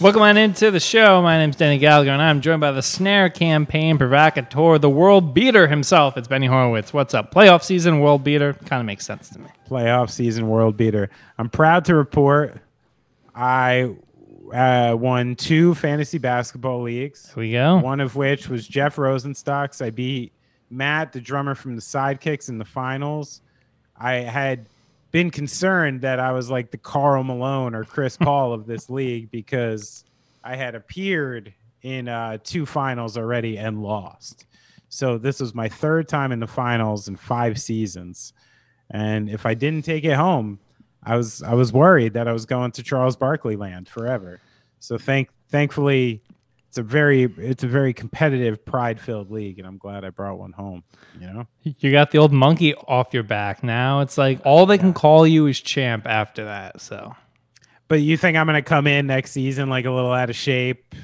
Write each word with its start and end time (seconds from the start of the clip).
Welcome 0.00 0.22
on 0.22 0.36
into 0.36 0.70
the 0.70 0.78
show. 0.78 1.20
My 1.22 1.38
name's 1.38 1.56
Danny 1.56 1.76
Gallagher, 1.76 2.12
and 2.12 2.22
I'm 2.22 2.40
joined 2.40 2.60
by 2.60 2.70
the 2.70 2.82
snare 2.82 3.28
campaign 3.28 3.98
provocateur, 3.98 4.78
the 4.78 4.88
world 4.88 5.34
beater 5.34 5.66
himself. 5.66 6.16
It's 6.16 6.28
Benny 6.28 6.46
Horowitz. 6.46 6.92
What's 6.92 7.14
up? 7.14 7.34
Playoff 7.34 7.64
season, 7.64 7.98
world 7.98 8.22
beater. 8.22 8.52
Kind 8.52 8.78
of 8.78 8.86
makes 8.86 9.04
sense 9.04 9.28
to 9.30 9.40
me. 9.40 9.48
Playoff 9.68 10.10
season 10.10 10.46
world 10.48 10.76
beater. 10.76 11.10
I'm 11.36 11.50
proud 11.50 11.84
to 11.86 11.96
report 11.96 12.60
I 13.34 13.96
uh, 14.52 14.96
won 14.96 15.34
two 15.34 15.74
fantasy 15.74 16.18
basketball 16.18 16.82
leagues. 16.82 17.32
Here 17.34 17.42
we 17.42 17.52
go. 17.52 17.78
One 17.78 17.98
of 17.98 18.14
which 18.14 18.48
was 18.48 18.68
Jeff 18.68 18.96
Rosenstock's. 18.96 19.82
I 19.82 19.90
beat 19.90 20.32
Matt, 20.70 21.12
the 21.12 21.20
drummer 21.20 21.56
from 21.56 21.74
the 21.74 21.82
Sidekicks, 21.82 22.48
in 22.48 22.58
the 22.58 22.64
finals. 22.64 23.42
I 23.96 24.14
had 24.14 24.66
been 25.18 25.30
concerned 25.32 26.00
that 26.02 26.20
I 26.20 26.30
was 26.30 26.48
like 26.48 26.70
the 26.70 26.78
Karl 26.78 27.24
Malone 27.24 27.74
or 27.74 27.82
Chris 27.82 28.16
Paul 28.20 28.52
of 28.52 28.66
this 28.66 28.88
league 28.88 29.32
because 29.32 30.04
I 30.44 30.54
had 30.54 30.76
appeared 30.76 31.52
in 31.82 32.06
uh, 32.06 32.38
two 32.44 32.64
finals 32.64 33.18
already 33.18 33.58
and 33.58 33.82
lost. 33.82 34.46
So 34.90 35.18
this 35.18 35.40
was 35.40 35.56
my 35.56 35.68
third 35.68 36.06
time 36.06 36.30
in 36.30 36.38
the 36.38 36.46
finals 36.46 37.08
in 37.08 37.16
five 37.16 37.60
seasons, 37.60 38.32
and 38.92 39.28
if 39.28 39.44
I 39.44 39.54
didn't 39.54 39.84
take 39.84 40.04
it 40.04 40.14
home, 40.14 40.60
I 41.02 41.16
was 41.16 41.42
I 41.42 41.54
was 41.54 41.72
worried 41.72 42.12
that 42.12 42.28
I 42.28 42.32
was 42.32 42.46
going 42.46 42.70
to 42.72 42.84
Charles 42.84 43.16
Barkley 43.16 43.56
land 43.56 43.88
forever. 43.88 44.40
So 44.78 44.98
thank 44.98 45.30
thankfully 45.48 46.22
it's 46.78 46.86
a 46.86 46.90
very 46.90 47.24
it's 47.38 47.64
a 47.64 47.66
very 47.66 47.92
competitive 47.92 48.64
pride 48.64 49.00
filled 49.00 49.32
league 49.32 49.58
and 49.58 49.66
i'm 49.66 49.78
glad 49.78 50.04
i 50.04 50.10
brought 50.10 50.38
one 50.38 50.52
home 50.52 50.84
you 51.20 51.26
know 51.26 51.44
You 51.64 51.90
got 51.90 52.12
the 52.12 52.18
old 52.18 52.32
monkey 52.32 52.74
off 52.74 53.12
your 53.12 53.24
back. 53.24 53.64
Now 53.64 54.00
it's 54.00 54.16
like 54.16 54.40
all 54.44 54.64
they 54.64 54.78
can 54.78 54.94
call 54.94 55.26
you 55.26 55.46
is 55.46 55.60
champ 55.60 56.06
after 56.06 56.44
that. 56.44 56.80
So 56.80 57.16
but 57.88 58.00
you 58.00 58.16
think 58.16 58.36
i'm 58.36 58.46
gonna 58.46 58.62
come 58.62 58.86
in 58.86 59.06
next 59.08 59.32
season 59.32 59.68
like 59.68 59.86
a 59.86 59.90
little 59.90 60.12
out 60.12 60.30
of 60.30 60.36
shape 60.36 60.94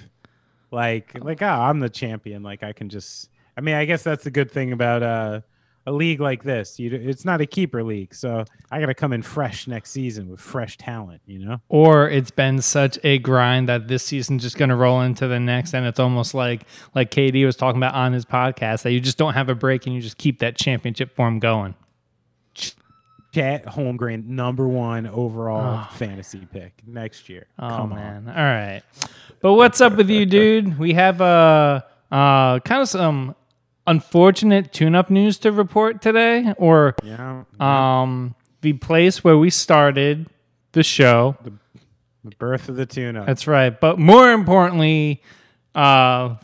like 0.70 1.12
like 1.25 1.42
oh 1.42 1.47
i'm 1.47 1.80
the 1.80 1.89
champion 1.89 2.42
like 2.42 2.62
i 2.62 2.72
can 2.72 2.89
just 2.89 3.28
i 3.56 3.61
mean 3.61 3.75
i 3.75 3.84
guess 3.84 4.02
that's 4.02 4.25
the 4.25 4.30
good 4.30 4.50
thing 4.50 4.72
about 4.72 5.02
uh 5.02 5.41
a 5.86 5.92
league 5.92 6.20
like 6.20 6.42
this 6.42 6.78
you 6.78 6.90
it's 6.92 7.24
not 7.24 7.40
a 7.40 7.46
keeper 7.46 7.82
league 7.82 8.14
so 8.14 8.44
i 8.70 8.80
gotta 8.80 8.94
come 8.94 9.12
in 9.12 9.22
fresh 9.22 9.66
next 9.66 9.90
season 9.90 10.30
with 10.30 10.40
fresh 10.40 10.77
talent 10.78 11.20
you 11.27 11.38
know 11.38 11.60
or 11.68 12.08
it's 12.08 12.30
been 12.30 12.60
such 12.62 12.98
a 13.04 13.18
grind 13.18 13.68
that 13.68 13.86
this 13.88 14.02
season's 14.02 14.42
just 14.42 14.56
going 14.56 14.68
to 14.70 14.77
roll 14.77 15.02
into 15.02 15.27
the 15.27 15.38
next 15.38 15.74
and 15.74 15.86
it's 15.86 16.00
almost 16.00 16.34
like 16.34 16.66
like 16.94 17.10
KD 17.10 17.44
was 17.44 17.56
talking 17.56 17.78
about 17.78 17.94
on 17.94 18.12
his 18.12 18.24
podcast 18.24 18.82
that 18.82 18.92
you 18.92 19.00
just 19.00 19.18
don't 19.18 19.34
have 19.34 19.48
a 19.48 19.55
break 19.55 19.86
and 19.86 19.94
you 19.94 20.00
just 20.00 20.18
keep 20.18 20.38
that 20.40 20.56
championship 20.56 21.14
form 21.14 21.38
going. 21.38 21.74
Chet 23.32 23.66
Holmgren, 23.66 24.27
number 24.27 24.68
one 24.68 25.06
overall 25.08 25.84
fantasy 25.94 26.46
pick 26.52 26.72
next 26.86 27.28
year. 27.28 27.46
Oh 27.58 27.68
Come 27.68 27.90
man. 27.90 28.28
on. 28.28 28.36
All 28.36 28.44
right. 28.44 28.82
But 29.40 29.55
what's 29.55 29.80
up 29.80 29.96
with 29.96 30.08
you, 30.08 30.24
dude? 30.24 30.78
We 30.78 30.92
have 30.94 31.20
uh 31.20 31.82
uh 32.12 32.60
kind 32.60 32.80
of 32.82 32.88
some 32.88 33.34
unfortunate 33.86 34.72
tune-up 34.72 35.10
news 35.10 35.38
to 35.38 35.52
report 35.52 36.00
today 36.02 36.54
or 36.58 36.94
Yeah. 37.02 37.44
um 37.60 38.34
the 38.62 38.72
place 38.74 39.22
where 39.22 39.36
we 39.36 39.50
started 39.50 40.27
the 40.72 40.82
show. 40.82 41.36
the 42.24 42.30
birth 42.38 42.70
of 42.70 42.77
the 42.77 42.86
tuna. 42.86 43.22
That's 43.27 43.46
right. 43.46 43.78
But 43.78 43.98
more 43.98 44.32
importantly, 44.32 45.22
uh, 45.74 46.36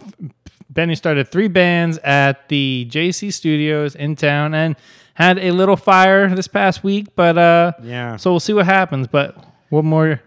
Benny 0.69 0.95
started 0.95 1.29
three 1.33 1.49
bands 1.49 1.97
at 2.05 2.49
the 2.51 2.87
JC 2.91 3.33
Studios 3.33 3.95
in 3.95 4.15
town 4.17 4.53
and 4.55 4.77
had 5.15 5.39
a 5.39 5.51
little 5.53 5.77
fire 5.77 6.29
this 6.35 6.47
past 6.49 6.85
week. 6.85 7.09
But 7.17 7.39
uh, 7.39 7.73
yeah. 7.83 8.17
so 8.17 8.31
we'll 8.31 8.41
see 8.41 8.53
what 8.53 8.67
happens. 8.67 9.07
But 9.09 9.43
what 9.71 9.85
more 9.87 10.21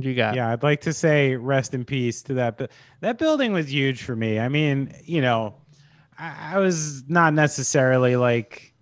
do 0.00 0.08
you 0.08 0.14
got? 0.14 0.34
Yeah, 0.34 0.50
I'd 0.50 0.62
like 0.62 0.80
to 0.82 0.92
say 0.94 1.36
rest 1.36 1.74
in 1.74 1.84
peace 1.84 2.22
to 2.22 2.34
that. 2.34 2.56
But 2.56 2.70
that 3.00 3.18
building 3.18 3.52
was 3.52 3.70
huge 3.70 4.02
for 4.02 4.16
me. 4.16 4.40
I 4.40 4.48
mean, 4.48 4.94
you 5.04 5.20
know, 5.20 5.54
I, 6.18 6.58
was 6.58 7.04
not 7.08 7.34
necessarily 7.34 8.16
like 8.16 8.74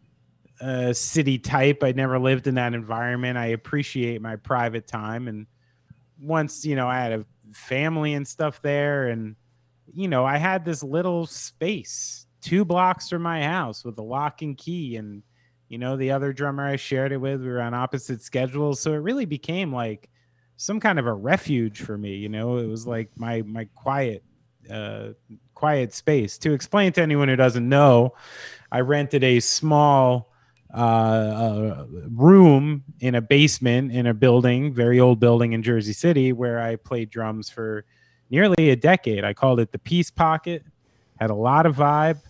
a 0.61 0.95
city 0.95 1.39
type. 1.39 1.83
I 1.83 1.93
never 1.93 2.19
lived 2.19 2.47
in 2.47 2.55
that 2.55 2.75
environment. 2.75 3.39
I 3.39 3.47
appreciate 3.47 4.23
my 4.23 4.37
private 4.37 4.87
time. 4.87 5.29
And 5.29 5.47
once, 6.21 6.65
you 6.65 6.77
know, 6.77 6.89
I 6.89 6.99
had 7.01 7.13
a 7.13 7.27
family 7.53 8.15
and 8.15 8.27
stuff 8.27 8.63
there. 8.63 9.09
And, 9.09 9.37
you 9.93 10.09
know, 10.09 10.25
I 10.25 10.37
had 10.37 10.65
this 10.65 10.83
little 10.83 11.27
space 11.27 12.27
two 12.41 12.65
blocks 12.65 13.09
from 13.09 13.23
my 13.23 13.43
house 13.43 13.85
with 13.85 13.99
a 13.99 14.03
lock 14.03 14.43
and 14.43 14.57
key. 14.57 14.97
And, 14.97 15.23
you 15.69 15.79
know, 15.79 15.97
the 15.97 16.11
other 16.11 16.33
drummer 16.33 16.67
I 16.67 16.77
shared 16.77 17.11
it 17.13 17.17
with, 17.17 17.41
we 17.41 17.49
were 17.49 17.61
on 17.61 17.75
opposite 17.75 18.23
schedules. 18.23 18.81
So 18.81 18.93
it 18.93 18.99
really 18.99 19.25
became 19.25 19.73
like, 19.73 20.09
some 20.57 20.81
kind 20.81 20.99
of 20.99 21.07
a 21.07 21.13
refuge 21.13 21.81
for 21.81 21.99
me 21.99 22.15
you 22.15 22.29
know 22.29 22.59
it 22.59 22.67
was 22.67 22.87
like 22.87 23.11
my 23.17 23.43
my 23.43 23.65
quiet 23.75 24.23
uh 24.71 25.09
quiet 25.65 25.95
space. 25.95 26.37
To 26.37 26.53
explain 26.53 26.93
to 26.93 27.01
anyone 27.01 27.29
who 27.29 27.37
doesn't 27.37 27.67
know 27.67 28.15
i 28.71 28.81
rented 28.81 29.25
a 29.25 29.41
small 29.41 30.31
uh, 30.75 30.77
uh 30.77 31.87
room 32.13 32.85
in 33.01 33.15
a 33.15 33.23
basement 33.23 33.91
in 33.91 34.07
a 34.07 34.13
building 34.13 34.75
very 34.75 35.01
old 35.01 35.21
building 35.21 35.55
in 35.55 35.63
jersey 35.63 35.95
city 35.95 36.33
where 36.33 36.61
i 36.61 36.77
played 36.77 37.09
drums 37.09 37.49
for 37.49 37.85
nearly 38.29 38.71
a 38.71 38.77
decade. 38.77 39.25
I 39.25 39.33
called 39.33 39.59
it 39.61 39.73
the 39.73 39.79
peace 39.79 40.11
pocket. 40.11 40.65
Had 41.19 41.31
a 41.31 41.35
lot 41.35 41.65
of 41.65 41.77
vibe. 41.77 42.21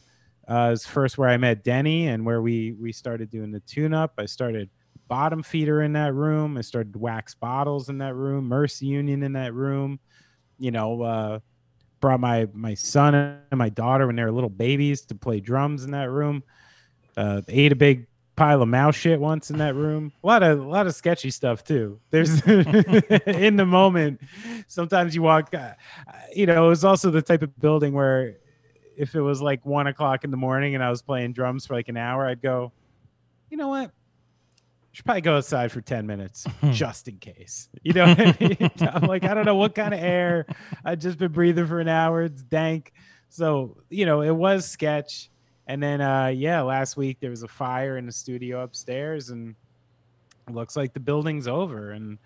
Uh, 0.49 0.67
it 0.69 0.71
was 0.71 0.87
first 0.87 1.19
where 1.19 1.29
i 1.29 1.37
met 1.37 1.65
denny 1.65 2.07
and 2.07 2.25
where 2.25 2.41
we 2.41 2.73
we 2.81 2.93
started 2.93 3.31
doing 3.31 3.51
the 3.51 3.61
tune 3.61 3.95
up 3.95 4.13
i 4.19 4.27
started 4.27 4.71
bottom 5.09 5.43
feeder 5.43 5.83
in 5.83 5.93
that 5.93 6.15
room. 6.15 6.57
I 6.57 6.63
started 6.63 6.97
wax 6.97 7.35
bottles 7.35 7.89
in 7.89 7.99
that 7.99 8.15
room, 8.15 8.47
Mercy 8.49 8.87
Union 8.87 9.23
in 9.23 9.33
that 9.35 9.53
room. 9.55 10.01
You 10.59 10.71
know, 10.71 11.03
uh, 11.03 11.41
brought 12.05 12.21
my 12.21 12.47
my 12.53 12.75
son 12.75 13.15
and 13.15 13.59
my 13.59 13.71
daughter 13.71 14.07
when 14.07 14.15
they 14.15 14.23
were 14.23 14.31
little 14.31 14.51
babies 14.51 15.01
to 15.07 15.15
play 15.15 15.41
drums 15.41 15.85
in 15.85 15.91
that 15.93 16.11
room. 16.11 16.43
Uh, 17.17 17.41
ate 17.49 17.73
a 17.73 17.75
big 17.75 18.07
pile 18.37 18.61
of 18.61 18.69
mouse 18.69 18.95
shit 18.95 19.19
once 19.19 19.51
in 19.51 19.57
that 19.57 19.75
room. 19.75 20.13
A 20.23 20.27
lot 20.27 20.43
of 20.43 20.59
a 20.59 20.69
lot 20.69 20.87
of 20.87 20.95
sketchy 20.95 21.31
stuff 21.31 21.65
too. 21.65 21.99
There's 22.11 22.43
in 22.47 23.57
the 23.57 23.65
moment. 23.65 24.21
Sometimes 24.67 25.15
you 25.15 25.23
walk. 25.23 25.55
Uh, 25.55 25.73
you 26.37 26.45
know, 26.45 26.67
it 26.67 26.69
was 26.69 26.85
also 26.85 27.11
the 27.11 27.23
type 27.23 27.41
of 27.41 27.59
building 27.59 27.95
where 27.95 28.37
if 28.99 29.15
it 29.15 29.23
was 29.23 29.41
like 29.41 29.65
one 29.65 29.87
o'clock 29.87 30.25
in 30.25 30.31
the 30.31 30.37
morning 30.37 30.75
and 30.75 30.85
I 30.85 30.91
was 30.91 31.01
playing 31.01 31.33
drums 31.33 31.65
for 31.65 31.73
like 31.73 31.89
an 31.89 31.97
hour, 31.97 32.27
I'd 32.27 32.43
go. 32.43 32.71
You 33.49 33.57
know 33.57 33.69
what? 33.69 33.93
Should 34.95 35.05
probably 35.05 35.23
go 35.23 35.37
outside 35.37 35.73
for 35.73 35.81
10 35.81 36.07
minutes 36.07 36.47
just 36.71 37.09
in 37.09 37.17
case. 37.19 37.69
You 37.83 37.95
know 37.95 38.07
what 38.07 38.21
I 38.21 38.37
mean? 38.61 38.71
I'm 38.95 39.03
like, 39.09 39.25
I 39.25 39.35
don't 39.35 39.45
know 39.45 39.57
what 39.57 39.75
kind 39.75 39.93
of 39.93 39.99
air. 39.99 40.47
I've 40.85 41.01
just 41.01 41.19
been 41.19 41.33
breathing 41.33 41.67
for 41.67 41.81
an 41.81 41.89
hour. 41.89 42.23
It's 42.23 42.43
dank. 42.45 42.93
So, 43.29 43.77
you 43.91 44.07
know, 44.07 44.23
it 44.23 44.31
was 44.31 44.65
sketch. 44.65 45.31
And 45.67 45.83
then, 45.83 46.01
uh, 46.01 46.29
yeah, 46.29 46.63
last 46.63 46.97
week 46.97 47.19
there 47.19 47.31
was 47.31 47.43
a 47.43 47.49
fire 47.49 47.97
in 47.97 48.07
the 48.07 48.13
studio 48.13 48.63
upstairs, 48.63 49.31
and 49.31 49.57
it 50.47 50.55
looks 50.55 50.77
like 50.77 50.93
the 50.93 51.01
building's 51.01 51.49
over. 51.49 51.91
And 51.91 52.17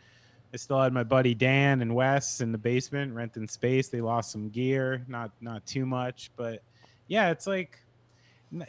I 0.52 0.58
still 0.58 0.82
had 0.82 0.92
my 0.92 1.04
buddy 1.04 1.34
Dan 1.34 1.80
and 1.80 1.94
Wes 1.94 2.42
in 2.42 2.52
the 2.52 2.58
basement 2.58 3.14
renting 3.14 3.48
space. 3.48 3.88
They 3.88 4.02
lost 4.02 4.30
some 4.30 4.50
gear, 4.50 5.06
not 5.08 5.30
not 5.40 5.64
too 5.64 5.86
much, 5.86 6.32
but 6.36 6.62
yeah, 7.06 7.30
it's 7.30 7.46
like, 7.46 7.78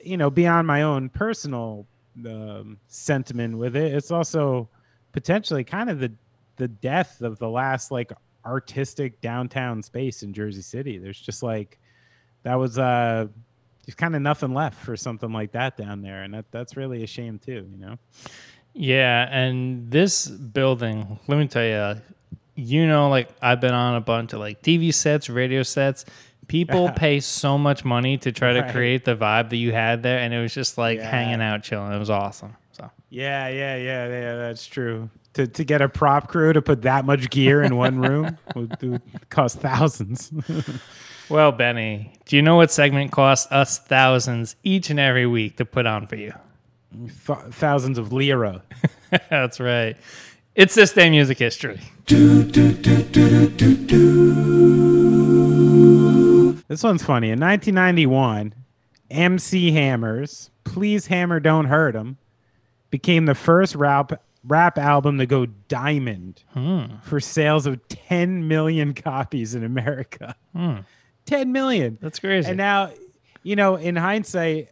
you 0.04 0.16
know, 0.16 0.30
beyond 0.30 0.68
my 0.68 0.84
own 0.84 1.10
personal 1.10 1.86
um, 2.26 2.78
sentiment 2.88 3.58
with 3.58 3.76
it. 3.76 3.94
It's 3.94 4.12
also 4.12 4.70
potentially 5.12 5.64
kind 5.64 5.90
of 5.90 6.00
the 6.00 6.12
the 6.58 6.68
death 6.68 7.22
of 7.22 7.40
the 7.40 7.50
last 7.50 7.90
like 7.90 8.12
artistic 8.46 9.22
downtown 9.22 9.82
space 9.82 10.24
in 10.24 10.34
Jersey 10.34 10.62
City. 10.62 10.98
There's 10.98 11.20
just 11.20 11.42
like 11.44 11.80
that 12.44 12.56
was 12.56 12.78
uh 12.78 13.28
there's 13.86 13.96
kind 13.96 14.16
of 14.16 14.22
nothing 14.22 14.54
left 14.54 14.78
for 14.84 14.96
something 14.96 15.32
like 15.32 15.54
that 15.54 15.78
down 15.78 16.02
there, 16.02 16.24
and 16.24 16.34
that 16.34 16.46
that's 16.52 16.78
really 16.78 17.04
a 17.04 17.08
shame 17.08 17.40
too. 17.40 17.68
You 17.72 17.78
know. 17.78 17.98
Yeah, 18.74 19.28
and 19.32 19.90
this 19.90 20.28
building, 20.28 21.20
let 21.28 21.40
me 21.40 21.48
tell 21.48 21.66
you, 21.66 22.00
you 22.56 22.86
know, 22.88 23.10
like 23.10 23.30
I've 23.42 23.60
been 23.60 23.74
on 23.74 23.96
a 23.96 24.02
bunch 24.02 24.34
of 24.34 24.40
like 24.40 24.62
TV 24.62 24.94
sets, 24.94 25.30
radio 25.30 25.64
sets. 25.64 26.06
People 26.50 26.90
pay 26.96 27.22
so 27.22 27.58
much 27.58 27.86
money 27.86 28.18
to 28.18 28.34
try 28.34 28.52
to 28.52 28.60
Right. 28.62 28.72
create 28.74 29.06
the 29.06 29.16
vibe 29.16 29.50
that 29.52 29.56
you 29.58 29.72
had 29.72 30.04
there, 30.04 30.20
and 30.20 30.34
it 30.34 30.42
was 30.42 30.54
just 30.54 30.78
like 30.78 30.98
Yeah. 31.00 31.10
hanging 31.10 31.42
out, 31.42 31.64
chilling. 31.64 31.94
It 31.94 32.00
was 32.00 32.10
awesome. 32.10 32.58
So 32.74 32.92
Yeah, 33.10 33.48
yeah, 33.48 33.78
yeah, 33.78 34.08
yeah. 34.08 34.36
That's 34.36 34.68
true. 34.68 35.10
To 35.36 35.48
to 35.48 35.64
get 35.64 35.82
a 35.82 35.88
prop 35.88 36.28
crew 36.28 36.52
to 36.54 36.62
put 36.62 36.82
that 36.82 37.06
much 37.06 37.30
gear 37.30 37.62
in 37.64 37.76
one 37.78 38.00
room 38.00 38.38
would, 38.56 38.76
would 38.82 39.02
cost 39.30 39.60
thousands. 39.60 40.32
Well, 41.30 41.52
Benny, 41.52 42.14
do 42.26 42.36
you 42.36 42.42
know 42.42 42.56
what 42.56 42.72
segment 42.72 43.12
costs 43.12 43.52
us 43.52 43.78
thousands 43.78 44.56
each 44.64 44.90
and 44.90 45.00
every 45.00 45.28
week 45.28 45.58
to 45.58 45.64
put 45.66 45.86
on 45.86 46.08
for 46.08 46.16
you? 46.16 46.34
Th- 47.28 47.38
thousands 47.52 48.00
of 48.00 48.12
lira. 48.12 48.64
That's 49.30 49.60
right. 49.60 49.96
It's 50.56 50.74
this 50.74 50.92
day 50.92 51.08
music 51.12 51.38
history. 51.38 51.80
This 56.70 56.84
one's 56.84 57.04
funny. 57.04 57.32
In 57.32 57.40
1991, 57.40 58.54
MC 59.12 59.72
Hammers, 59.72 60.52
Please 60.64 61.08
Hammer 61.08 61.40
Don't 61.42 61.66
Hurt 61.66 61.96
'Em, 61.96 62.18
became 62.92 63.26
the 63.26 63.36
first 63.36 63.76
rap 63.76 64.22
rap 64.48 64.78
album 64.78 65.18
to 65.18 65.26
go 65.26 65.46
diamond 65.46 66.44
Hmm. 66.54 66.84
for 67.04 67.20
sales 67.20 67.66
of 67.66 67.86
10 67.90 68.48
million 68.48 68.94
copies 68.94 69.54
in 69.54 69.66
America. 69.66 70.34
Hmm. 70.56 70.78
10 71.26 71.52
million. 71.52 71.98
That's 72.02 72.20
crazy. 72.20 72.48
And 72.48 72.58
now, 72.58 72.92
you 73.44 73.58
know, 73.58 73.76
in 73.76 73.98
hindsight, 73.98 74.70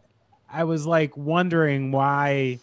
I 0.50 0.64
was 0.64 0.86
like 0.86 1.14
wondering 1.18 1.92
why 1.92 2.60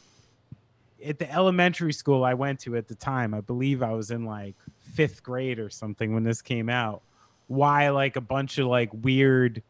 at 1.06 1.20
the 1.20 1.31
elementary 1.31 1.94
school 1.94 2.24
I 2.24 2.34
went 2.34 2.60
to 2.62 2.76
at 2.76 2.88
the 2.88 2.96
time, 2.96 3.36
I 3.36 3.42
believe 3.42 3.84
I 3.84 3.92
was 3.92 4.10
in 4.10 4.26
like 4.26 4.56
fifth 4.80 5.22
grade 5.22 5.60
or 5.60 5.70
something 5.70 6.12
when 6.14 6.24
this 6.24 6.42
came 6.42 6.70
out, 6.70 7.04
why 7.47 7.89
like 7.89 8.15
a 8.15 8.21
bunch 8.21 8.57
of 8.57 8.68
like 8.68 8.89
weird 8.94 9.62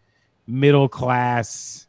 middle 0.48 0.88
class 0.88 1.88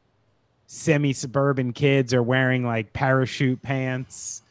semi 0.66 1.12
suburban 1.12 1.72
kids 1.72 2.12
are 2.12 2.22
wearing 2.22 2.64
like 2.64 2.92
parachute 2.92 3.62
pants 3.62 4.42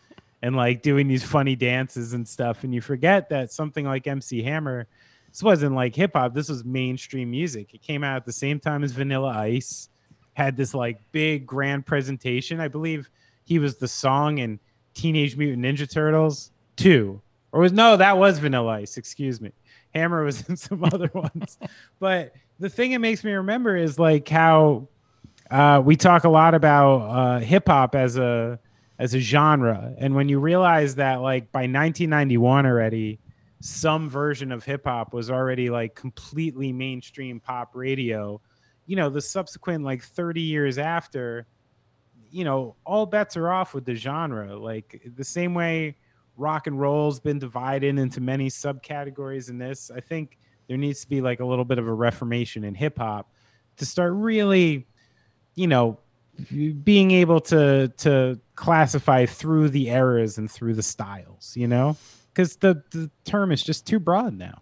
and 0.42 0.56
like 0.56 0.82
doing 0.82 1.08
these 1.08 1.24
funny 1.24 1.56
dances 1.56 2.14
and 2.14 2.28
stuff. 2.28 2.64
And 2.64 2.74
you 2.74 2.82
forget 2.82 3.30
that 3.30 3.52
something 3.52 3.86
like 3.86 4.08
MC 4.08 4.44
Hammer, 4.44 4.88
this 5.32 5.44
wasn't 5.44 5.76
like 5.76 5.96
hip 5.96 6.12
hop, 6.14 6.34
this 6.34 6.50
was 6.50 6.64
mainstream 6.64 7.32
music. 7.32 7.74
It 7.74 7.82
came 7.82 8.04
out 8.04 8.18
at 8.18 8.26
the 8.26 8.32
same 8.32 8.60
time 8.60 8.84
as 8.84 8.92
Vanilla 8.92 9.30
Ice, 9.30 9.90
had 10.34 10.56
this 10.56 10.74
like 10.74 11.00
big 11.12 11.46
grand 11.46 11.86
presentation. 11.86 12.60
I 12.60 12.68
believe 12.68 13.10
he 13.44 13.60
was 13.60 13.78
the 13.78 13.88
song 13.88 14.38
in 14.38 14.60
Teenage 14.94 15.36
Mutant 15.36 15.64
Ninja 15.66 15.90
Turtles 15.90 16.52
2. 16.78 17.22
Or 17.52 17.62
was 17.62 17.72
no, 17.72 17.98
that 17.98 18.18
was 18.18 18.40
Vanilla 18.40 18.74
Ice, 18.74 18.98
excuse 18.98 19.40
me. 19.40 19.52
Hammer 19.96 20.24
was 20.24 20.48
in 20.48 20.58
some 20.58 20.84
other 20.84 21.10
ones. 21.14 21.58
But 22.00 22.34
the 22.60 22.70
thing 22.70 22.92
it 22.92 23.00
makes 23.00 23.24
me 23.24 23.32
remember 23.32 23.76
is 23.76 23.98
like 23.98 24.28
how 24.28 24.90
uh, 25.50 25.82
we 25.84 25.96
talk 25.96 26.26
a 26.26 26.30
lot 26.30 26.54
about 26.54 26.98
uh, 26.98 27.40
hip 27.40 27.68
hop 27.68 27.96
as 27.96 28.18
a 28.18 28.60
as 28.98 29.14
a 29.14 29.20
genre, 29.20 29.94
and 29.98 30.16
when 30.16 30.30
you 30.30 30.40
realize 30.40 30.96
that 30.96 31.16
like 31.16 31.52
by 31.52 31.62
1991 31.64 32.66
already, 32.66 33.20
some 33.60 34.10
version 34.10 34.54
of 34.54 34.64
hip 34.64 34.86
hop 34.86 35.14
was 35.14 35.30
already 35.30 35.70
like 35.70 35.96
completely 35.96 36.72
mainstream 36.72 37.42
pop 37.42 37.72
radio. 37.74 38.40
You 38.86 38.96
know, 38.96 39.10
the 39.10 39.20
subsequent 39.20 39.84
like 39.84 40.02
30 40.02 40.40
years 40.40 40.78
after, 40.78 41.46
you 42.30 42.46
know, 42.46 42.78
all 42.86 43.06
bets 43.06 43.36
are 43.36 43.52
off 43.52 43.74
with 43.74 43.84
the 43.84 43.96
genre. 43.96 44.56
Like 44.56 45.02
the 45.18 45.26
same 45.26 45.54
way 45.54 45.98
rock 46.38 46.68
and 46.68 46.80
roll's 46.80 47.20
been 47.20 47.40
divided 47.40 47.98
into 47.98 48.22
many 48.22 48.50
subcategories 48.50 49.50
in 49.50 49.58
this, 49.58 49.92
I 49.94 50.00
think 50.00 50.38
there 50.68 50.78
needs 50.78 51.02
to 51.02 51.10
be 51.10 51.22
like 51.22 51.40
a 51.40 51.46
little 51.46 51.66
bit 51.66 51.78
of 51.78 51.88
a 51.88 51.94
reformation 51.94 52.64
in 52.64 52.76
hip 52.76 52.98
hop 52.98 53.32
to 53.78 53.86
start 53.86 54.14
really, 54.14 54.88
you 55.56 55.68
know, 55.68 56.00
being 56.84 57.12
able 57.12 57.40
to 57.40 57.88
to 57.98 58.40
classify 58.56 59.26
through 59.26 59.70
the 59.70 59.90
eras 59.90 60.38
and 60.38 60.50
through 60.50 60.74
the 60.74 60.84
styles, 60.84 61.54
you 61.56 61.68
know? 61.68 61.96
Because 62.34 62.58
the, 62.58 62.84
the 62.92 63.10
term 63.24 63.52
is 63.52 63.64
just 63.64 63.86
too 63.86 64.00
broad 64.00 64.38
now. 64.38 64.62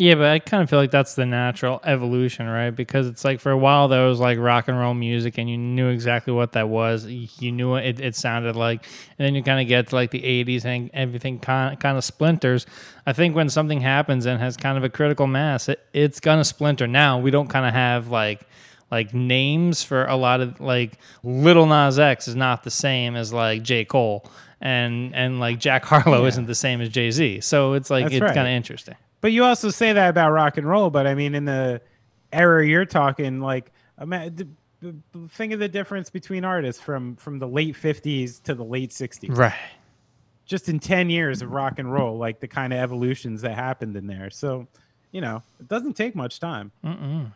Yeah, 0.00 0.14
but 0.14 0.24
I 0.28 0.38
kind 0.38 0.62
of 0.62 0.70
feel 0.70 0.78
like 0.78 0.90
that's 0.90 1.14
the 1.14 1.26
natural 1.26 1.78
evolution, 1.84 2.46
right? 2.46 2.70
Because 2.70 3.06
it's 3.06 3.22
like 3.22 3.38
for 3.38 3.52
a 3.52 3.58
while 3.58 3.86
there 3.86 4.06
was 4.06 4.18
like 4.18 4.38
rock 4.38 4.66
and 4.68 4.78
roll 4.78 4.94
music, 4.94 5.36
and 5.36 5.50
you 5.50 5.58
knew 5.58 5.88
exactly 5.88 6.32
what 6.32 6.52
that 6.52 6.70
was. 6.70 7.04
You 7.04 7.52
knew 7.52 7.68
what 7.68 7.84
it, 7.84 8.00
it 8.00 8.16
sounded 8.16 8.56
like, 8.56 8.82
and 9.18 9.26
then 9.26 9.34
you 9.34 9.42
kind 9.42 9.60
of 9.60 9.68
get 9.68 9.88
to 9.88 9.94
like 9.94 10.10
the 10.10 10.22
'80s, 10.22 10.64
and 10.64 10.90
everything 10.94 11.38
kind 11.38 11.78
kind 11.78 11.98
of 11.98 12.04
splinters. 12.04 12.64
I 13.06 13.12
think 13.12 13.36
when 13.36 13.50
something 13.50 13.82
happens 13.82 14.24
and 14.24 14.40
has 14.40 14.56
kind 14.56 14.78
of 14.78 14.84
a 14.84 14.88
critical 14.88 15.26
mass, 15.26 15.68
it, 15.68 15.80
it's 15.92 16.18
gonna 16.18 16.44
splinter. 16.44 16.86
Now 16.86 17.18
we 17.18 17.30
don't 17.30 17.48
kind 17.48 17.66
of 17.66 17.74
have 17.74 18.08
like 18.08 18.48
like 18.90 19.12
names 19.12 19.82
for 19.82 20.06
a 20.06 20.16
lot 20.16 20.40
of 20.40 20.60
like 20.62 20.98
Lil 21.22 21.66
Nas 21.66 21.98
X 21.98 22.26
is 22.26 22.34
not 22.36 22.62
the 22.62 22.70
same 22.70 23.16
as 23.16 23.34
like 23.34 23.62
J 23.62 23.84
Cole, 23.84 24.24
and 24.62 25.14
and 25.14 25.40
like 25.40 25.58
Jack 25.58 25.84
Harlow 25.90 26.22
Yeah. 26.22 26.28
isn't 26.28 26.46
the 26.46 26.54
same 26.54 26.80
as 26.80 26.88
Jay 26.88 27.10
Z. 27.10 27.42
So 27.42 27.74
it's 27.74 27.90
like 27.90 28.04
That's 28.06 28.14
it's 28.14 28.22
right. 28.22 28.34
kind 28.34 28.48
of 28.48 28.52
interesting. 28.52 28.94
But 29.20 29.32
you 29.32 29.44
also 29.44 29.70
say 29.70 29.92
that 29.92 30.08
about 30.08 30.32
rock 30.32 30.56
and 30.56 30.66
roll. 30.66 30.90
But 30.90 31.06
I 31.06 31.14
mean, 31.14 31.34
in 31.34 31.44
the 31.44 31.80
era 32.32 32.66
you're 32.66 32.84
talking, 32.86 33.40
like, 33.40 33.70
ima- 34.00 34.30
d- 34.30 34.44
b- 34.80 34.92
b- 35.12 35.26
think 35.28 35.52
of 35.52 35.58
the 35.58 35.68
difference 35.68 36.08
between 36.10 36.44
artists 36.44 36.80
from 36.82 37.16
from 37.16 37.38
the 37.38 37.48
late 37.48 37.74
50s 37.76 38.42
to 38.44 38.54
the 38.54 38.64
late 38.64 38.90
60s. 38.90 39.36
Right. 39.36 39.52
Just 40.46 40.68
in 40.68 40.80
10 40.80 41.10
years 41.10 41.42
of 41.42 41.52
rock 41.52 41.78
and 41.78 41.92
roll, 41.92 42.16
like 42.18 42.40
the 42.40 42.48
kind 42.48 42.72
of 42.72 42.78
evolutions 42.80 43.42
that 43.42 43.54
happened 43.54 43.96
in 43.96 44.06
there. 44.08 44.30
So, 44.30 44.66
you 45.12 45.20
know, 45.20 45.42
it 45.60 45.68
doesn't 45.68 45.94
take 45.94 46.16
much 46.16 46.40
time. 46.40 46.72
Mm-mm. 46.84 47.30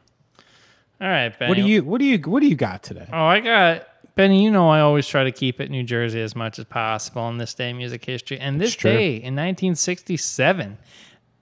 All 1.00 1.08
right, 1.08 1.36
Benny. 1.38 1.48
What 1.48 1.54
do 1.56 1.62
you 1.62 1.84
what 1.84 1.98
do 1.98 2.04
you 2.06 2.18
what 2.18 2.40
do 2.40 2.48
you 2.48 2.56
got 2.56 2.82
today? 2.82 3.06
Oh, 3.12 3.24
I 3.24 3.40
got 3.40 3.86
Benny. 4.14 4.42
You 4.44 4.50
know, 4.50 4.68
I 4.70 4.80
always 4.80 5.06
try 5.06 5.24
to 5.24 5.32
keep 5.32 5.60
it 5.60 5.70
New 5.70 5.82
Jersey 5.82 6.20
as 6.20 6.34
much 6.36 6.58
as 6.58 6.64
possible 6.64 7.22
on 7.22 7.38
this 7.38 7.52
day 7.52 7.70
in 7.70 7.76
music 7.76 8.04
history. 8.04 8.38
And 8.40 8.60
this 8.60 8.74
day 8.76 9.14
in 9.16 9.34
1967, 9.34 10.78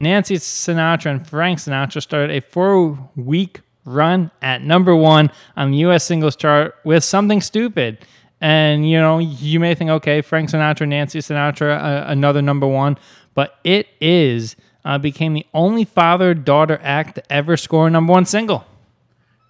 Nancy 0.03 0.35
Sinatra 0.35 1.13
and 1.13 1.27
Frank 1.27 1.61
Sinatra 1.61 2.03
started 2.03 2.37
a 2.37 2.41
four-week 2.41 3.61
run 3.85 4.31
at 4.43 4.63
number 4.63 4.95
one 4.95 5.31
on 5.57 5.71
the 5.71 5.79
U.S. 5.79 6.05
singles 6.05 6.37
chart 6.37 6.75
with 6.85 7.05
"Something 7.05 7.41
Stupid." 7.41 7.99
And 8.41 8.91
you 8.91 8.99
know, 8.99 9.19
you 9.21 9.61
may 9.61 9.75
think, 9.77 9.91
okay, 9.91 10.21
Frank 10.21 10.51
Sinatra, 10.51 10.89
Nancy 10.89 11.21
Sinatra, 11.21 11.81
uh, 11.81 12.05
another 12.09 12.43
number 12.43 12.67
one, 12.67 12.99
but 13.35 13.59
it 13.63 13.87
is 14.01 14.57
uh, 14.85 14.99
became 14.99 15.33
the 15.35 15.47
only 15.55 15.85
father-daughter 15.85 16.81
act 16.83 17.15
to 17.15 17.33
ever 17.33 17.57
score 17.57 17.87
a 17.87 17.91
number 17.91 18.13
one 18.13 18.27
single. 18.27 18.67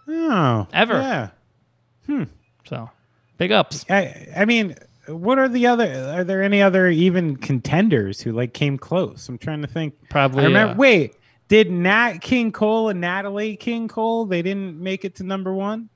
Oh, 0.06 0.66
Ever. 0.72 0.94
Yeah. 0.94 1.30
Hmm. 2.06 2.24
So, 2.64 2.90
big 3.38 3.52
ups. 3.52 3.86
I, 3.88 4.26
I 4.36 4.44
mean, 4.44 4.76
what 5.08 5.38
are 5.38 5.48
the 5.48 5.66
other? 5.66 6.12
Are 6.16 6.24
there 6.24 6.42
any 6.42 6.62
other 6.62 6.88
even 6.88 7.36
contenders 7.36 8.20
who 8.20 8.32
like 8.32 8.52
came 8.54 8.78
close? 8.78 9.28
I'm 9.28 9.38
trying 9.38 9.62
to 9.62 9.68
think. 9.68 9.94
Probably. 10.10 10.42
I 10.44 10.46
remember. 10.46 10.72
uh, 10.74 10.76
Wait, 10.76 11.16
did 11.48 11.70
Nat 11.70 12.18
King 12.20 12.52
Cole 12.52 12.88
and 12.88 13.00
Natalie 13.00 13.56
King 13.56 13.88
Cole? 13.88 14.26
They 14.26 14.42
didn't 14.42 14.78
make 14.80 15.04
it 15.04 15.14
to 15.16 15.24
number 15.24 15.52
one. 15.52 15.88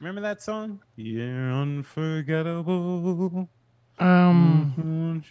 Remember 0.00 0.20
that 0.22 0.42
song? 0.42 0.80
You're 0.96 1.52
unforgettable. 1.52 3.48
Um, 3.98 5.22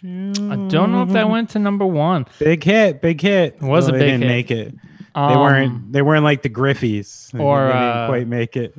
I 0.50 0.56
don't 0.70 0.92
know 0.92 1.02
if 1.02 1.10
that 1.10 1.28
went 1.28 1.50
to 1.50 1.58
number 1.58 1.84
one. 1.84 2.24
Big 2.38 2.64
hit, 2.64 3.02
big 3.02 3.20
hit. 3.20 3.56
It 3.56 3.62
was 3.62 3.88
a 3.88 3.92
big. 3.92 4.00
they 4.00 4.06
didn't 4.06 4.22
hit. 4.22 4.28
make 4.28 4.50
it. 4.50 4.74
They 5.14 5.20
Um, 5.20 5.40
weren't. 5.40 5.92
They 5.92 6.00
weren't 6.00 6.24
like 6.24 6.40
the 6.42 6.48
Griffeys. 6.48 7.38
Or, 7.38 7.66
they 7.66 7.72
didn't 7.72 7.82
uh, 7.82 8.06
quite 8.08 8.26
make 8.28 8.56
it. 8.56 8.74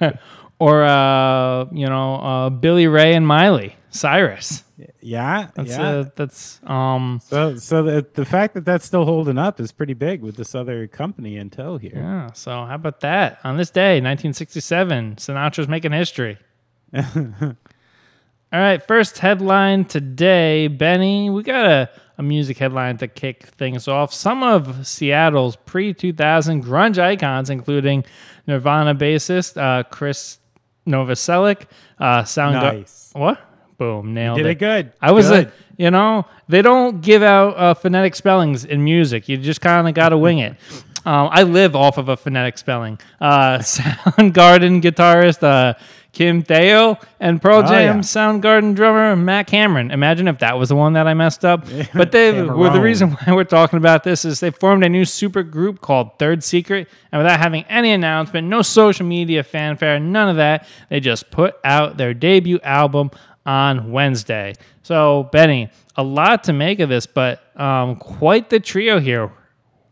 or 0.62 0.84
uh, 0.84 1.64
you 1.72 1.86
know, 1.88 2.14
uh, 2.16 2.50
Billy 2.50 2.86
Ray 2.86 3.14
and 3.14 3.26
Miley 3.26 3.74
Cyrus. 3.90 4.62
Yeah, 5.00 5.48
That's 5.56 5.70
yeah. 5.70 5.88
uh, 5.88 6.04
that's 6.14 6.60
um, 6.64 7.20
So, 7.24 7.56
so 7.56 7.82
the 7.82 8.06
the 8.14 8.24
fact 8.24 8.54
that 8.54 8.64
that's 8.64 8.84
still 8.84 9.04
holding 9.04 9.38
up 9.38 9.58
is 9.60 9.72
pretty 9.72 9.94
big 9.94 10.22
with 10.22 10.36
this 10.36 10.54
other 10.54 10.86
company 10.86 11.36
in 11.36 11.50
tow 11.50 11.76
here. 11.78 11.92
yeah. 11.96 12.32
So 12.32 12.50
how 12.50 12.74
about 12.76 13.00
that? 13.00 13.40
On 13.44 13.56
this 13.56 13.70
day, 13.70 13.94
1967, 14.00 15.16
Sinatra's 15.16 15.66
making 15.68 15.92
history. 15.92 16.38
All 16.94 18.60
right, 18.60 18.86
first 18.86 19.18
headline 19.18 19.84
today, 19.86 20.68
Benny. 20.68 21.30
We 21.30 21.42
got 21.42 21.64
a, 21.66 21.90
a 22.18 22.22
music 22.22 22.58
headline 22.58 22.98
to 22.98 23.08
kick 23.08 23.46
things 23.46 23.88
off. 23.88 24.12
Some 24.12 24.42
of 24.42 24.86
Seattle's 24.86 25.56
pre 25.56 25.94
2000 25.94 26.62
grunge 26.64 26.98
icons, 26.98 27.50
including 27.50 28.04
Nirvana 28.46 28.94
bassist 28.94 29.56
uh, 29.56 29.84
Chris 29.84 30.38
Novoselic, 30.86 31.66
uh, 31.98 32.22
Soundgarden. 32.22 32.78
Nice. 32.80 33.10
What? 33.12 33.40
Boom, 33.78 34.14
nailed 34.14 34.36
Did 34.36 34.46
it. 34.46 34.50
it 34.50 34.58
good. 34.58 34.92
I 35.00 35.10
was 35.12 35.28
Good. 35.28 35.46
a, 35.48 35.52
you 35.76 35.90
know, 35.90 36.26
they 36.48 36.62
don't 36.62 37.00
give 37.00 37.22
out 37.22 37.56
uh, 37.56 37.74
phonetic 37.74 38.14
spellings 38.14 38.64
in 38.64 38.84
music. 38.84 39.28
You 39.28 39.36
just 39.36 39.60
kind 39.60 39.88
of 39.88 39.94
got 39.94 40.10
to 40.10 40.18
wing 40.18 40.38
it. 40.38 40.56
Um, 41.04 41.28
I 41.32 41.42
live 41.42 41.74
off 41.74 41.98
of 41.98 42.08
a 42.08 42.16
phonetic 42.16 42.58
spelling. 42.58 43.00
Uh, 43.20 43.58
Soundgarden 43.58 44.80
guitarist 44.82 45.42
uh, 45.42 45.74
Kim 46.12 46.42
Thayil 46.42 47.02
and 47.20 47.40
Pearl 47.40 47.60
Oh, 47.64 47.66
Jam 47.66 47.96
yeah. 47.96 48.02
Soundgarden 48.02 48.74
drummer 48.74 49.16
Matt 49.16 49.46
Cameron. 49.46 49.90
Imagine 49.90 50.28
if 50.28 50.38
that 50.40 50.58
was 50.58 50.68
the 50.68 50.76
one 50.76 50.92
that 50.92 51.06
I 51.06 51.14
messed 51.14 51.44
up. 51.44 51.66
But 51.94 52.12
they 52.12 52.42
well, 52.42 52.72
the 52.72 52.80
reason 52.80 53.12
why 53.12 53.32
we're 53.34 53.44
talking 53.44 53.78
about 53.78 54.04
this 54.04 54.24
is 54.24 54.40
they 54.40 54.50
formed 54.50 54.84
a 54.84 54.88
new 54.88 55.04
super 55.06 55.42
group 55.42 55.80
called 55.80 56.18
Third 56.18 56.44
Secret, 56.44 56.88
and 57.10 57.18
without 57.22 57.40
having 57.40 57.64
any 57.64 57.92
announcement, 57.92 58.46
no 58.46 58.60
social 58.62 59.06
media 59.06 59.42
fanfare, 59.42 59.98
none 59.98 60.28
of 60.28 60.36
that, 60.36 60.66
they 60.90 61.00
just 61.00 61.30
put 61.30 61.54
out 61.64 61.96
their 61.96 62.12
debut 62.12 62.60
album 62.62 63.10
on 63.46 63.90
Wednesday. 63.90 64.54
So 64.82 65.28
Benny, 65.32 65.70
a 65.96 66.02
lot 66.02 66.44
to 66.44 66.52
make 66.52 66.80
of 66.80 66.88
this, 66.88 67.06
but 67.06 67.40
um, 67.58 67.96
quite 67.96 68.50
the 68.50 68.60
trio 68.60 69.00
here. 69.00 69.32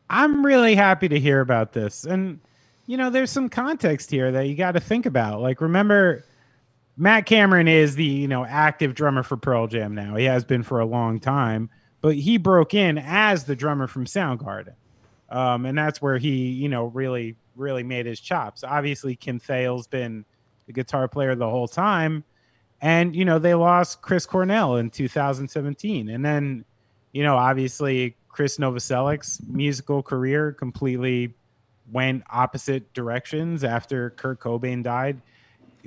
I'm 0.09 0.45
really 0.45 0.75
happy 0.75 1.09
to 1.09 1.19
hear 1.19 1.41
about 1.41 1.73
this. 1.73 2.05
And, 2.05 2.41
you 2.91 2.97
know, 2.97 3.09
there's 3.09 3.31
some 3.31 3.49
context 3.49 4.11
here 4.11 4.33
that 4.33 4.49
you 4.49 4.57
got 4.57 4.73
to 4.73 4.81
think 4.81 5.07
about. 5.07 5.41
Like, 5.41 5.61
remember, 5.61 6.25
Matt 6.97 7.25
Cameron 7.25 7.69
is 7.69 7.95
the, 7.95 8.05
you 8.05 8.27
know, 8.27 8.45
active 8.45 8.97
drummer 8.97 9.23
for 9.23 9.37
Pearl 9.37 9.69
Jam 9.69 9.95
now. 9.95 10.17
He 10.17 10.25
has 10.25 10.43
been 10.43 10.65
for 10.65 10.81
a 10.81 10.85
long 10.85 11.21
time, 11.21 11.71
but 12.01 12.17
he 12.17 12.37
broke 12.37 12.75
in 12.75 12.99
as 12.99 13.45
the 13.45 13.55
drummer 13.55 13.87
from 13.87 14.07
Soundgarden. 14.07 14.75
Um, 15.29 15.67
and 15.67 15.79
that's 15.79 16.03
where 16.03 16.19
he, 16.19 16.49
you 16.49 16.69
know, 16.69 16.87
really, 16.87 17.37
really 17.55 17.85
made 17.85 18.07
his 18.07 18.19
chops. 18.19 18.65
Obviously, 18.65 19.15
Kim 19.15 19.39
Thayil's 19.39 19.87
been 19.87 20.25
the 20.67 20.73
guitar 20.73 21.07
player 21.07 21.37
the 21.37 21.49
whole 21.49 21.69
time. 21.69 22.25
and 22.81 23.15
you 23.15 23.25
know 23.25 23.39
they 23.39 23.55
lost 23.55 24.03
Chris 24.03 24.27
Cornell 24.27 24.79
in 24.79 24.91
2017, 24.91 26.09
and 26.09 26.25
then 26.25 26.65
you 27.13 27.23
know 27.23 27.37
obviously 27.37 28.17
Chris 28.29 28.59
Novoselic's 28.59 29.41
musical 29.47 30.03
career 30.03 30.51
completely 30.51 31.35
went 31.93 32.23
opposite 32.31 32.93
directions 32.95 33.65
after 33.65 34.11
Kurt 34.11 34.41
Cobain 34.41 34.83
died. 34.83 35.21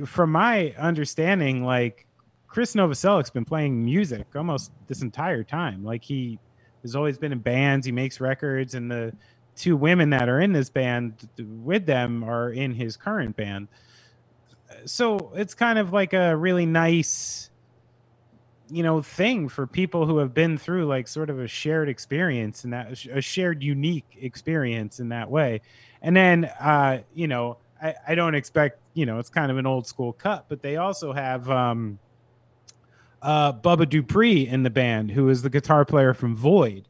From 0.05 0.31
my 0.31 0.73
understanding, 0.77 1.63
like 1.63 2.07
Chris 2.47 2.75
Novoselic's 2.75 3.29
been 3.29 3.45
playing 3.45 3.83
music 3.83 4.27
almost 4.35 4.71
this 4.87 5.01
entire 5.01 5.43
time. 5.43 5.83
Like 5.83 6.03
he 6.03 6.39
has 6.83 6.95
always 6.95 7.17
been 7.17 7.31
in 7.31 7.39
bands. 7.39 7.85
He 7.85 7.91
makes 7.91 8.19
records, 8.19 8.75
and 8.75 8.91
the 8.91 9.13
two 9.55 9.75
women 9.75 10.09
that 10.11 10.29
are 10.29 10.39
in 10.39 10.53
this 10.53 10.69
band 10.69 11.27
with 11.63 11.85
them 11.85 12.23
are 12.23 12.51
in 12.51 12.73
his 12.73 12.97
current 12.97 13.35
band. 13.35 13.67
So 14.85 15.31
it's 15.35 15.53
kind 15.53 15.79
of 15.79 15.93
like 15.93 16.13
a 16.13 16.35
really 16.35 16.65
nice, 16.65 17.49
you 18.69 18.83
know, 18.83 19.01
thing 19.01 19.47
for 19.47 19.65
people 19.65 20.05
who 20.05 20.17
have 20.17 20.33
been 20.33 20.57
through 20.57 20.85
like 20.85 21.07
sort 21.07 21.29
of 21.29 21.39
a 21.39 21.47
shared 21.47 21.89
experience 21.89 22.63
and 22.63 22.73
that 22.73 23.05
a 23.11 23.21
shared 23.21 23.63
unique 23.63 24.17
experience 24.19 24.99
in 24.99 25.09
that 25.09 25.29
way. 25.29 25.61
And 26.03 26.15
then, 26.15 26.45
uh, 26.45 26.99
you 27.15 27.27
know, 27.27 27.57
I, 27.81 27.95
I 28.09 28.15
don't 28.15 28.35
expect, 28.35 28.79
you 28.93 29.05
know, 29.05 29.19
it's 29.19 29.29
kind 29.29 29.49
of 29.49 29.57
an 29.57 29.65
old 29.65 29.87
school 29.87 30.13
cut, 30.13 30.45
but 30.49 30.61
they 30.61 30.75
also 30.75 31.13
have, 31.13 31.49
um, 31.49 31.97
uh, 33.21 33.53
Bubba 33.53 33.89
Dupree 33.89 34.45
in 34.45 34.63
the 34.63 34.69
band, 34.69 35.11
who 35.11 35.29
is 35.29 35.41
the 35.41 35.49
guitar 35.49 35.85
player 35.85 36.13
from 36.13 36.35
Void. 36.35 36.89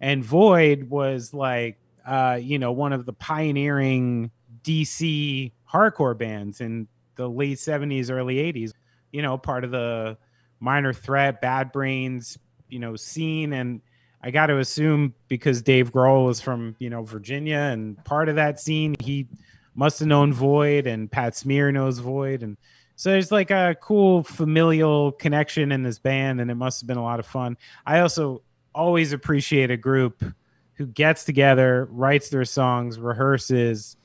And 0.00 0.24
Void 0.24 0.88
was 0.88 1.34
like, 1.34 1.78
uh, 2.06 2.38
you 2.40 2.58
know, 2.58 2.72
one 2.72 2.94
of 2.94 3.04
the 3.04 3.12
pioneering 3.12 4.30
DC 4.62 5.52
hardcore 5.70 6.16
bands 6.16 6.60
in 6.62 6.88
the 7.16 7.28
late 7.28 7.58
70s, 7.58 8.10
early 8.10 8.36
80s, 8.36 8.72
you 9.12 9.20
know, 9.22 9.36
part 9.36 9.64
of 9.64 9.70
the 9.70 10.16
minor 10.58 10.92
threat, 10.92 11.40
bad 11.40 11.70
brains, 11.70 12.38
you 12.68 12.78
know, 12.78 12.96
scene. 12.96 13.52
And 13.52 13.82
I 14.24 14.30
got 14.30 14.46
to 14.46 14.56
assume 14.56 15.12
because 15.28 15.60
Dave 15.60 15.92
Grohl 15.92 16.24
was 16.24 16.40
from, 16.40 16.76
you 16.78 16.88
know, 16.88 17.02
Virginia 17.02 17.58
and 17.58 18.02
part 18.06 18.30
of 18.30 18.36
that 18.36 18.58
scene, 18.58 18.96
he 18.98 19.28
must 19.74 19.98
have 19.98 20.08
known 20.08 20.32
Void 20.32 20.86
and 20.86 21.12
Pat 21.12 21.36
Smear 21.36 21.70
knows 21.70 21.98
Void. 21.98 22.42
And 22.42 22.56
so 22.96 23.10
there's 23.10 23.30
like 23.30 23.50
a 23.50 23.76
cool 23.82 24.22
familial 24.22 25.12
connection 25.12 25.70
in 25.72 25.82
this 25.82 25.98
band, 25.98 26.40
and 26.40 26.50
it 26.50 26.54
must 26.54 26.80
have 26.80 26.88
been 26.88 26.96
a 26.96 27.02
lot 27.02 27.20
of 27.20 27.26
fun. 27.26 27.58
I 27.84 28.00
also 28.00 28.40
always 28.74 29.12
appreciate 29.12 29.70
a 29.70 29.76
group 29.76 30.24
who 30.72 30.86
gets 30.86 31.24
together, 31.24 31.86
writes 31.90 32.30
their 32.30 32.46
songs, 32.46 32.98
rehearses, 32.98 33.96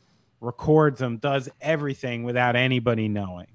records 0.42 1.00
them, 1.00 1.16
does 1.16 1.48
everything 1.62 2.24
without 2.24 2.58
anybody 2.58 3.08
knowing. 3.08 3.48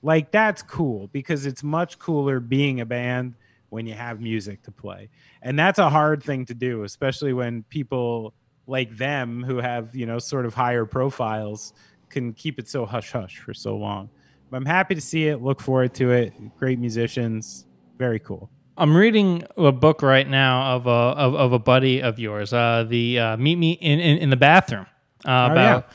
Like 0.00 0.30
that's 0.30 0.62
cool 0.62 1.08
because 1.08 1.44
it's 1.44 1.64
much 1.64 1.98
cooler 1.98 2.38
being 2.38 2.80
a 2.80 2.86
band 2.86 3.34
when 3.74 3.86
you 3.88 3.94
have 3.94 4.20
music 4.20 4.62
to 4.62 4.70
play. 4.70 5.08
And 5.42 5.58
that's 5.58 5.80
a 5.80 5.90
hard 5.90 6.22
thing 6.22 6.46
to 6.46 6.54
do, 6.54 6.84
especially 6.84 7.32
when 7.32 7.64
people 7.64 8.32
like 8.68 8.96
them 8.96 9.42
who 9.42 9.58
have, 9.58 9.94
you 9.96 10.06
know, 10.06 10.20
sort 10.20 10.46
of 10.46 10.54
higher 10.54 10.84
profiles 10.86 11.72
can 12.08 12.32
keep 12.32 12.60
it 12.60 12.68
so 12.68 12.86
hush 12.86 13.10
hush 13.10 13.38
for 13.38 13.52
so 13.52 13.76
long. 13.76 14.08
But 14.48 14.58
I'm 14.58 14.64
happy 14.64 14.94
to 14.94 15.00
see 15.00 15.26
it. 15.26 15.42
Look 15.42 15.60
forward 15.60 15.92
to 15.94 16.12
it. 16.12 16.32
Great 16.56 16.78
musicians. 16.78 17.66
Very 17.98 18.20
cool. 18.20 18.48
I'm 18.76 18.96
reading 18.96 19.42
a 19.56 19.72
book 19.72 20.02
right 20.02 20.28
now 20.28 20.76
of 20.76 20.86
a 20.86 20.90
of, 20.90 21.34
of 21.34 21.52
a 21.52 21.58
buddy 21.58 22.00
of 22.00 22.20
yours. 22.20 22.52
Uh, 22.52 22.84
the 22.88 23.18
uh, 23.18 23.36
Meet 23.36 23.56
Me 23.56 23.72
in, 23.72 23.98
in, 23.98 24.18
in 24.18 24.30
the 24.30 24.36
Bathroom 24.36 24.86
uh, 25.24 25.30
Oh, 25.30 25.52
about 25.52 25.88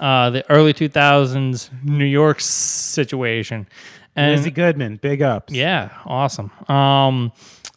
uh, 0.00 0.30
the 0.30 0.50
early 0.50 0.72
2000s 0.72 1.70
New 1.84 2.04
York 2.04 2.40
situation. 2.40 3.68
And 4.16 4.32
Lizzie 4.32 4.50
Goodman, 4.50 4.96
big 4.96 5.22
ups. 5.22 5.52
yeah, 5.52 5.90
awesome. 6.06 6.50
Um, 6.68 7.32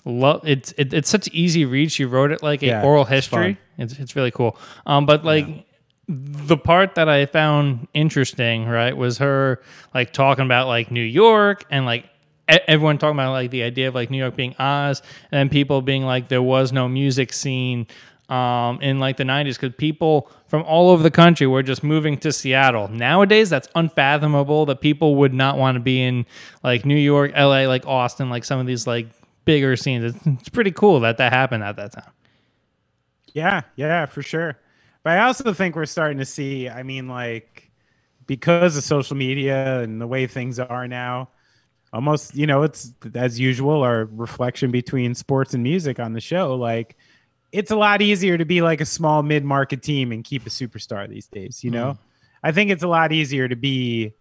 love 0.06 0.42
it's 0.48 0.72
it, 0.78 0.94
it's 0.94 1.10
such 1.10 1.28
easy 1.30 1.66
read. 1.66 1.92
She 1.92 2.06
wrote 2.06 2.32
it 2.32 2.42
like 2.42 2.64
a 2.64 2.68
Yeah, 2.68 2.84
oral 2.84 3.04
history. 3.06 3.56
fun. 3.56 3.58
It's 3.78 4.00
it's 4.00 4.16
really 4.16 4.32
cool. 4.32 4.58
Um, 4.86 5.06
but 5.06 5.24
like 5.26 5.66
the 6.08 6.58
part 6.58 6.96
that 6.96 7.08
I 7.10 7.26
found 7.28 7.88
interesting, 7.94 8.66
right, 8.66 8.96
was 8.98 9.18
her 9.20 9.62
like 9.94 10.12
talking 10.14 10.46
about 10.46 10.68
like 10.68 10.90
New 10.92 11.04
York 11.04 11.66
and 11.70 11.86
like 11.86 12.10
everyone 12.48 12.98
talking 12.98 13.16
about 13.16 13.32
like 13.32 13.52
the 13.52 13.62
idea 13.62 13.88
of 13.90 13.94
like 13.94 14.10
New 14.10 14.18
York 14.18 14.36
being 14.36 14.56
Oz, 14.58 15.02
and 15.32 15.52
people 15.52 15.82
being 15.84 16.04
like 16.04 16.30
there 16.30 16.42
was 16.42 16.72
no 16.72 16.88
music 16.90 17.32
scene 17.32 17.86
um, 18.30 18.80
in 18.82 19.00
like 19.00 19.18
the 19.18 19.24
90s 19.24 19.60
because 19.60 19.76
people 19.76 20.32
from 20.48 20.64
all 20.64 20.90
over 20.90 21.02
the 21.02 21.12
country 21.12 21.48
were 21.48 21.64
just 21.64 21.84
moving 21.84 22.18
to 22.20 22.32
Seattle. 22.32 22.88
Nowadays, 22.88 23.50
that's 23.50 23.68
unfathomable 23.76 24.66
that 24.68 24.82
people 24.82 25.16
would 25.16 25.34
not 25.34 25.58
want 25.58 25.76
to 25.76 25.80
be 25.80 26.02
in 26.02 26.26
like 26.64 26.86
New 26.86 26.96
York, 26.96 27.32
LA, 27.36 27.64
like 27.64 27.86
Austin, 27.88 28.30
like 28.30 28.44
some 28.44 28.60
of 28.60 28.68
these 28.68 28.86
like 28.86 29.08
bigger 29.46 29.76
scenes. 29.76 30.16
It's, 30.16 30.28
it's 30.28 30.50
pretty 30.50 30.72
cool 30.72 31.00
that 31.02 31.18
that 31.18 31.34
happened 31.34 31.64
at 31.64 31.76
that 31.78 31.92
time. 31.92 32.12
Yeah, 33.34 33.62
yeah, 33.76 34.06
for 34.06 34.22
sure. 34.22 34.58
But 35.04 35.18
I 35.18 35.26
also 35.26 35.54
think 35.54 35.76
we're 35.76 35.86
starting 35.86 36.18
to 36.18 36.26
see, 36.26 36.70
I 36.70 36.84
mean, 36.84 37.08
like, 37.08 37.72
because 38.28 38.78
of 38.78 38.84
social 38.84 39.16
media 39.16 39.82
and 39.82 40.00
the 40.00 40.08
way 40.08 40.28
things 40.28 40.60
are 40.60 40.88
now, 40.88 41.30
almost, 41.94 42.36
you 42.36 42.46
know, 42.46 42.64
it's 42.64 42.94
as 43.16 43.40
usual, 43.40 43.82
our 43.82 44.06
reflection 44.06 44.72
between 44.72 45.16
sports 45.16 45.54
and 45.54 45.64
music 45.64 46.00
on 46.00 46.14
the 46.14 46.22
show. 46.22 46.56
Like, 46.56 46.98
it's 47.52 47.72
a 47.72 47.76
lot 47.76 48.02
easier 48.02 48.38
to 48.38 48.46
be 48.46 48.62
like 48.62 48.82
a 48.82 48.86
small 48.86 49.24
mid 49.24 49.44
market 49.44 49.82
team 49.82 50.12
and 50.12 50.24
keep 50.24 50.46
a 50.46 50.50
superstar 50.50 51.08
these 51.10 51.28
days, 51.28 51.64
you 51.64 51.72
know? 51.72 51.98
I 52.44 52.52
think 52.52 52.72
it's 52.72 52.84
a 52.84 52.88
lot 52.88 53.12
easier 53.12 53.48
to 53.48 53.56
be 53.56 54.14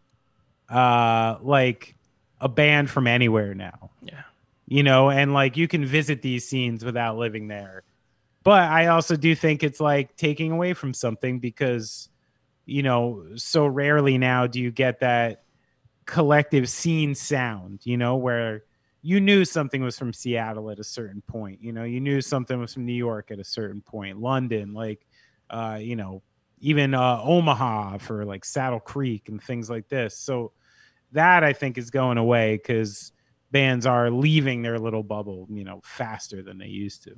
uh 0.69 1.37
like 1.43 1.95
a 2.41 2.49
band 2.49 2.91
from 2.91 3.07
anywhere 3.07 3.55
now 3.55 3.91
Yeah. 4.03 4.23
you 4.67 4.83
know, 4.83 5.11
and 5.11 5.33
like 5.33 5.57
you 5.57 5.67
can 5.69 5.85
visit 5.85 6.21
these 6.23 6.47
scenes 6.49 6.85
without 6.85 7.17
living 7.17 7.49
there. 7.49 7.85
But 8.45 8.63
I 8.71 8.87
also 8.87 9.17
do 9.17 9.35
think 9.35 9.63
it's 9.63 9.81
like 9.81 10.17
taking 10.17 10.53
away 10.53 10.73
from 10.75 10.95
something 10.95 11.39
because, 11.39 12.09
you 12.67 12.83
know, 12.83 13.25
so 13.37 13.67
rarely 13.67 14.19
now 14.19 14.47
do 14.47 14.61
you 14.61 14.71
get 14.71 15.01
that 15.01 15.43
collective 16.07 16.69
scene 16.69 17.15
sound, 17.15 17.81
you 17.85 17.97
know, 17.97 18.17
where 18.17 18.63
you 19.03 19.21
knew 19.21 19.45
something 19.45 19.83
was 19.83 19.99
from 19.99 20.13
Seattle 20.13 20.71
at 20.71 20.79
a 20.79 20.85
certain 20.85 21.23
point, 21.23 21.63
you 21.63 21.73
know, 21.73 21.85
you 21.85 22.01
knew 22.01 22.21
something 22.21 22.59
was 22.59 22.75
from 22.75 22.87
New 22.87 22.93
York 22.93 23.31
at 23.31 23.39
a 23.39 23.45
certain 23.45 23.81
point, 23.81 24.21
London, 24.21 24.75
like, 24.75 25.07
uh, 25.51 25.79
you 25.81 25.97
know, 25.97 26.23
even 26.61 26.95
uh, 26.95 27.21
Omaha 27.23 27.99
for 27.99 28.25
like 28.25 28.45
Saddle 28.45 28.81
Creek 28.81 29.29
and 29.29 29.43
things 29.43 29.71
like 29.71 29.89
this. 29.89 30.19
So 30.19 30.53
that 31.13 31.45
I 31.45 31.53
think 31.53 31.79
is 31.79 31.91
going 31.91 32.19
away 32.19 32.57
because 32.57 33.13
bands 33.51 33.87
are 33.87 34.11
leaving 34.11 34.63
their 34.63 34.79
little 34.79 35.03
bubble, 35.03 35.47
you 35.51 35.65
know, 35.65 35.81
faster 35.85 36.43
than 36.43 36.59
they 36.59 36.67
used 36.67 37.05
to. 37.05 37.15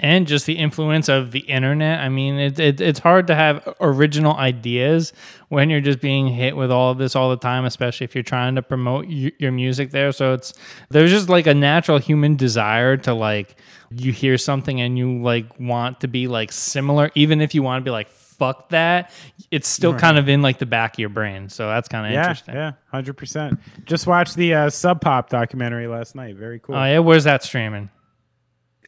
And 0.00 0.26
just 0.28 0.46
the 0.46 0.54
influence 0.58 1.08
of 1.08 1.32
the 1.32 1.40
internet. 1.40 1.98
I 2.00 2.08
mean, 2.08 2.34
it, 2.38 2.58
it, 2.60 2.80
it's 2.80 3.00
hard 3.00 3.26
to 3.26 3.34
have 3.34 3.74
original 3.80 4.36
ideas 4.36 5.12
when 5.48 5.70
you're 5.70 5.80
just 5.80 6.00
being 6.00 6.28
hit 6.28 6.56
with 6.56 6.70
all 6.70 6.92
of 6.92 6.98
this 6.98 7.16
all 7.16 7.30
the 7.30 7.36
time, 7.36 7.64
especially 7.64 8.04
if 8.04 8.14
you're 8.14 8.22
trying 8.22 8.54
to 8.54 8.62
promote 8.62 9.06
y- 9.06 9.32
your 9.38 9.50
music 9.52 9.90
there. 9.90 10.12
So 10.12 10.34
it's 10.34 10.54
there's 10.90 11.10
just 11.10 11.28
like 11.28 11.46
a 11.48 11.54
natural 11.54 11.98
human 11.98 12.36
desire 12.36 12.96
to 12.98 13.12
like 13.14 13.56
you 13.90 14.12
hear 14.12 14.38
something 14.38 14.80
and 14.80 14.96
you 14.96 15.20
like 15.20 15.58
want 15.58 16.00
to 16.02 16.08
be 16.08 16.28
like 16.28 16.52
similar, 16.52 17.10
even 17.14 17.40
if 17.40 17.54
you 17.54 17.62
want 17.62 17.80
to 17.82 17.84
be 17.84 17.90
like 17.92 18.08
fuck 18.08 18.68
that. 18.68 19.10
It's 19.50 19.66
still 19.66 19.94
kind 19.98 20.16
of 20.16 20.28
in 20.28 20.42
like 20.42 20.58
the 20.58 20.66
back 20.66 20.94
of 20.94 20.98
your 21.00 21.08
brain. 21.08 21.48
So 21.48 21.66
that's 21.66 21.88
kind 21.88 22.06
of 22.06 22.12
Yeah, 22.12 22.20
interesting. 22.20 22.54
yeah, 22.54 22.72
hundred 22.92 23.14
percent. 23.14 23.58
Just 23.84 24.06
watched 24.06 24.36
the 24.36 24.54
uh, 24.54 24.70
Sub 24.70 25.00
Pop 25.00 25.28
documentary 25.28 25.88
last 25.88 26.14
night. 26.14 26.36
Very 26.36 26.60
cool. 26.60 26.76
Oh 26.76 26.84
yeah, 26.84 27.00
where's 27.00 27.24
that 27.24 27.42
streaming? 27.42 27.90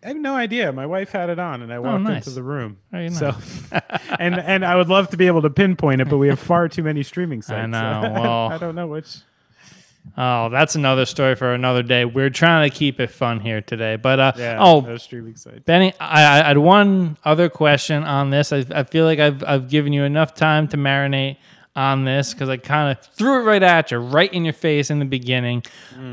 I 0.02 0.08
have 0.08 0.16
no 0.16 0.34
idea. 0.34 0.72
My 0.72 0.86
wife 0.86 1.10
had 1.10 1.28
it 1.28 1.38
on, 1.38 1.60
and 1.62 1.72
I 1.72 1.78
walked 1.78 1.94
Oh, 1.94 1.98
nice. 1.98 2.26
into 2.26 2.30
the 2.30 2.42
room. 2.42 2.78
Very 2.90 3.10
So, 3.10 3.34
and 4.18 4.34
and 4.34 4.64
I 4.64 4.76
would 4.76 4.88
love 4.88 5.10
to 5.10 5.16
be 5.18 5.26
able 5.26 5.42
to 5.42 5.50
pinpoint 5.50 6.00
it, 6.00 6.08
but 6.08 6.16
we 6.18 6.28
have 6.28 6.38
far 6.40 6.68
too 6.68 6.82
many 6.82 7.02
streaming 7.02 7.42
sites. 7.42 7.58
I 7.58 7.62
so 7.64 7.68
know, 7.68 8.12
well- 8.20 8.48
I 8.52 8.58
don't 8.58 8.74
know 8.74 8.86
which. 8.86 9.16
Oh, 10.16 10.48
that's 10.48 10.74
another 10.76 11.04
story 11.04 11.34
for 11.34 11.52
another 11.52 11.82
day. 11.82 12.06
We're 12.06 12.30
trying 12.30 12.68
to 12.70 12.74
keep 12.74 13.00
it 13.00 13.08
fun 13.08 13.38
here 13.38 13.60
today. 13.60 13.96
But 13.96 14.18
uh, 14.18 14.32
Yeah. 14.36 14.56
oh, 14.58 14.96
streaming 14.96 15.36
sites. 15.36 15.60
Benny, 15.66 15.92
I, 16.00 16.40
I 16.40 16.46
had 16.48 16.56
one 16.58 17.18
other 17.22 17.50
question 17.50 18.02
on 18.02 18.30
this. 18.30 18.50
I, 18.50 18.64
I 18.74 18.84
feel 18.84 19.04
like 19.04 19.18
I've, 19.18 19.44
I've 19.44 19.68
given 19.68 19.92
you 19.92 20.04
enough 20.04 20.34
time 20.34 20.68
to 20.68 20.78
marinate 20.78 21.36
on 21.76 22.04
this 22.06 22.32
because 22.32 22.48
I 22.48 22.56
kind 22.56 22.96
of 22.96 23.04
threw 23.12 23.42
it 23.42 23.44
right 23.44 23.62
at 23.62 23.90
you, 23.90 23.98
right 23.98 24.32
in 24.32 24.44
your 24.44 24.54
face 24.54 24.90
in 24.90 25.00
the 25.00 25.04
beginning 25.04 25.62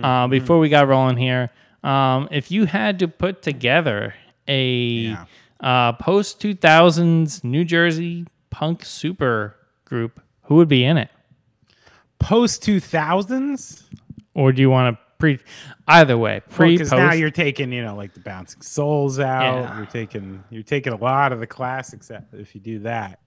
uh, 0.03 0.27
before 0.27 0.59
we 0.59 0.67
got 0.67 0.87
rolling 0.89 1.17
here. 1.17 1.49
Um, 1.87 2.27
if 2.31 2.51
you 2.51 2.65
had 2.65 2.99
to 2.99 3.07
put 3.07 3.41
together 3.41 4.13
a 4.47 4.65
Yeah. 4.69 5.25
uh, 5.59 5.93
post 5.93 6.39
2000s 6.41 7.43
New 7.43 7.63
Jersey 7.63 8.25
punk 8.49 8.83
super 8.83 9.55
group, 9.85 10.19
who 10.43 10.55
would 10.55 10.67
be 10.67 10.83
in 10.83 10.97
it? 10.97 11.09
Post 12.19 12.63
two 12.63 12.79
thousands. 12.79 13.83
Or 14.33 14.51
do 14.51 14.61
you 14.61 14.69
want 14.69 14.95
to 14.95 15.01
pre? 15.17 15.39
Either 15.87 16.17
way, 16.17 16.41
pre, 16.49 16.73
Because 16.73 16.89
post. 16.89 16.99
now 16.99 17.13
you're 17.13 17.31
taking, 17.31 17.71
you 17.71 17.83
know, 17.83 17.95
like 17.95 18.13
the 18.13 18.19
Bouncing 18.19 18.61
Souls 18.61 19.19
out. 19.19 19.41
Yeah. 19.63 19.77
You're 19.77 19.85
taking, 19.85 20.43
you're 20.49 20.63
taking 20.63 20.93
a 20.93 20.97
lot 20.97 21.31
of 21.31 21.39
the 21.39 21.47
classics 21.47 22.11
out 22.11 22.23
if 22.33 22.53
you 22.53 22.61
do 22.61 22.79
that. 22.79 23.19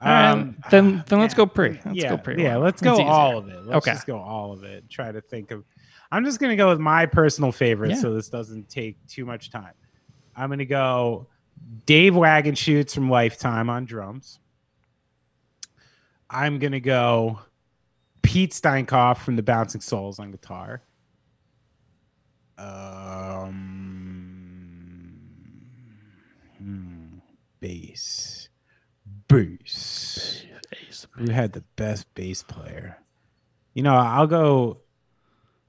Right, 0.00 0.30
Um, 0.30 0.56
then 0.70 1.02
then 1.08 1.18
let's 1.20 1.34
yeah, 1.34 1.36
go 1.38 1.46
pre. 1.46 1.70
Let's 1.84 1.86
yeah, 1.94 2.10
go 2.10 2.18
pre. 2.18 2.42
Yeah, 2.42 2.56
let's 2.58 2.80
go 2.80 3.02
all 3.02 3.36
of 3.38 3.48
it. 3.48 3.64
Let's 3.64 3.86
Okay. 3.86 3.94
just 3.96 4.06
go 4.06 4.18
all 4.18 4.52
of 4.52 4.62
it. 4.64 4.88
Try 4.88 5.10
to 5.10 5.20
think 5.20 5.50
of. 5.50 5.64
I'm 6.10 6.24
just 6.24 6.40
gonna 6.40 6.56
go 6.56 6.68
with 6.68 6.80
my 6.80 7.06
personal 7.06 7.52
favorite, 7.52 7.90
Yeah. 7.90 7.96
so 8.00 8.14
this 8.14 8.28
doesn't 8.28 8.68
take 8.68 8.96
too 9.06 9.24
much 9.26 9.50
time. 9.50 9.72
I'm 10.34 10.48
gonna 10.50 10.64
go 10.64 11.26
Dave 11.86 12.14
Wagenschutz 12.14 12.94
from 12.94 13.10
Lifetime 13.10 13.68
on 13.68 13.84
drums. 13.84 14.40
I'm 16.30 16.58
gonna 16.58 16.80
go 16.80 17.40
Pete 18.22 18.52
Steinkopf 18.52 19.18
from 19.18 19.36
the 19.36 19.42
Bouncing 19.42 19.80
Souls 19.80 20.18
on 20.18 20.30
guitar. 20.30 20.82
Um, 25.08 25.20
hmm, 26.58 27.18
bass, 27.60 28.48
bass. 29.28 30.44
Who 31.12 31.30
had 31.30 31.52
the 31.52 31.62
best 31.76 32.12
bass 32.14 32.42
player? 32.42 32.98
You 33.74 33.82
know, 33.82 33.94
I'll 33.94 34.26
go. 34.26 34.78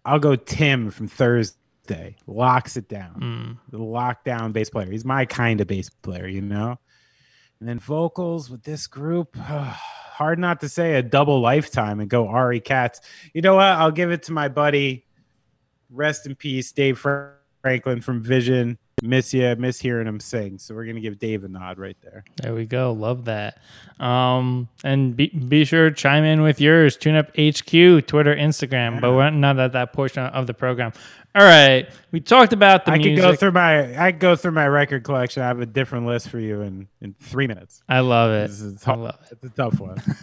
I'll 0.09 0.19
go 0.19 0.35
Tim 0.35 0.89
from 0.89 1.07
Thursday. 1.07 2.15
Locks 2.25 2.77
it 2.77 2.89
down. 2.89 3.59
Mm. 3.69 3.71
The 3.71 3.77
lockdown 3.77 4.53
bass 4.53 4.71
player. 4.71 4.89
He's 4.89 5.05
my 5.05 5.25
kind 5.25 5.61
of 5.61 5.67
bass 5.67 5.87
player, 5.89 6.27
you 6.27 6.41
know. 6.41 6.79
And 7.59 7.69
then 7.69 7.77
vocals 7.77 8.49
with 8.49 8.63
this 8.63 8.87
group. 8.87 9.37
hard 9.37 10.39
not 10.39 10.61
to 10.61 10.67
say 10.67 10.95
a 10.95 11.03
double 11.03 11.39
lifetime 11.39 11.99
and 11.99 12.09
go 12.09 12.27
Ari 12.27 12.59
Katz. 12.59 13.01
You 13.33 13.41
know 13.41 13.55
what? 13.55 13.67
I'll 13.67 13.91
give 13.91 14.09
it 14.09 14.23
to 14.23 14.33
my 14.33 14.49
buddy. 14.49 15.05
Rest 15.91 16.25
in 16.25 16.33
peace, 16.33 16.71
Dave 16.71 17.05
Franklin 17.61 18.01
from 18.01 18.23
Vision. 18.23 18.79
Miss 19.01 19.33
you, 19.33 19.55
miss 19.57 19.79
hearing 19.79 20.07
him 20.07 20.19
sing. 20.19 20.57
So 20.57 20.75
we're 20.75 20.85
gonna 20.85 20.99
give 20.99 21.19
Dave 21.19 21.43
a 21.43 21.47
nod 21.47 21.77
right 21.79 21.97
there. 22.01 22.23
There 22.41 22.53
we 22.53 22.65
go. 22.65 22.91
Love 22.91 23.25
that. 23.25 23.59
Um, 23.99 24.67
and 24.83 25.15
be, 25.15 25.27
be 25.27 25.65
sure 25.65 25.89
to 25.89 25.95
chime 25.95 26.23
in 26.23 26.41
with 26.41 26.59
yours. 26.61 26.97
Tune 26.97 27.15
up 27.15 27.29
HQ, 27.29 27.69
Twitter, 28.07 28.35
Instagram. 28.35 29.01
But 29.01 29.13
we're 29.13 29.29
not 29.29 29.59
at 29.59 29.73
that 29.73 29.93
portion 29.93 30.23
of 30.23 30.47
the 30.47 30.53
program. 30.53 30.93
All 31.35 31.43
right. 31.43 31.87
We 32.11 32.19
talked 32.19 32.53
about 32.53 32.85
the 32.85 32.91
I 32.91 32.97
music. 32.97 33.15
could 33.15 33.21
go 33.21 33.35
through 33.35 33.51
my 33.51 34.03
I 34.03 34.11
could 34.11 34.19
go 34.19 34.35
through 34.35 34.51
my 34.51 34.67
record 34.67 35.03
collection. 35.03 35.43
I 35.43 35.47
have 35.47 35.59
a 35.59 35.65
different 35.65 36.05
list 36.05 36.29
for 36.29 36.39
you 36.39 36.61
in 36.61 36.87
in 37.01 37.13
three 37.19 37.47
minutes. 37.47 37.83
I 37.87 37.99
love 37.99 38.31
it. 38.31 38.47
This 38.47 38.61
is 38.61 38.87
I 38.87 38.95
love 38.95 39.19
it. 39.23 39.33
It's 39.33 39.43
a 39.45 39.49
tough 39.49 39.79
one. 39.79 40.01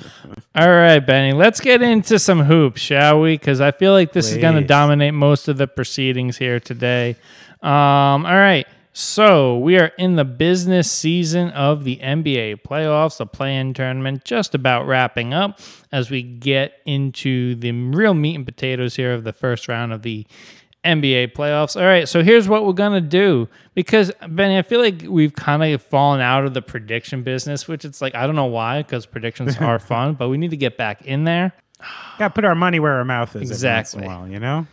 All 0.54 0.68
right, 0.68 1.00
Benny. 1.00 1.32
Let's 1.32 1.60
get 1.60 1.82
into 1.82 2.18
some 2.18 2.40
hoops, 2.40 2.80
shall 2.80 3.20
we? 3.20 3.34
Because 3.36 3.60
I 3.60 3.70
feel 3.70 3.92
like 3.92 4.12
this 4.12 4.30
is 4.30 4.38
going 4.38 4.54
to 4.54 4.66
dominate 4.66 5.14
most 5.14 5.48
of 5.48 5.58
the 5.58 5.66
proceedings 5.66 6.38
here 6.38 6.60
today. 6.60 7.16
Um, 7.62 8.26
all 8.26 8.36
right. 8.36 8.66
So 8.94 9.56
we 9.58 9.78
are 9.78 9.92
in 9.96 10.16
the 10.16 10.24
business 10.24 10.90
season 10.90 11.48
of 11.50 11.84
the 11.84 11.96
NBA 11.96 12.62
playoffs, 12.62 13.16
the 13.16 13.26
play-in 13.26 13.72
tournament, 13.72 14.24
just 14.24 14.54
about 14.54 14.86
wrapping 14.86 15.32
up 15.32 15.60
as 15.90 16.10
we 16.10 16.22
get 16.22 16.74
into 16.84 17.54
the 17.54 17.72
real 17.72 18.12
meat 18.12 18.34
and 18.34 18.44
potatoes 18.44 18.96
here 18.96 19.14
of 19.14 19.24
the 19.24 19.32
first 19.32 19.66
round 19.66 19.94
of 19.94 20.02
the 20.02 20.26
NBA 20.84 21.32
playoffs. 21.32 21.80
All 21.80 21.86
right, 21.86 22.06
so 22.06 22.22
here's 22.22 22.48
what 22.48 22.66
we're 22.66 22.72
gonna 22.74 23.00
do 23.00 23.48
because 23.74 24.12
Benny, 24.28 24.58
I 24.58 24.62
feel 24.62 24.80
like 24.80 25.04
we've 25.08 25.32
kind 25.32 25.62
of 25.62 25.80
fallen 25.80 26.20
out 26.20 26.44
of 26.44 26.52
the 26.52 26.62
prediction 26.62 27.22
business, 27.22 27.66
which 27.66 27.86
it's 27.86 28.02
like 28.02 28.14
I 28.14 28.26
don't 28.26 28.36
know 28.36 28.46
why, 28.46 28.82
because 28.82 29.06
predictions 29.06 29.56
are 29.56 29.78
fun, 29.78 30.14
but 30.14 30.28
we 30.28 30.36
need 30.36 30.50
to 30.50 30.56
get 30.56 30.76
back 30.76 31.02
in 31.06 31.24
there. 31.24 31.52
Got 32.18 32.28
to 32.28 32.34
put 32.34 32.44
our 32.44 32.54
money 32.54 32.78
where 32.78 32.92
our 32.92 33.04
mouth 33.04 33.34
is. 33.36 33.50
Exactly. 33.50 34.04
Every 34.04 34.08
once 34.08 34.18
in 34.18 34.18
a 34.18 34.20
while, 34.20 34.28
you 34.28 34.40
know. 34.40 34.66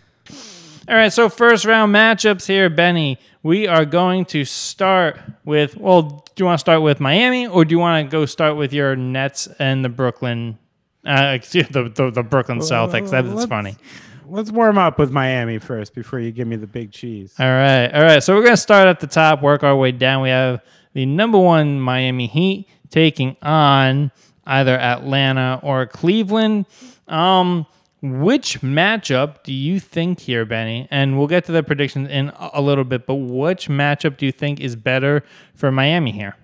All 0.90 0.96
right, 0.96 1.14
so 1.14 1.30
first 1.30 1.66
round 1.66 1.94
matchups 1.94 2.48
here, 2.48 2.68
Benny. 2.68 3.20
We 3.44 3.68
are 3.68 3.86
going 3.86 4.26
to 4.26 4.44
start 4.44 5.20
with. 5.46 5.78
Well, 5.78 6.26
do 6.34 6.42
you 6.42 6.46
want 6.46 6.58
to 6.58 6.62
start 6.62 6.82
with 6.82 7.00
Miami, 7.00 7.46
or 7.46 7.64
do 7.64 7.76
you 7.76 7.78
want 7.78 8.08
to 8.08 8.12
go 8.12 8.26
start 8.26 8.58
with 8.58 8.74
your 8.74 8.96
Nets 8.96 9.48
and 9.60 9.86
the 9.86 9.90
Brooklyn, 9.90 10.58
uh, 11.06 11.34
excuse 11.36 11.68
the, 11.68 11.90
the 11.90 12.10
the 12.10 12.24
Brooklyn 12.24 12.58
Celtics? 12.58 13.12
That 13.12 13.26
is 13.26 13.46
funny. 13.46 13.78
Let's 14.26 14.50
warm 14.50 14.80
up 14.80 14.98
with 14.98 15.12
Miami 15.12 15.60
first 15.60 15.94
before 15.94 16.22
you 16.22 16.32
give 16.32 16.48
me 16.48 16.56
the 16.56 16.66
big 16.66 16.92
cheese. 16.92 17.36
All 17.38 17.46
right. 17.46 17.94
All 17.94 18.02
right. 18.02 18.24
So 18.24 18.34
we're 18.34 18.42
going 18.42 18.54
to 18.54 18.58
start 18.58 18.88
at 18.88 19.00
the 19.00 19.06
top, 19.06 19.44
work 19.44 19.64
our 19.64 19.76
way 19.76 19.92
down. 19.92 20.24
We 20.24 20.30
have 20.30 20.64
the 20.94 21.06
number 21.06 21.38
one 21.38 21.80
Miami 21.80 22.26
Heat 22.26 22.68
taking 22.90 23.38
on 23.44 24.12
either 24.48 24.76
Atlanta 24.76 25.60
or 25.62 25.86
Cleveland. 25.86 26.66
Um, 27.08 27.68
which 28.02 28.62
matchup 28.62 29.44
do 29.44 29.54
you 29.54 29.80
think 29.80 30.22
here, 30.22 30.46
Benny? 30.46 30.88
And 30.90 31.18
we'll 31.18 31.28
get 31.28 31.46
to 31.46 31.52
the 31.52 31.64
predictions 31.64 32.10
in 32.10 32.32
a 32.38 32.62
little 32.62 32.86
bit, 32.86 33.06
but 33.06 33.16
which 33.16 33.68
matchup 33.68 34.18
do 34.18 34.26
you 34.26 34.32
think 34.32 34.60
is 34.60 34.76
better 34.76 35.24
for 35.54 35.72
Miami 35.72 36.12
here? 36.12 36.36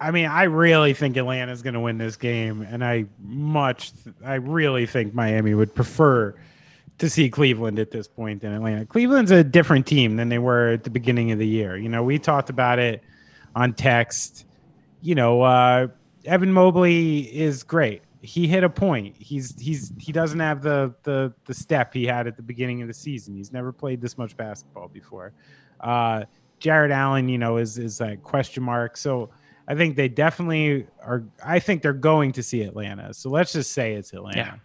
I 0.00 0.12
mean, 0.12 0.26
I 0.26 0.44
really 0.44 0.94
think 0.94 1.16
Atlanta's 1.16 1.60
going 1.60 1.74
to 1.74 1.80
win 1.80 1.98
this 1.98 2.16
game, 2.16 2.62
and 2.62 2.82
I 2.82 3.04
much, 3.22 3.92
I 4.24 4.34
really 4.34 4.86
think 4.86 5.12
Miami 5.12 5.52
would 5.52 5.74
prefer 5.74 6.34
to 6.98 7.10
see 7.10 7.28
Cleveland 7.28 7.78
at 7.78 7.90
this 7.90 8.08
point 8.08 8.40
than 8.40 8.54
Atlanta. 8.54 8.86
Cleveland's 8.86 9.30
a 9.30 9.44
different 9.44 9.86
team 9.86 10.16
than 10.16 10.28
they 10.28 10.38
were 10.38 10.68
at 10.68 10.84
the 10.84 10.90
beginning 10.90 11.32
of 11.32 11.38
the 11.38 11.46
year. 11.46 11.76
You 11.76 11.88
know, 11.88 12.02
we 12.02 12.18
talked 12.18 12.48
about 12.48 12.78
it 12.78 13.02
on 13.54 13.74
text. 13.74 14.46
You 15.02 15.14
know, 15.14 15.42
uh, 15.42 15.88
Evan 16.24 16.52
Mobley 16.52 17.20
is 17.20 17.62
great. 17.62 18.02
He 18.22 18.46
hit 18.46 18.64
a 18.64 18.68
point. 18.68 19.16
He's 19.18 19.58
he's 19.58 19.92
he 19.98 20.12
doesn't 20.12 20.40
have 20.40 20.62
the 20.62 20.94
the 21.04 21.32
the 21.46 21.54
step 21.54 21.94
he 21.94 22.04
had 22.04 22.26
at 22.26 22.36
the 22.36 22.42
beginning 22.42 22.82
of 22.82 22.88
the 22.88 22.94
season. 22.94 23.34
He's 23.34 23.52
never 23.52 23.72
played 23.72 24.00
this 24.00 24.18
much 24.18 24.36
basketball 24.36 24.88
before. 24.88 25.32
Uh, 25.80 26.24
Jarrett 26.58 26.90
Allen, 26.90 27.28
you 27.28 27.38
know, 27.38 27.56
is 27.56 27.78
is 27.78 28.00
a 28.00 28.16
question 28.16 28.62
mark. 28.62 28.96
So 28.96 29.30
I 29.66 29.74
think 29.74 29.96
they 29.96 30.08
definitely 30.08 30.86
are. 31.02 31.24
I 31.44 31.58
think 31.58 31.82
they're 31.82 31.92
going 31.92 32.32
to 32.32 32.42
see 32.42 32.62
Atlanta. 32.62 33.14
So 33.14 33.30
let's 33.30 33.52
just 33.52 33.72
say 33.72 33.94
it's 33.94 34.12
Atlanta. 34.12 34.60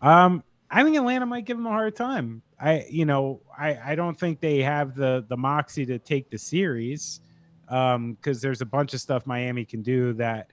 Um, 0.00 0.42
I 0.70 0.82
think 0.82 0.96
Atlanta 0.96 1.26
might 1.26 1.44
give 1.44 1.56
them 1.56 1.66
a 1.66 1.70
hard 1.70 1.94
time. 1.94 2.42
I, 2.58 2.84
you 2.90 3.04
know, 3.04 3.40
I, 3.56 3.92
I 3.92 3.94
don't 3.94 4.18
think 4.18 4.40
they 4.40 4.62
have 4.62 4.94
the 4.94 5.24
the 5.28 5.36
moxie 5.36 5.86
to 5.86 5.98
take 5.98 6.30
the 6.30 6.38
series 6.38 7.20
um, 7.68 8.14
because 8.14 8.40
there's 8.40 8.60
a 8.60 8.66
bunch 8.66 8.94
of 8.94 9.00
stuff 9.00 9.26
Miami 9.26 9.64
can 9.64 9.82
do 9.82 10.12
that 10.14 10.50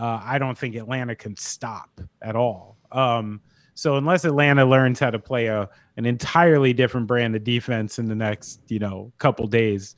uh, 0.00 0.20
I 0.24 0.38
don't 0.38 0.56
think 0.56 0.74
Atlanta 0.76 1.14
can 1.14 1.36
stop 1.36 2.00
at 2.22 2.34
all. 2.36 2.76
Um, 2.90 3.40
so 3.74 3.96
unless 3.96 4.24
Atlanta 4.24 4.64
learns 4.64 4.98
how 4.98 5.10
to 5.10 5.18
play 5.18 5.46
a 5.46 5.68
an 5.96 6.06
entirely 6.06 6.72
different 6.72 7.06
brand 7.06 7.36
of 7.36 7.44
defense 7.44 7.98
in 7.98 8.06
the 8.06 8.14
next, 8.14 8.60
you 8.68 8.78
know, 8.78 9.12
couple 9.18 9.46
days, 9.46 9.94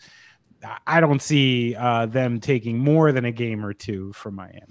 I- 0.87 1.01
don't 1.01 1.23
see 1.23 1.75
uh, 1.77 2.07
them 2.07 2.41
taking 2.41 2.79
more 2.79 3.13
than 3.13 3.25
a 3.25 3.33
game 3.33 3.65
or 3.65 3.73
two 3.73 4.13
from 4.13 4.35
Miami. 4.37 4.63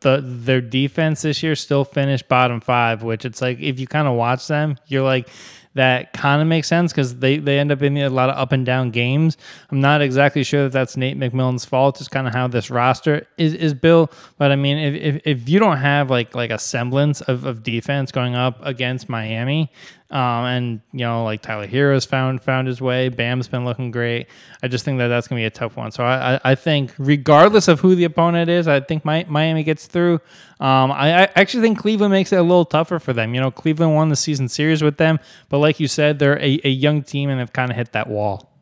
the 0.00 0.20
their 0.24 0.60
defense 0.60 1.22
this 1.22 1.42
year 1.42 1.54
still 1.54 1.84
finished 1.84 2.28
bottom 2.28 2.60
five, 2.60 3.02
which 3.02 3.24
it's 3.24 3.42
like 3.42 3.58
if 3.60 3.78
you 3.80 3.86
kind 3.86 4.08
of 4.08 4.14
watch 4.14 4.46
them, 4.46 4.76
you're 4.86 5.02
like 5.04 5.28
that 5.74 6.12
kind 6.12 6.42
of 6.42 6.48
makes 6.48 6.66
sense 6.66 6.92
because 6.92 7.18
they 7.18 7.38
they 7.38 7.58
end 7.58 7.70
up 7.70 7.82
in 7.82 7.96
a 7.96 8.08
lot 8.08 8.28
of 8.28 8.36
up 8.36 8.52
and 8.52 8.66
down 8.66 8.90
games. 8.90 9.36
I'm 9.70 9.80
not 9.80 10.02
exactly 10.02 10.42
sure 10.42 10.64
that 10.64 10.72
that's 10.72 10.96
Nate 10.96 11.18
McMillan's 11.18 11.64
fault. 11.64 12.00
It's 12.00 12.08
kind 12.08 12.26
of 12.26 12.32
how 12.32 12.48
this 12.48 12.70
roster 12.70 13.26
is 13.38 13.54
is 13.54 13.72
built. 13.74 14.12
But 14.36 14.50
I 14.50 14.56
mean, 14.56 14.78
if, 14.78 14.94
if, 14.94 15.22
if 15.24 15.48
you 15.48 15.60
don't 15.60 15.76
have 15.76 16.10
like 16.10 16.34
like 16.34 16.50
a 16.50 16.58
semblance 16.58 17.20
of, 17.22 17.44
of 17.44 17.62
defense 17.62 18.10
going 18.10 18.34
up 18.34 18.58
against 18.62 19.08
Miami, 19.08 19.70
um, 20.10 20.44
and 20.44 20.80
you 20.92 21.00
know 21.00 21.24
like 21.24 21.42
Tyler 21.42 21.66
Herro's 21.66 22.04
found 22.04 22.42
found 22.42 22.66
his 22.66 22.80
way, 22.80 23.08
Bam's 23.08 23.48
been 23.48 23.64
looking 23.64 23.90
great. 23.90 24.26
I 24.62 24.68
just 24.68 24.84
think 24.84 24.98
that 24.98 25.08
that's 25.08 25.28
gonna 25.28 25.40
be 25.40 25.44
a 25.44 25.50
tough 25.50 25.76
one. 25.76 25.90
So 25.90 26.04
I 26.04 26.34
I, 26.34 26.40
I 26.44 26.54
think 26.54 26.92
regardless 26.98 27.68
of 27.68 27.80
who 27.80 27.94
the 27.94 28.04
opponent 28.04 28.50
is, 28.50 28.68
I 28.68 28.80
think 28.80 29.04
Mi- 29.04 29.24
Miami 29.28 29.62
gets 29.62 29.86
through. 29.86 30.20
Um, 30.58 30.92
I, 30.92 31.22
I 31.22 31.28
actually 31.36 31.62
think 31.62 31.78
Cleveland 31.78 32.12
makes 32.12 32.32
it 32.32 32.36
a 32.36 32.42
little 32.42 32.64
tougher 32.66 32.98
for 32.98 33.12
them. 33.12 33.34
You 33.34 33.40
know, 33.40 33.50
Cleveland 33.50 33.94
won 33.94 34.08
the 34.08 34.16
season 34.16 34.48
series 34.48 34.82
with 34.82 34.98
them, 34.98 35.18
but 35.48 35.58
like 35.58 35.80
you 35.80 35.88
said, 35.88 36.18
they're 36.18 36.38
a, 36.38 36.60
a 36.64 36.70
young 36.70 37.02
team 37.02 37.30
and 37.30 37.40
have 37.40 37.52
kind 37.52 37.70
of 37.70 37.76
hit 37.76 37.92
that 37.92 38.08
wall. 38.08 38.52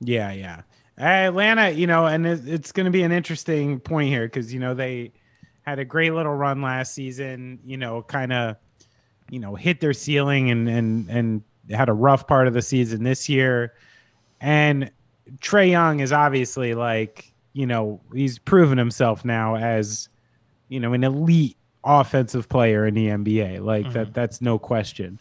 Yeah, 0.00 0.32
yeah. 0.32 0.62
Atlanta, 0.98 1.70
you 1.70 1.86
know, 1.86 2.06
and 2.06 2.26
it, 2.26 2.46
it's 2.46 2.72
going 2.72 2.84
to 2.84 2.90
be 2.90 3.02
an 3.02 3.12
interesting 3.12 3.80
point 3.80 4.08
here 4.08 4.26
because 4.26 4.52
you 4.54 4.60
know 4.60 4.74
they 4.74 5.12
had 5.62 5.78
a 5.78 5.84
great 5.84 6.12
little 6.12 6.34
run 6.34 6.62
last 6.62 6.94
season. 6.94 7.58
You 7.64 7.76
know, 7.76 8.02
kind 8.02 8.32
of, 8.32 8.56
you 9.30 9.38
know, 9.38 9.54
hit 9.54 9.80
their 9.80 9.92
ceiling 9.92 10.50
and 10.50 10.68
and 10.68 11.08
and 11.08 11.42
had 11.70 11.88
a 11.88 11.92
rough 11.92 12.26
part 12.26 12.46
of 12.46 12.54
the 12.54 12.62
season 12.62 13.04
this 13.04 13.28
year. 13.28 13.74
And 14.40 14.90
Trae 15.38 15.70
Young 15.70 16.00
is 16.00 16.12
obviously 16.12 16.74
like, 16.74 17.32
you 17.52 17.66
know, 17.66 18.00
he's 18.12 18.38
proven 18.38 18.76
himself 18.76 19.24
now 19.24 19.56
as, 19.56 20.08
you 20.68 20.80
know, 20.80 20.92
an 20.92 21.04
elite 21.04 21.56
offensive 21.84 22.48
player 22.48 22.86
in 22.86 22.94
the 22.94 23.08
NBA. 23.08 23.60
Like 23.60 23.92
that, 23.92 24.06
mm-hmm. 24.06 24.12
that's 24.12 24.40
no 24.40 24.58
question. 24.58 25.18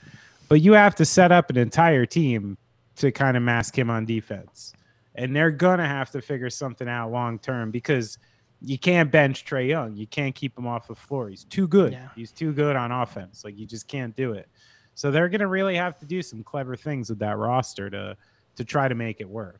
But 0.49 0.61
you 0.61 0.73
have 0.73 0.95
to 0.95 1.05
set 1.05 1.31
up 1.31 1.49
an 1.49 1.57
entire 1.57 2.05
team 2.05 2.57
to 2.97 3.11
kind 3.11 3.37
of 3.37 3.43
mask 3.43 3.77
him 3.77 3.89
on 3.89 4.05
defense. 4.05 4.73
And 5.15 5.35
they're 5.35 5.51
gonna 5.51 5.87
have 5.87 6.11
to 6.11 6.21
figure 6.21 6.49
something 6.49 6.87
out 6.87 7.11
long 7.11 7.39
term 7.39 7.71
because 7.71 8.17
you 8.63 8.77
can't 8.79 9.11
bench 9.11 9.45
Trae 9.45 9.67
Young. 9.67 9.95
You 9.95 10.07
can't 10.07 10.33
keep 10.33 10.57
him 10.57 10.65
off 10.65 10.87
the 10.87 10.95
floor. 10.95 11.29
He's 11.29 11.43
too 11.43 11.67
good. 11.67 11.91
Yeah. 11.91 12.07
He's 12.15 12.31
too 12.31 12.53
good 12.53 12.75
on 12.75 12.91
offense. 12.91 13.43
Like 13.43 13.57
you 13.57 13.65
just 13.65 13.87
can't 13.87 14.15
do 14.15 14.33
it. 14.33 14.47
So 14.95 15.11
they're 15.11 15.27
gonna 15.29 15.47
really 15.47 15.75
have 15.75 15.97
to 15.99 16.05
do 16.05 16.21
some 16.21 16.43
clever 16.43 16.75
things 16.75 17.09
with 17.09 17.19
that 17.19 17.37
roster 17.37 17.89
to 17.89 18.15
to 18.55 18.63
try 18.63 18.87
to 18.87 18.95
make 18.95 19.19
it 19.19 19.27
work. 19.29 19.59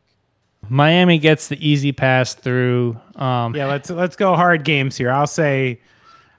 Miami 0.69 1.17
gets 1.17 1.49
the 1.49 1.67
easy 1.67 1.91
pass 1.91 2.33
through. 2.33 2.97
Um, 3.15 3.53
Yeah, 3.55 3.65
let's 3.65 3.89
let's 3.89 4.15
go 4.15 4.35
hard 4.35 4.63
games 4.63 4.95
here. 4.95 5.11
I'll 5.11 5.27
say 5.27 5.81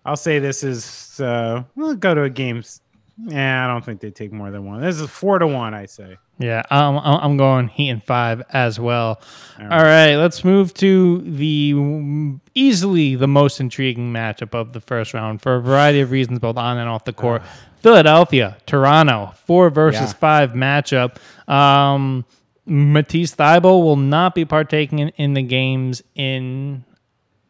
I'll 0.06 0.16
say 0.16 0.38
this 0.38 0.62
is 0.64 1.20
uh 1.20 1.64
we'll 1.74 1.96
go 1.96 2.14
to 2.14 2.22
a 2.22 2.30
game 2.30 2.58
s- 2.58 2.80
Yeah, 3.16 3.64
I 3.64 3.68
don't 3.72 3.84
think 3.84 4.00
they 4.00 4.10
take 4.10 4.32
more 4.32 4.50
than 4.50 4.64
one. 4.66 4.80
This 4.80 4.98
is 5.00 5.08
four 5.08 5.38
to 5.38 5.46
one, 5.46 5.72
I 5.72 5.86
say. 5.86 6.16
Yeah, 6.38 6.62
I'm 6.68 6.96
I'm 6.98 7.36
going 7.36 7.68
Heat 7.68 7.90
in 7.90 8.00
five 8.00 8.42
as 8.50 8.80
well. 8.80 9.20
All 9.60 9.64
All 9.64 9.68
right. 9.68 9.82
right, 10.10 10.16
let's 10.16 10.44
move 10.44 10.74
to 10.74 11.20
the 11.20 12.34
easily 12.56 13.14
the 13.14 13.28
most 13.28 13.60
intriguing 13.60 14.12
matchup 14.12 14.52
of 14.52 14.72
the 14.72 14.80
first 14.80 15.14
round 15.14 15.42
for 15.42 15.54
a 15.56 15.60
variety 15.60 16.00
of 16.00 16.10
reasons, 16.10 16.40
both 16.40 16.56
on 16.56 16.76
and 16.76 16.88
off 16.88 17.04
the 17.04 17.12
court. 17.12 17.42
Philadelphia, 17.76 18.56
Toronto, 18.66 19.32
four 19.46 19.70
versus 19.70 20.00
Yeah. 20.00 20.12
five 20.14 20.52
matchup. 20.54 21.16
Um, 21.48 22.24
Matisse 22.66 23.36
Thybulle 23.36 23.82
will 23.84 23.96
not 23.96 24.34
be 24.34 24.44
partaking 24.44 24.98
in, 24.98 25.08
in 25.10 25.34
the 25.34 25.42
games 25.42 26.02
in 26.16 26.82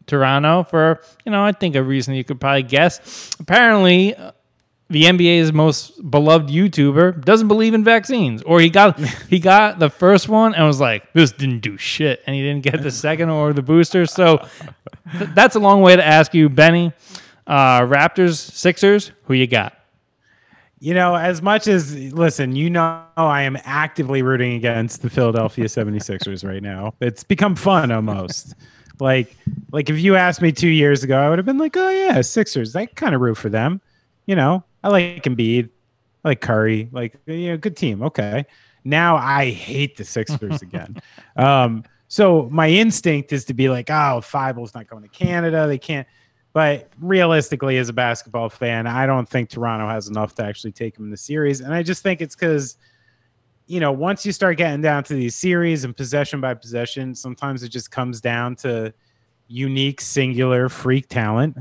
Toronto 0.07 0.64
for 0.64 1.00
you 1.24 1.33
know 1.33 1.42
I 1.42 1.53
think 1.53 1.74
a 1.77 1.83
reason 1.83 2.14
you 2.14 2.24
could 2.24 2.38
probably 2.40 2.64
guess. 2.64 3.31
Apparently, 3.40 4.14
uh, 4.14 4.33
the 4.88 5.05
NBA's 5.05 5.53
most 5.53 6.11
beloved 6.11 6.51
YouTuber 6.51 7.25
doesn't 7.25 7.49
believe 7.49 7.75
in 7.75 7.85
vaccines, 7.85 8.42
or 8.42 8.61
he 8.61 8.68
got 8.68 8.99
he 9.29 9.38
got 9.38 9.79
the 9.79 9.90
first 9.90 10.29
one 10.29 10.55
and 10.55 10.66
was 10.66 10.81
like, 10.81 11.12
"This 11.12 11.33
didn't 11.33 11.61
do 11.61 11.77
shit," 11.77 12.23
and 12.27 12.37
he 12.37 12.42
didn't 12.42 12.62
get 12.62 12.83
the 12.83 12.90
second 12.90 13.31
or 13.31 13.53
the 13.53 13.62
booster. 13.62 14.07
So 14.07 14.47
th- 15.18 15.31
that's 15.35 15.57
a 15.57 15.61
long 15.61 15.81
way 15.81 15.97
to 15.97 16.05
ask 16.05 16.35
you, 16.35 16.49
Benny. 16.49 16.92
Uh, 17.47 17.81
Raptors, 17.83 18.37
Sixers, 18.37 19.12
who 19.25 19.35
you 19.35 19.47
got? 19.47 19.75
You 20.81 20.94
know, 20.94 21.14
as 21.14 21.40
much 21.40 21.66
as 21.66 22.12
listen, 22.12 22.55
you 22.57 22.68
know 22.70 23.03
I 23.16 23.42
am 23.42 23.57
actively 23.64 24.23
rooting 24.23 24.55
against 24.55 25.03
the 25.03 25.09
Philadelphia 25.11 25.64
76ers 25.64 26.47
right 26.47 26.62
now. 26.62 26.94
It's 27.01 27.25
become 27.25 27.55
fun 27.55 27.90
almost. 27.90 28.55
like 29.01 29.35
like 29.73 29.88
if 29.88 29.99
you 29.99 30.16
asked 30.16 30.42
me 30.42 30.53
2 30.53 30.68
years 30.68 31.03
ago, 31.03 31.18
I 31.18 31.29
would 31.31 31.38
have 31.38 31.47
been 31.47 31.59
like, 31.59 31.77
"Oh 31.77 31.90
yeah, 31.90 32.20
Sixers. 32.20 32.77
I 32.77 32.87
kind 32.87 33.14
of 33.14 33.20
root 33.23 33.37
for 33.37 33.49
them." 33.49 33.81
You 34.27 34.37
know, 34.37 34.64
I 34.85 34.88
like 34.88 35.25
Embiid, 35.25 35.70
I 36.25 36.29
like 36.29 36.40
Curry, 36.40 36.88
like 36.92 37.16
you 37.27 37.49
know, 37.49 37.57
good 37.57 37.77
team. 37.77 38.03
Okay. 38.03 38.47
Now 38.85 39.16
I 39.16 39.51
hate 39.51 39.97
the 39.97 40.05
Sixers 40.05 40.62
again. 40.62 41.01
um 41.37 41.83
so 42.07 42.49
my 42.53 42.68
instinct 42.68 43.33
is 43.33 43.44
to 43.47 43.55
be 43.55 43.68
like, 43.68 43.90
"Oh, 43.90 44.20
Thybulle's 44.23 44.75
not 44.75 44.87
going 44.87 45.03
to 45.03 45.09
Canada. 45.09 45.66
They 45.66 45.79
can't 45.79 46.07
but 46.55 46.88
realistically, 47.01 47.79
as 47.79 47.88
a 47.88 47.92
basketball 47.92 48.49
fan, 48.49 48.87
I 48.87 49.07
don't 49.07 49.29
think 49.29 49.51
Toronto 49.51 49.88
has 49.88 50.07
enough 50.07 50.37
to 50.37 50.44
actually 50.44 50.70
take 50.70 50.94
them 50.94 51.07
in 51.07 51.11
the 51.11 51.16
series. 51.16 51.61
And 51.61 51.75
I 51.75 51.83
just 51.83 52.05
think 52.05 52.20
it's 52.20 52.37
because, 52.37 52.79
you 53.66 53.81
know, 53.81 53.90
once 53.90 54.25
you 54.25 54.31
start 54.31 54.57
getting 54.57 54.81
down 54.81 55.03
to 55.05 55.14
these 55.14 55.35
series 55.35 55.83
and 55.83 55.97
possession 55.97 56.40
by 56.40 56.55
possession, 56.55 57.12
sometimes 57.12 57.64
it 57.64 57.70
just 57.70 57.90
comes 57.90 58.20
down 58.20 58.55
to 58.57 58.94
unique, 59.49 60.01
singular 60.01 60.68
freak 60.68 61.09
talent. 61.09 61.57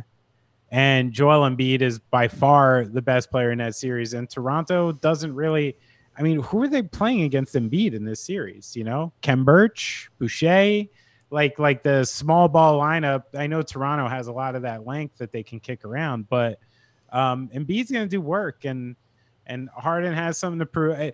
And 0.73 1.13
Joel 1.13 1.47
Embiid 1.47 1.81
is 1.81 1.99
by 1.99 2.27
far 2.27 2.83
the 2.85 3.01
best 3.01 3.29
player 3.29 3.51
in 3.51 3.59
that 3.59 3.75
series. 3.75 4.13
And 4.13 4.29
Toronto 4.29 4.91
doesn't 4.91 5.33
really. 5.33 5.77
I 6.17 6.21
mean, 6.21 6.41
who 6.41 6.61
are 6.61 6.67
they 6.67 6.83
playing 6.83 7.21
against 7.21 7.55
Embiid 7.55 7.93
in 7.93 8.03
this 8.03 8.19
series? 8.19 8.75
You 8.75 8.83
know, 8.83 9.13
Khem 9.21 9.45
Birch, 9.45 10.09
Boucher 10.19 10.85
like 11.33 11.57
like 11.57 11.81
the 11.81 12.05
small 12.05 12.47
ball 12.47 12.79
lineup. 12.79 13.23
I 13.33 13.47
know 13.47 13.63
Toronto 13.63 14.07
has 14.07 14.27
a 14.27 14.31
lot 14.31 14.55
of 14.55 14.61
that 14.61 14.85
length 14.85 15.17
that 15.17 15.31
they 15.31 15.41
can 15.41 15.59
kick 15.59 15.83
around, 15.83 16.29
but 16.29 16.59
um, 17.11 17.49
Embiid's 17.53 17.91
going 17.91 18.05
to 18.05 18.09
do 18.09 18.21
work, 18.21 18.65
and 18.65 18.95
and 19.47 19.67
Harden 19.75 20.13
has 20.13 20.37
something 20.37 20.59
to 20.59 20.65
prove. 20.65 20.99
Eh, 20.99 21.11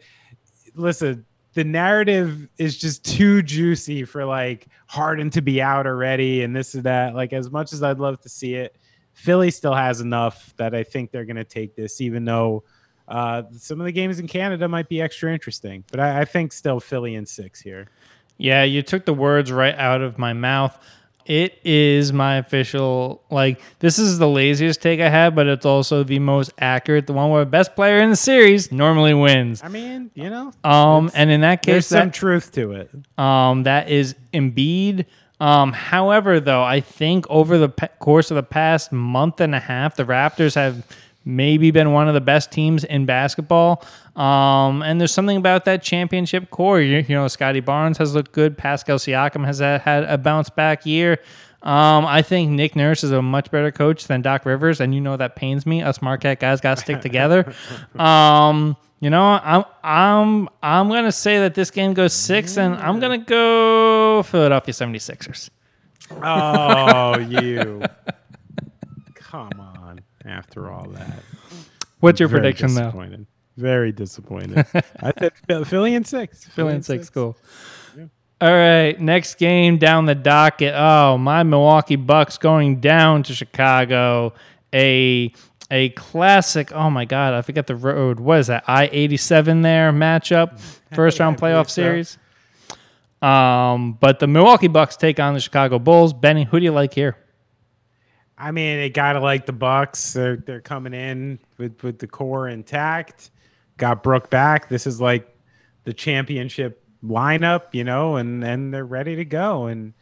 Listen, 0.76 1.26
the 1.54 1.64
narrative 1.64 2.48
is 2.58 2.78
just 2.78 3.04
too 3.04 3.42
juicy 3.42 4.04
for 4.04 4.26
like 4.26 4.68
Harden 4.88 5.30
to 5.32 5.42
be 5.42 5.62
out 5.62 5.88
already, 5.88 6.44
and 6.44 6.54
this 6.54 6.76
and 6.76 6.84
that. 6.84 7.16
Like 7.16 7.32
as 7.32 7.50
much 7.50 7.72
as 7.72 7.82
I'd 7.82 8.00
love 8.00 8.20
to 8.22 8.30
see 8.30 8.56
it, 8.56 8.76
Philly 9.20 9.52
still 9.52 9.74
has 9.76 10.00
enough 10.02 10.54
that 10.58 10.74
I 10.74 10.84
think 10.84 11.12
they're 11.12 11.26
going 11.26 11.36
to 11.36 11.44
take 11.44 11.76
this, 11.76 12.02
even 12.02 12.26
though. 12.26 12.64
Uh, 13.08 13.42
some 13.58 13.80
of 13.82 13.86
the 13.86 13.92
games 13.92 14.20
in 14.20 14.28
Canada 14.28 14.68
might 14.68 14.88
be 14.88 15.02
extra 15.02 15.34
interesting, 15.34 15.84
but 15.90 16.00
I, 16.00 16.22
I 16.22 16.26
think 16.26 16.54
still 16.54 16.80
Philly 16.80 17.16
in 17.16 17.26
six 17.26 17.60
here. 17.60 17.88
Yeah, 18.38 18.64
you 18.64 18.84
took 18.84 19.04
the 19.06 19.16
words 19.16 19.52
right 19.52 19.74
out 19.74 20.02
of 20.02 20.20
my 20.20 20.34
mouth. 20.34 20.78
It 21.26 21.60
is 21.64 22.14
my 22.14 22.36
official 22.38 23.24
like 23.32 23.62
this 23.80 23.98
is 23.98 24.20
the 24.20 24.28
laziest 24.28 24.80
take 24.84 25.00
I 25.00 25.10
have, 25.10 25.34
but 25.34 25.48
it's 25.48 25.66
also 25.66 26.04
the 26.04 26.20
most 26.20 26.54
accurate. 26.60 27.08
The 27.08 27.14
one 27.14 27.32
where 27.32 27.44
the 27.44 27.50
best 27.50 27.76
player 27.76 28.00
in 28.00 28.12
the 28.12 28.16
series 28.16 28.72
normally 28.72 29.16
wins. 29.16 29.64
I 29.64 29.70
mean, 29.70 30.12
you 30.14 30.30
know, 30.30 30.52
Um, 30.64 31.10
and 31.16 31.32
in 31.32 31.42
that 31.42 31.64
case 31.64 31.74
there's 31.74 31.86
case, 31.86 32.00
some 32.00 32.12
truth 32.12 32.52
to 32.54 32.74
it. 32.74 32.92
um, 33.18 33.64
that 33.64 33.90
is 33.90 34.14
Embiid. 34.34 35.06
Um, 35.40 35.72
however, 35.72 36.40
though, 36.40 36.64
I 36.64 36.82
think 36.82 37.26
over 37.30 37.58
the 37.58 37.70
pe- 37.70 37.88
course 38.00 38.30
of 38.30 38.36
the 38.36 38.44
past 38.44 38.92
month 38.92 39.40
and 39.40 39.56
a 39.56 39.60
half, 39.60 39.96
the 39.96 40.04
Raptors 40.04 40.56
have 40.56 40.86
maybe 41.26 41.72
been 41.72 41.94
one 41.94 42.08
of 42.08 42.14
the 42.14 42.22
best 42.22 42.52
teams 42.52 42.84
in 42.84 43.06
basketball. 43.06 43.84
Um, 44.16 44.82
and 44.82 45.00
there's 45.00 45.14
something 45.14 45.38
about 45.38 45.66
that 45.66 45.82
championship 45.82 46.50
core. 46.50 46.82
You, 46.82 47.06
you 47.08 47.16
know, 47.16 47.28
Scotty 47.28 47.62
Barnes 47.62 47.98
has 48.00 48.14
looked 48.14 48.32
good. 48.32 48.58
Pascal 48.58 48.98
Siakam 48.98 49.46
has 49.46 49.60
had, 49.60 49.82
had 49.82 50.04
a 50.04 50.18
bounce 50.18 50.50
back 50.50 50.86
year. 50.86 51.20
Um, 51.62 52.06
I 52.06 52.22
think 52.22 52.52
Nick 52.52 52.76
Nurse 52.76 53.04
is 53.04 53.12
a 53.12 53.22
much 53.22 53.52
better 53.52 53.72
coach 53.72 54.08
than 54.08 54.22
Doc 54.22 54.46
Rivers, 54.46 54.80
and 54.80 54.96
you 54.96 55.02
know 55.02 55.18
that 55.18 55.36
pains 55.36 55.66
me. 55.66 55.84
Us 55.84 56.02
Marquette 56.02 56.40
guys 56.40 56.62
got 56.62 56.78
to 56.78 56.82
stick 56.82 57.02
together. 57.02 57.54
Um, 58.00 58.78
you 59.02 59.10
know, 59.10 59.40
I'm 59.42 59.64
I'm 59.82 60.50
I'm 60.62 60.90
gonna 60.90 61.12
say 61.12 61.40
that 61.40 61.56
this 61.56 61.72
game 61.72 61.94
goes 61.94 62.14
six, 62.14 62.58
and 62.58 62.76
I'm 62.76 63.00
gonna 63.00 63.18
go 63.18 63.79
Philadelphia 64.24 64.74
76ers. 64.74 65.50
Oh, 66.24 67.20
you. 67.42 67.82
Come 69.16 69.52
on. 69.60 70.02
After 70.26 70.72
all 70.72 70.88
that. 70.90 71.24
What's 72.00 72.20
your 72.20 72.30
Very 72.30 72.42
prediction 72.42 72.74
though? 72.76 73.26
Very 73.58 73.92
disappointed. 73.92 74.66
I 75.02 75.12
said 75.20 75.68
Philly 75.68 75.96
in 75.96 76.06
six. 76.06 76.46
Philly 76.46 76.76
in 76.76 76.84
six, 76.84 77.10
cool. 77.10 77.38
All 78.42 78.50
right, 78.50 78.98
next 78.98 79.38
game 79.38 79.78
down 79.78 80.06
the 80.06 80.16
docket. 80.16 80.74
Oh, 80.74 81.18
my 81.18 81.44
Milwaukee 81.44 81.98
Bucks 81.98 82.38
going 82.38 82.80
down 82.80 83.24
to 83.24 83.34
Chicago. 83.36 84.34
A 84.74 85.34
a 85.72 85.90
classic. 85.90 86.72
Oh 86.72 86.90
my 86.90 87.04
God, 87.06 87.34
I 87.34 87.42
forget 87.42 87.68
the 87.68 87.76
road. 87.76 88.20
What 88.20 88.40
is 88.40 88.48
that? 88.48 88.64
I 88.68 88.90
eighty 88.94 89.18
seven 89.18 89.62
there 89.62 89.92
matchup, 89.92 90.60
first 90.94 91.20
round 91.20 91.38
playoff 91.38 91.70
so. 91.70 92.18
Um, 93.22 93.94
but 93.94 94.20
the 94.20 94.28
Milwaukee 94.28 94.68
Bucks 94.68 94.96
take 94.96 95.20
on 95.20 95.34
the 95.34 95.40
Chicago 95.40 95.80
Bulls. 95.80 96.14
Benny, 96.14 96.46
who 96.46 96.60
do 96.60 96.64
you 96.66 96.72
like 96.72 96.94
here? 96.94 97.18
I 98.38 98.52
mean, 98.52 98.78
they 98.78 98.90
gotta 98.90 99.20
like 99.20 99.46
the 99.46 99.54
Bucks. 99.54 100.14
They're 100.14 100.38
they're 100.38 100.62
coming 100.62 100.94
in 100.94 101.40
with 101.58 101.84
with 101.84 102.00
the 102.00 102.08
core 102.08 102.48
intact. 102.48 103.32
Got 103.78 104.02
Brook 104.04 104.30
back. 104.30 104.70
This 104.70 104.88
is 104.88 105.02
like 105.02 105.36
the 105.84 105.94
championship 105.94 106.82
lineup, 107.04 107.74
you 107.74 107.84
know, 107.84 108.16
and 108.16 108.44
and 108.44 108.74
they're 108.74 108.86
ready 108.86 109.18
to 109.18 109.26
go. 109.26 109.66
And 109.66 109.94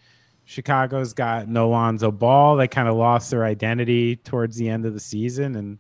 Chicago's 0.46 1.14
got 1.14 1.48
no 1.48 1.70
Lonzo 1.70 2.12
Ball. 2.12 2.56
They 2.56 2.68
kind 2.68 2.88
of 2.88 2.96
lost 2.96 3.32
their 3.32 3.44
identity 3.44 4.16
towards 4.16 4.56
the 4.56 4.70
end 4.70 4.86
of 4.86 4.94
the 4.94 5.00
season 5.00 5.56
and 5.56 5.80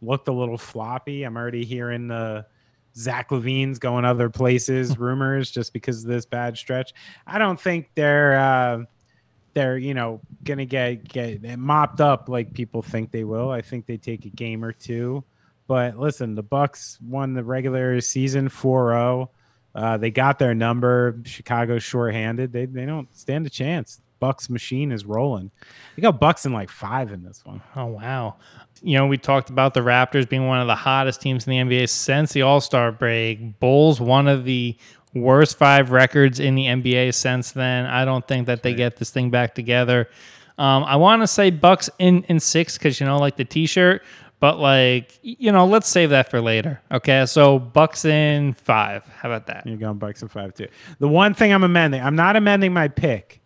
looked 0.00 0.28
a 0.28 0.32
little 0.32 0.58
floppy. 0.58 1.24
I'm 1.24 1.36
already 1.36 1.64
hearing 1.64 2.08
the 2.08 2.46
Zach 2.98 3.30
LaVine's 3.30 3.78
going 3.78 4.04
other 4.04 4.28
places, 4.28 4.98
rumors 4.98 5.50
just 5.50 5.72
because 5.72 6.02
of 6.04 6.10
this 6.10 6.26
bad 6.26 6.56
stretch. 6.56 6.92
I 7.26 7.38
don't 7.38 7.60
think 7.60 7.90
they're 7.94 8.38
uh, 8.38 8.84
they're 9.54 9.78
you 9.78 9.94
know 9.94 10.20
gonna 10.44 10.66
get 10.66 11.08
get 11.08 11.58
mopped 11.58 12.00
up 12.00 12.28
like 12.28 12.52
people 12.52 12.82
think 12.82 13.10
they 13.10 13.24
will. 13.24 13.50
I 13.50 13.62
think 13.62 13.86
they 13.86 13.96
take 13.96 14.24
a 14.24 14.30
game 14.30 14.64
or 14.64 14.72
two. 14.72 15.24
But 15.66 15.98
listen, 15.98 16.34
the 16.34 16.42
Bucks 16.42 16.98
won 17.06 17.34
the 17.34 17.44
regular 17.44 18.00
season 18.00 18.48
4-0. 18.48 19.28
Uh, 19.74 19.98
they 19.98 20.10
got 20.10 20.38
their 20.38 20.54
number. 20.54 21.20
Chicago's 21.24 21.82
shorthanded. 21.82 22.52
They 22.52 22.64
they 22.64 22.86
don't 22.86 23.14
stand 23.14 23.46
a 23.46 23.50
chance. 23.50 24.00
Bucks 24.18 24.50
machine 24.50 24.90
is 24.90 25.04
rolling. 25.04 25.50
They 25.94 26.02
got 26.02 26.18
Bucks 26.18 26.46
in 26.46 26.52
like 26.52 26.70
five 26.70 27.12
in 27.12 27.22
this 27.22 27.44
one. 27.44 27.62
Oh 27.76 27.86
wow. 27.86 28.36
You 28.82 28.96
know, 28.98 29.06
we 29.06 29.18
talked 29.18 29.50
about 29.50 29.74
the 29.74 29.80
Raptors 29.80 30.28
being 30.28 30.46
one 30.46 30.60
of 30.60 30.66
the 30.66 30.74
hottest 30.74 31.20
teams 31.20 31.46
in 31.46 31.68
the 31.68 31.76
NBA 31.76 31.88
since 31.88 32.32
the 32.32 32.42
All 32.42 32.60
Star 32.60 32.92
break. 32.92 33.58
Bulls, 33.60 34.00
one 34.00 34.28
of 34.28 34.44
the 34.44 34.76
worst 35.14 35.58
five 35.58 35.90
records 35.90 36.40
in 36.40 36.54
the 36.54 36.66
NBA 36.66 37.14
since 37.14 37.52
then. 37.52 37.86
I 37.86 38.04
don't 38.04 38.26
think 38.26 38.46
that 38.46 38.62
they 38.62 38.74
get 38.74 38.96
this 38.96 39.10
thing 39.10 39.30
back 39.30 39.54
together. 39.54 40.08
Um, 40.58 40.84
I 40.84 40.96
want 40.96 41.22
to 41.22 41.26
say 41.26 41.50
Bucks 41.50 41.88
in 41.98 42.24
in 42.24 42.40
six 42.40 42.76
because 42.76 42.98
you 43.00 43.06
know, 43.06 43.18
like 43.18 43.36
the 43.36 43.44
T-shirt, 43.44 44.02
but 44.40 44.58
like 44.58 45.18
you 45.22 45.52
know, 45.52 45.66
let's 45.66 45.88
save 45.88 46.10
that 46.10 46.30
for 46.30 46.40
later. 46.40 46.80
Okay, 46.90 47.26
so 47.26 47.58
Bucks 47.58 48.04
in 48.04 48.54
five. 48.54 49.04
How 49.06 49.28
about 49.28 49.46
that? 49.46 49.66
You're 49.66 49.76
going 49.76 49.98
Bucks 49.98 50.22
in 50.22 50.28
five 50.28 50.54
too. 50.54 50.68
The 50.98 51.08
one 51.08 51.34
thing 51.34 51.52
I'm 51.52 51.64
amending, 51.64 52.02
I'm 52.02 52.16
not 52.16 52.34
amending 52.34 52.72
my 52.72 52.88
pick, 52.88 53.40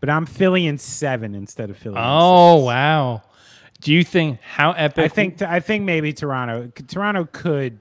but 0.00 0.08
I'm 0.08 0.24
Philly 0.24 0.66
in 0.66 0.78
seven 0.78 1.34
instead 1.34 1.68
of 1.68 1.76
Philly. 1.76 1.96
in 1.96 2.02
Oh 2.02 2.56
wow. 2.56 3.22
Do 3.80 3.92
you 3.92 4.04
think 4.04 4.40
how 4.40 4.72
epic? 4.72 5.04
I 5.04 5.08
think 5.08 5.42
I 5.42 5.60
think 5.60 5.84
maybe 5.84 6.12
Toronto 6.12 6.72
Toronto 6.88 7.28
could 7.30 7.78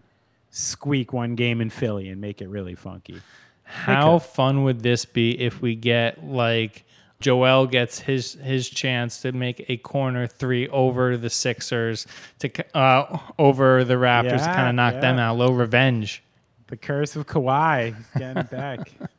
squeak 0.50 1.14
one 1.14 1.36
game 1.36 1.62
in 1.62 1.70
Philly 1.70 2.10
and 2.10 2.22
make 2.22 2.42
it 2.42 2.48
really 2.50 2.76
funky. 2.76 3.22
How 3.64 4.20
fun 4.20 4.64
would 4.64 4.82
this 4.82 5.06
be 5.06 5.40
if 5.40 5.62
we 5.62 5.76
get 5.76 6.24
like 6.24 6.86
Joel 7.20 7.66
gets 7.66 8.00
his 8.00 8.34
his 8.34 8.70
chance 8.70 9.22
to 9.22 9.32
make 9.32 9.66
a 9.70 9.78
corner 9.78 10.28
three 10.28 10.68
over 10.70 11.18
the 11.18 11.30
Sixers 11.30 12.06
to 12.40 12.78
uh, 12.78 13.18
over 13.40 13.84
the 13.84 13.96
Raptors 13.96 14.40
Yeah, 14.40 14.56
kind 14.56 14.70
of 14.70 14.76
knock 14.76 15.02
them 15.02 15.18
yeah. 15.18 15.30
out. 15.32 15.38
Low 15.38 15.52
revenge. 15.52 16.22
The 16.68 16.78
curse 16.78 17.16
of 17.16 17.26
Kawhi. 17.28 17.96
He's 17.96 18.06
getting 18.18 18.38
it 18.38 18.50
back. 18.50 18.92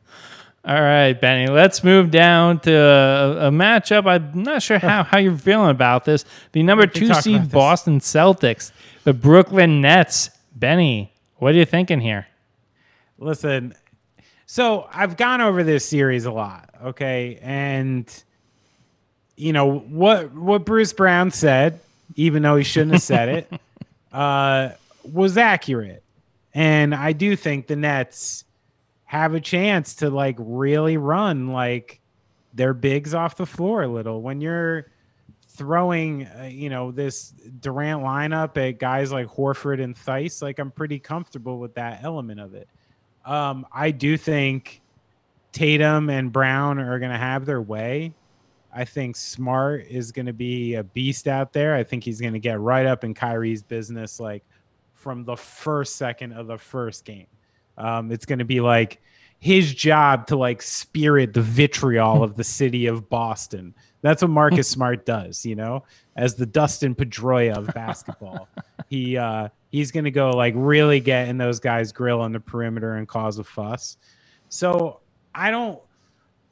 All 0.67 0.81
right, 0.81 1.13
Benny. 1.13 1.47
Let's 1.47 1.81
move 1.81 2.11
down 2.11 2.59
to 2.61 2.75
a, 2.75 3.47
a 3.47 3.51
matchup. 3.51 4.05
I'm 4.05 4.43
not 4.43 4.61
sure 4.61 4.77
how, 4.77 5.03
how 5.03 5.17
you're 5.17 5.37
feeling 5.37 5.69
about 5.69 6.03
this. 6.03 6.25
The 6.51 6.61
number 6.61 6.85
two 6.85 7.13
seed. 7.13 7.49
Boston 7.49 8.01
Celtics, 8.01 8.73
the 9.05 9.13
Brooklyn 9.13 9.79
Nets. 9.79 10.29
Benny, 10.53 11.13
what 11.37 11.55
are 11.55 11.57
you 11.57 11.63
thinking 11.63 12.01
here? 12.01 12.27
Listen, 13.17 13.75
so 14.45 14.89
I've 14.91 15.15
gone 15.15 15.39
over 15.39 15.63
this 15.63 15.85
series 15.85 16.25
a 16.25 16.31
lot, 16.31 16.69
okay? 16.83 17.39
And 17.41 18.23
you 19.37 19.53
know, 19.53 19.79
what 19.79 20.33
what 20.33 20.65
Bruce 20.65 20.91
Brown 20.91 21.31
said, 21.31 21.79
even 22.15 22.43
though 22.43 22.57
he 22.57 22.65
shouldn't 22.65 22.91
have 22.91 23.03
said 23.03 23.29
it, 23.29 23.61
uh 24.11 24.71
was 25.05 25.37
accurate. 25.37 26.03
And 26.53 26.93
I 26.93 27.13
do 27.13 27.37
think 27.37 27.67
the 27.67 27.77
Nets 27.77 28.43
have 29.07 29.33
a 29.33 29.39
chance 29.39 29.95
to 29.95 30.09
like 30.09 30.35
really 30.37 30.97
run 30.97 31.47
like 31.47 31.99
their 32.53 32.73
bigs 32.73 33.13
off 33.13 33.37
the 33.37 33.45
floor 33.45 33.83
a 33.83 33.87
little 33.87 34.21
when 34.21 34.41
you're 34.41 34.91
throwing 35.49 36.25
uh, 36.27 36.49
you 36.51 36.69
know 36.69 36.91
this 36.91 37.33
Durant 37.59 38.03
lineup 38.03 38.57
at 38.57 38.79
guys 38.79 39.11
like 39.11 39.27
Horford 39.27 39.81
and 39.81 39.95
Theis 39.95 40.41
like 40.41 40.59
I'm 40.59 40.71
pretty 40.71 40.99
comfortable 40.99 41.57
with 41.57 41.73
that 41.75 42.03
element 42.03 42.39
of 42.39 42.53
it. 42.53 42.67
Um 43.25 43.65
I 43.71 43.91
do 43.91 44.17
think 44.17 44.81
Tatum 45.53 46.09
and 46.09 46.31
Brown 46.31 46.77
are 46.77 46.99
going 46.99 47.11
to 47.11 47.17
have 47.17 47.45
their 47.45 47.61
way. 47.61 48.13
I 48.71 48.85
think 48.85 49.15
Smart 49.15 49.87
is 49.89 50.11
going 50.11 50.27
to 50.27 50.33
be 50.33 50.75
a 50.75 50.83
beast 50.83 51.27
out 51.27 51.51
there. 51.51 51.73
I 51.73 51.83
think 51.83 52.03
he's 52.03 52.21
going 52.21 52.33
to 52.33 52.39
get 52.39 52.59
right 52.59 52.85
up 52.85 53.03
in 53.03 53.15
Kyrie's 53.15 53.63
business 53.63 54.19
like 54.19 54.43
from 54.93 55.23
the 55.23 55.35
first 55.35 55.95
second 55.95 56.33
of 56.33 56.45
the 56.45 56.57
first 56.57 57.05
game. 57.05 57.25
Um, 57.77 58.11
it's 58.11 58.25
going 58.25 58.39
to 58.39 58.45
be 58.45 58.59
like 58.59 59.01
his 59.39 59.73
job 59.73 60.27
to 60.27 60.35
like 60.35 60.61
spirit 60.61 61.33
the 61.33 61.41
vitriol 61.41 62.23
of 62.23 62.35
the 62.35 62.43
city 62.59 62.87
of 62.87 63.09
Boston. 63.09 63.73
That's 64.01 64.21
what 64.21 64.31
Marcus 64.31 64.67
Smart 64.69 65.05
does, 65.05 65.45
you 65.45 65.55
know, 65.55 65.83
as 66.15 66.35
the 66.35 66.45
Dustin 66.45 66.95
Pedroia 66.95 67.55
of 67.57 67.73
basketball. 67.73 68.47
he 68.89 69.17
uh, 69.17 69.49
he's 69.71 69.91
going 69.91 70.05
to 70.05 70.11
go 70.11 70.31
like 70.31 70.53
really 70.55 70.99
get 70.99 71.27
in 71.27 71.37
those 71.37 71.59
guys' 71.59 71.91
grill 71.91 72.21
on 72.21 72.31
the 72.31 72.39
perimeter 72.39 72.95
and 72.95 73.07
cause 73.07 73.39
a 73.39 73.43
fuss. 73.43 73.97
So 74.49 74.99
I 75.33 75.51
don't 75.51 75.79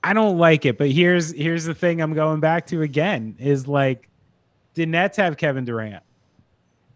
I 0.03 0.13
don't 0.13 0.37
like 0.37 0.65
it. 0.65 0.77
But 0.77 0.91
here's 0.91 1.31
here's 1.31 1.65
the 1.65 1.73
thing 1.73 2.01
I'm 2.01 2.13
going 2.13 2.39
back 2.39 2.67
to 2.67 2.83
again 2.83 3.35
is 3.39 3.67
like 3.67 4.09
the 4.75 4.85
Nets 4.85 5.17
have 5.17 5.37
Kevin 5.37 5.65
Durant. 5.65 6.03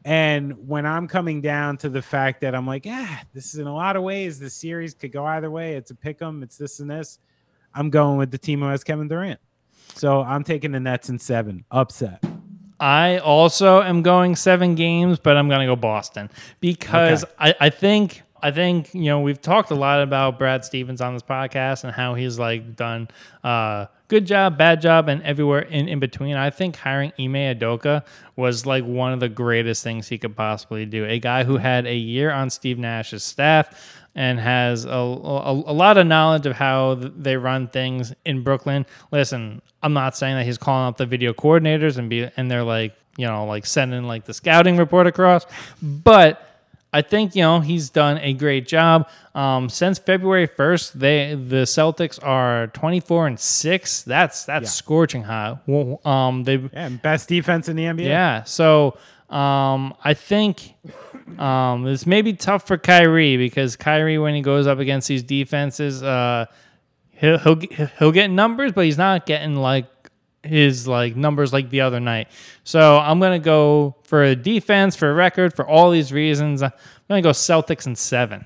And 0.10 0.68
when 0.68 0.88
I'm 0.88 1.08
coming 1.08 1.40
down 1.40 1.78
to 1.78 1.90
the 1.90 2.02
fact 2.02 2.42
that 2.42 2.56
I'm 2.56 2.66
like, 2.66 2.84
yeah, 2.84 3.20
this 3.32 3.54
is 3.54 3.60
in 3.60 3.68
a 3.68 3.74
lot 3.76 3.96
of 3.96 4.02
ways, 4.02 4.40
the 4.40 4.50
series 4.50 4.96
could 4.96 5.12
go 5.12 5.24
either 5.24 5.52
way. 5.52 5.76
It's 5.76 5.92
a 5.92 5.96
pick 5.96 6.20
'em, 6.20 6.42
it's 6.42 6.58
this 6.58 6.80
and 6.80 6.90
this. 6.90 7.20
I'm 7.76 7.92
going 7.92 8.18
with 8.18 8.32
the 8.32 8.38
team 8.40 8.62
who 8.62 8.70
has 8.70 8.84
Kevin 8.84 9.08
Durant. 9.08 9.40
So 9.94 10.22
I'm 10.22 10.44
taking 10.44 10.72
the 10.72 10.80
Nets 10.80 11.10
in 11.10 11.20
seven. 11.20 11.64
Upset. 11.70 12.24
I 12.80 13.20
also 13.20 13.84
am 13.84 14.02
going 14.02 14.36
seven 14.36 14.74
games, 14.74 15.20
but 15.20 15.38
I'm 15.38 15.48
going 15.48 15.60
to 15.60 15.68
go 15.68 15.76
Boston 15.76 16.32
because 16.60 17.24
I, 17.38 17.54
I 17.60 17.70
think 17.70 18.24
I 18.42 18.52
think 18.52 18.94
you 18.94 19.06
know 19.06 19.22
we've 19.22 19.42
talked 19.42 19.72
a 19.72 19.76
lot 19.76 20.02
about 20.02 20.40
Brad 20.40 20.66
Stevens 20.66 21.02
on 21.02 21.14
this 21.14 21.24
podcast 21.24 21.84
and 21.84 21.94
how 21.94 22.14
he's 22.14 22.40
like 22.40 22.76
done 22.76 23.10
uh, 23.44 23.88
good 24.10 24.26
job, 24.26 24.58
bad 24.58 24.82
job, 24.82 25.08
and 25.08 25.24
everywhere 25.24 25.62
in, 25.62 25.88
in 25.88 26.00
between. 26.00 26.36
I 26.36 26.50
think 26.50 26.76
hiring 26.76 27.14
Ime 27.18 27.56
Udoka 27.56 28.04
was 28.36 28.66
like 28.66 28.84
one 28.84 29.14
of 29.14 29.22
the 29.22 29.30
greatest 29.30 29.84
things 29.84 30.10
he 30.10 30.18
could 30.18 30.36
possibly 30.36 30.86
do. 30.86 31.06
A 31.06 31.20
guy 31.20 31.46
who 31.46 31.58
had 31.58 31.86
a 31.86 31.96
year 31.96 32.32
on 32.32 32.50
Steve 32.50 32.78
Nash's 32.78 33.24
staff 33.24 33.98
and 34.16 34.40
has 34.40 34.86
a, 34.86 34.90
a, 34.90 35.52
a 35.52 35.74
lot 35.74 35.98
of 35.98 36.08
knowledge 36.08 36.46
of 36.46 36.56
how 36.56 36.96
they 36.96 37.38
run 37.38 37.68
things 37.68 38.14
in 38.26 38.44
Brooklyn. 38.44 38.86
Listen, 39.12 39.62
I'm 39.82 39.94
not 39.94 40.18
saying 40.18 40.36
that 40.36 40.46
he's 40.46 40.58
calling 40.58 40.88
up 40.88 40.98
the 40.98 41.06
video 41.06 41.32
coordinators 41.32 41.98
and 41.98 42.10
be 42.10 42.30
and 42.36 42.50
they're 42.50 42.64
like, 42.64 42.96
you 43.18 43.28
know, 43.28 43.46
like 43.46 43.66
sending 43.66 44.04
like 44.04 44.26
the 44.26 44.34
scouting 44.34 44.78
report 44.78 45.08
across, 45.08 45.46
but 45.82 46.49
I 46.92 47.02
think 47.04 47.36
you 47.36 47.44
know 47.44 47.60
he's 47.60 47.90
done 47.90 48.18
a 48.20 48.34
great 48.34 48.68
job. 48.68 49.08
Um, 49.36 49.70
since 49.70 50.00
February 50.00 50.48
first, 50.48 51.00
they 51.00 51.36
the 51.36 51.64
Celtics 51.66 52.18
are 52.24 52.68
twenty 52.68 53.00
four 53.00 53.28
and 53.28 53.40
six. 53.40 54.02
That's 54.04 54.46
that's 54.46 54.64
Yeah. 54.66 54.70
scorching 54.70 55.24
hot. 55.24 55.62
Um, 56.06 56.44
they 56.46 56.56
Yeah, 56.58 56.68
and 56.74 57.02
best 57.02 57.30
defense 57.30 57.70
in 57.70 57.76
the 57.76 57.84
NBA. 57.84 58.06
yeah. 58.08 58.44
So 58.44 58.98
um, 59.30 59.94
I 60.04 60.16
think 60.16 60.74
um, 61.38 61.84
this 61.84 62.08
may 62.08 62.24
be 62.24 62.34
tough 62.34 62.66
for 62.66 62.78
Kyrie 62.78 63.38
because 63.38 63.76
Kyrie, 63.76 64.18
when 64.18 64.34
he 64.34 64.42
goes 64.42 64.66
up 64.66 64.80
against 64.80 65.08
these 65.08 65.22
defenses, 65.22 66.02
uh, 66.02 66.48
he'll, 67.12 67.38
he'll 67.38 67.60
he'll 68.00 68.12
get 68.12 68.32
numbers, 68.32 68.72
but 68.72 68.86
he's 68.86 68.98
not 68.98 69.28
getting 69.28 69.56
like 69.56 69.86
his 70.44 70.88
like 70.88 71.16
numbers 71.16 71.52
like 71.54 71.70
the 71.70 71.82
other 71.82 72.00
night. 72.00 72.30
So 72.64 72.98
I'm 72.98 73.20
gonna 73.20 73.40
go 73.40 73.96
for 74.04 74.24
a 74.24 74.36
defense, 74.36 74.96
for 74.96 75.10
a 75.10 75.14
record, 75.14 75.54
for 75.54 75.68
all 75.68 75.92
these 75.92 76.12
reasons. 76.12 76.62
I'm 76.62 76.72
gonna 77.10 77.22
go 77.22 77.32
Celtics 77.32 77.86
and 77.86 77.98
seven. 77.98 78.46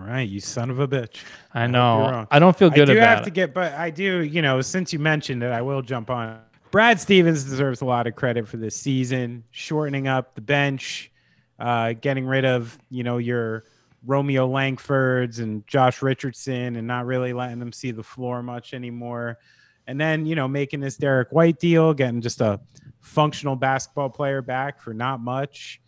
All 0.00 0.06
right, 0.06 0.28
you 0.28 0.40
son 0.40 0.70
of 0.70 0.80
a 0.80 0.88
bitch. 0.88 1.22
I 1.54 1.66
know. 1.66 2.00
wrong. 2.00 2.28
I 2.30 2.38
don't 2.38 2.56
feel 2.56 2.68
good 2.68 2.90
I 2.90 2.94
do 2.94 3.00
have 3.00 3.20
it. 3.20 3.24
to 3.24 3.30
get, 3.30 3.54
but 3.54 3.72
I 3.74 3.90
do, 3.90 4.22
you 4.22 4.42
know, 4.42 4.60
since 4.60 4.92
you 4.92 4.98
mentioned 4.98 5.42
it, 5.42 5.50
I 5.50 5.62
will 5.62 5.82
jump 5.82 6.10
on. 6.10 6.40
Brad 6.70 7.00
Stevens 7.00 7.44
deserves 7.44 7.80
a 7.80 7.84
lot 7.84 8.06
of 8.06 8.16
credit 8.16 8.48
for 8.48 8.56
this 8.56 8.74
season, 8.74 9.44
shortening 9.52 10.08
up 10.08 10.34
the 10.34 10.40
bench, 10.40 11.12
uh, 11.60 11.92
getting 11.92 12.26
rid 12.26 12.44
of, 12.44 12.76
you 12.90 13.04
know, 13.04 13.18
your 13.18 13.64
Romeo 14.04 14.48
Langfords 14.48 15.38
and 15.38 15.66
Josh 15.66 16.02
Richardson 16.02 16.76
and 16.76 16.86
not 16.86 17.06
really 17.06 17.32
letting 17.32 17.58
them 17.58 17.72
see 17.72 17.90
the 17.90 18.02
floor 18.02 18.42
much 18.42 18.74
anymore. 18.74 19.38
And 19.86 20.00
then, 20.00 20.26
you 20.26 20.34
know, 20.34 20.48
making 20.48 20.80
this 20.80 20.96
Derrick 20.96 21.30
White 21.30 21.58
deal, 21.58 21.92
getting 21.92 22.20
just 22.20 22.40
a 22.40 22.60
functional 23.00 23.56
basketball 23.56 24.08
player 24.08 24.40
back 24.42 24.80
for 24.80 24.94
not 24.94 25.20
much. 25.20 25.80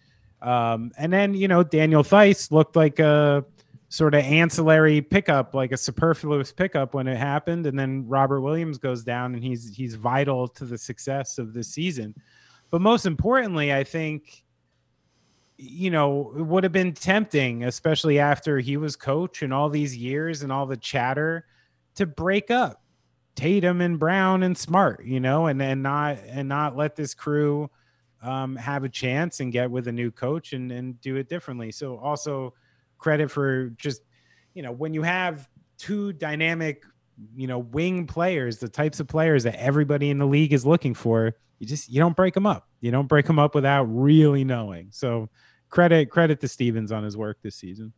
Um, 0.43 0.93
and 0.99 1.13
then, 1.13 1.35
you 1.35 1.49
know, 1.49 1.63
Daniel 1.63 2.03
Theis 2.03 2.53
looked 2.53 2.77
like 2.77 2.99
a 2.99 3.45
sort 3.89 4.15
of 4.15 4.23
ancillary 4.25 5.01
pickup, 5.01 5.55
like 5.55 5.73
a 5.73 5.77
superfluous 5.77 6.53
pickup 6.53 6.95
when 6.95 7.09
it 7.09 7.17
happened. 7.17 7.67
And 7.67 7.79
then 7.79 8.07
Robert 8.07 8.43
Williams 8.43 8.79
goes 8.79 9.03
down 9.03 9.35
and 9.35 9.43
he's 9.43 9.75
he's 9.75 9.95
vital 9.95 10.47
to 10.49 10.65
the 10.65 10.77
success 10.77 11.39
of 11.39 11.55
this 11.55 11.69
season. 11.69 12.15
But 12.71 12.83
most 12.83 13.07
importantly, 13.07 13.73
I 13.73 13.85
think 13.85 14.45
you 15.59 15.91
know, 15.91 16.35
it 16.37 16.43
would 16.43 16.65
have 16.65 16.73
been 16.73 16.93
tempting, 16.93 17.65
especially 17.65 18.19
after 18.19 18.59
he 18.59 18.77
was 18.77 18.95
coach 18.95 19.43
and 19.43 19.55
all 19.55 19.71
these 19.71 19.97
years 19.97 20.43
and 20.43 20.53
all 20.53 20.67
the 20.67 20.77
chatter 20.77 21.47
to 21.95 22.05
break 22.05 22.51
up 22.51 22.83
Tatum 23.37 23.81
and 23.81 23.99
Brown 23.99 24.42
and 24.42 24.57
Smart, 24.57 25.05
you 25.05 25.20
know, 25.20 25.46
and 25.46 25.62
and 25.62 25.83
not 25.83 26.18
and 26.27 26.49
not 26.49 26.77
let 26.77 26.96
this 26.96 27.14
crew 27.14 27.70
um, 28.22 28.57
have 28.57 28.83
a 28.83 28.88
chance 28.88 29.40
and 29.40 29.53
get 29.53 29.70
with 29.70 29.87
a 29.87 29.92
new 29.92 30.11
coach 30.11 30.53
and 30.53 30.72
and 30.72 31.01
do 31.01 31.16
it 31.16 31.29
differently. 31.29 31.70
So 31.70 31.99
also 31.99 32.55
credit 32.99 33.31
for 33.31 33.68
just 33.77 34.03
you 34.55 34.62
know 34.62 34.72
when 34.72 34.94
you 34.94 35.03
have 35.03 35.49
two 35.79 36.12
dynamic 36.14 36.83
you 37.37 37.46
know 37.46 37.59
wing 37.59 38.07
players, 38.07 38.59
the 38.59 38.68
types 38.68 38.99
of 39.01 39.07
players 39.07 39.44
that 39.44 39.55
everybody 39.57 40.11
in 40.11 40.18
the 40.18 40.27
league 40.27 40.53
is 40.53 40.66
looking 40.66 40.94
for, 40.94 41.37
you 41.59 41.66
just 41.66 41.88
you 41.88 42.01
don't 42.01 42.16
break 42.16 42.35
them 42.35 42.46
up. 42.46 42.66
You 42.81 42.90
don't 42.90 43.07
break 43.07 43.27
them 43.27 43.38
up 43.38 43.55
without 43.55 43.85
really 43.85 44.44
knowing. 44.44 44.88
So 44.90 45.29
credit 45.68 46.11
credit 46.11 46.40
to 46.40 46.49
Stevens 46.49 46.90
on 46.90 47.05
his 47.05 47.16
work 47.16 47.38
this 47.42 47.57
season. 47.57 47.92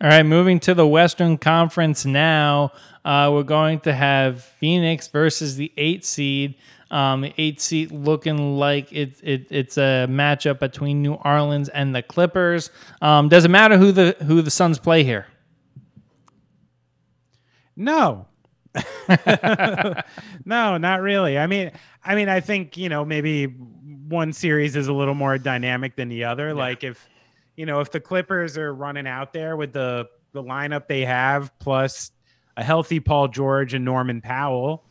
All 0.00 0.08
right, 0.08 0.24
moving 0.24 0.58
to 0.60 0.74
the 0.74 0.86
Western 0.86 1.38
Conference 1.38 2.04
now. 2.04 2.72
Uh, 3.04 3.30
we're 3.32 3.42
going 3.42 3.80
to 3.80 3.92
have 3.92 4.42
Phoenix 4.42 5.08
versus 5.08 5.56
the 5.56 5.72
eight 5.76 6.04
seed. 6.04 6.56
Um, 6.90 7.24
eight 7.38 7.60
seed 7.60 7.90
looking 7.90 8.58
like 8.58 8.92
it, 8.92 9.14
it 9.22 9.46
it's 9.50 9.78
a 9.78 10.06
matchup 10.10 10.58
between 10.58 11.00
New 11.02 11.14
Orleans 11.14 11.68
and 11.70 11.94
the 11.94 12.02
Clippers. 12.02 12.70
Um, 13.00 13.28
does 13.28 13.44
it 13.44 13.48
matter 13.48 13.78
who 13.78 13.92
the 13.92 14.16
who 14.24 14.42
the 14.42 14.50
Suns 14.50 14.78
play 14.78 15.02
here? 15.02 15.26
No. 17.76 18.26
no, 20.44 20.76
not 20.78 21.00
really. 21.00 21.38
I 21.38 21.46
mean, 21.46 21.72
I 22.04 22.14
mean, 22.14 22.28
I 22.28 22.40
think, 22.40 22.76
you 22.76 22.88
know, 22.88 23.04
maybe 23.04 23.46
one 23.46 24.32
series 24.32 24.76
is 24.76 24.88
a 24.88 24.92
little 24.92 25.14
more 25.14 25.38
dynamic 25.38 25.96
than 25.96 26.08
the 26.08 26.24
other. 26.24 26.54
Like 26.54 26.84
if, 26.84 27.08
you 27.56 27.66
know, 27.66 27.80
if 27.80 27.90
the 27.90 28.00
Clippers 28.00 28.56
are 28.56 28.74
running 28.74 29.06
out 29.06 29.32
there 29.32 29.56
with 29.56 29.72
the 29.72 30.08
the 30.32 30.42
lineup 30.42 30.86
they 30.88 31.04
have 31.04 31.56
plus 31.58 32.10
a 32.56 32.64
healthy 32.64 33.00
Paul 33.00 33.28
George 33.28 33.74
and 33.74 33.84
Norman 33.84 34.20
Powell, 34.20 34.84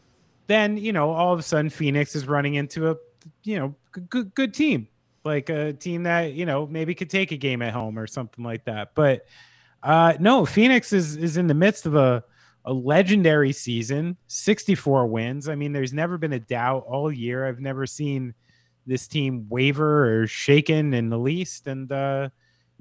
then, 0.48 0.78
you 0.78 0.94
know, 0.94 1.12
all 1.12 1.34
of 1.34 1.40
a 1.40 1.44
sudden 1.44 1.70
Phoenix 1.70 2.16
is 2.16 2.28
running 2.28 2.56
into 2.56 2.92
a, 2.92 2.96
you 3.44 3.58
know, 3.58 3.76
good 4.10 4.34
good 4.36 4.54
team. 4.54 4.88
Like 5.24 5.50
a 5.50 5.74
team 5.74 6.04
that, 6.04 6.34
you 6.34 6.46
know, 6.46 6.66
maybe 6.66 6.96
could 6.96 7.10
take 7.10 7.32
a 7.32 7.38
game 7.38 7.62
at 7.62 7.74
home 7.74 7.98
or 7.98 8.08
something 8.08 8.44
like 8.44 8.66
that. 8.66 8.94
But 8.96 9.26
uh 9.84 10.14
no, 10.20 10.46
Phoenix 10.46 10.94
is 10.94 11.16
is 11.16 11.38
in 11.38 11.48
the 11.48 11.54
midst 11.54 11.86
of 11.86 11.96
a 11.96 12.24
a 12.66 12.74
legendary 12.74 13.52
season, 13.52 14.18
64 14.28 15.08
wins. 15.08 15.50
I 15.50 15.56
mean, 15.56 15.74
there's 15.74 15.94
never 15.94 16.18
been 16.18 16.34
a 16.34 16.40
doubt 16.40 16.86
all 16.88 17.12
year. 17.12 17.48
I've 17.48 17.60
never 17.60 17.88
seen 17.88 18.36
this 18.86 19.08
team 19.08 19.48
waver 19.50 20.22
or 20.22 20.28
shaken 20.28 20.94
in 20.94 21.10
the 21.10 21.18
least. 21.18 21.68
And 21.68 21.92
uh, 21.92 22.30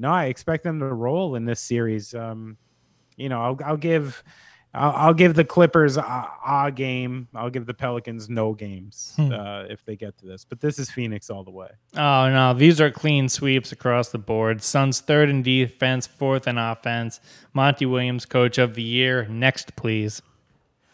no, 0.00 0.10
I 0.10 0.26
expect 0.26 0.64
them 0.64 0.80
to 0.80 0.86
roll 0.86 1.34
in 1.36 1.44
this 1.44 1.60
series. 1.60 2.14
Um, 2.14 2.56
you 3.16 3.28
know, 3.28 3.42
I'll, 3.42 3.58
I'll 3.64 3.76
give 3.76 4.22
I'll, 4.72 4.92
I'll, 4.92 5.14
give 5.14 5.34
the 5.34 5.44
Clippers 5.44 5.96
a, 5.96 6.28
a, 6.46 6.72
game. 6.74 7.28
I'll 7.34 7.50
give 7.50 7.66
the 7.66 7.74
Pelicans 7.74 8.28
no 8.28 8.54
games 8.54 9.14
hmm. 9.16 9.32
uh, 9.32 9.64
if 9.64 9.84
they 9.84 9.96
get 9.96 10.16
to 10.18 10.26
this. 10.26 10.44
But 10.44 10.60
this 10.60 10.78
is 10.78 10.90
Phoenix 10.90 11.28
all 11.28 11.44
the 11.44 11.50
way. 11.50 11.68
Oh 11.96 12.30
no, 12.30 12.54
these 12.54 12.80
are 12.80 12.90
clean 12.90 13.28
sweeps 13.28 13.72
across 13.72 14.08
the 14.08 14.18
board. 14.18 14.62
Suns 14.62 15.00
third 15.00 15.28
in 15.28 15.42
defense, 15.42 16.06
fourth 16.06 16.46
in 16.48 16.56
offense. 16.56 17.20
Monty 17.52 17.84
Williams, 17.84 18.26
coach 18.26 18.58
of 18.58 18.74
the 18.74 18.82
year. 18.82 19.26
Next, 19.28 19.76
please. 19.76 20.22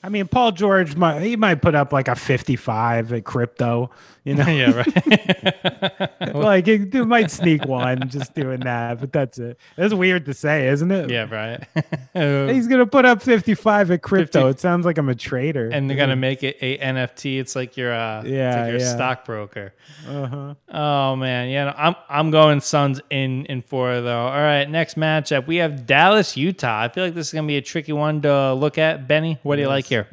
I 0.02 0.08
mean, 0.08 0.28
Paul 0.28 0.52
George 0.52 0.96
might 0.96 1.20
he 1.20 1.36
might 1.36 1.60
put 1.60 1.74
up 1.74 1.92
like 1.92 2.08
a 2.08 2.14
55 2.14 3.12
at 3.12 3.24
crypto, 3.24 3.90
you 4.26 4.34
know. 4.34 4.46
yeah, 4.48 4.72
right. 4.72 6.34
like 6.34 6.66
it, 6.66 6.92
it, 6.92 7.04
might 7.04 7.30
sneak 7.30 7.64
one 7.64 8.08
just 8.08 8.34
doing 8.34 8.58
that, 8.60 8.98
but 8.98 9.12
that's 9.12 9.38
it. 9.38 9.56
That's 9.76 9.94
weird 9.94 10.26
to 10.26 10.34
say, 10.34 10.66
isn't 10.66 10.90
it? 10.90 11.10
Yeah, 11.10 11.32
right. 11.32 12.52
He's 12.52 12.66
gonna 12.66 12.86
put 12.86 13.04
up 13.04 13.22
55 13.22 13.92
at 13.92 14.02
crypto. 14.02 14.40
50, 14.40 14.50
it 14.50 14.60
sounds 14.60 14.84
like 14.84 14.98
I'm 14.98 15.08
a 15.08 15.14
trader. 15.14 15.68
And 15.68 15.88
they're 15.88 15.96
gonna 15.96 16.16
make 16.16 16.42
it 16.42 16.58
a 16.60 16.76
NFT. 16.78 17.38
It's 17.38 17.54
like 17.54 17.76
you're 17.76 17.92
a 17.92 18.24
yeah, 18.26 18.62
like 18.62 18.70
your 18.70 18.80
yeah. 18.80 18.94
stockbroker. 18.94 19.72
Uh-huh. 20.08 20.54
Oh 20.70 21.14
man, 21.14 21.48
yeah. 21.48 21.66
No, 21.66 21.74
I'm 21.76 21.94
I'm 22.08 22.30
going 22.32 22.60
Suns 22.60 23.00
in 23.10 23.46
in 23.46 23.62
four 23.62 24.00
though. 24.00 24.26
All 24.26 24.32
right, 24.32 24.68
next 24.68 24.96
matchup 24.96 25.46
we 25.46 25.56
have 25.56 25.86
Dallas 25.86 26.36
Utah. 26.36 26.82
I 26.82 26.88
feel 26.88 27.04
like 27.04 27.14
this 27.14 27.28
is 27.28 27.32
gonna 27.32 27.46
be 27.46 27.58
a 27.58 27.62
tricky 27.62 27.92
one 27.92 28.22
to 28.22 28.54
look 28.54 28.76
at. 28.76 29.06
Benny, 29.06 29.38
what 29.44 29.54
do 29.54 29.62
you 29.62 29.68
like 29.68 29.84
here? 29.84 30.08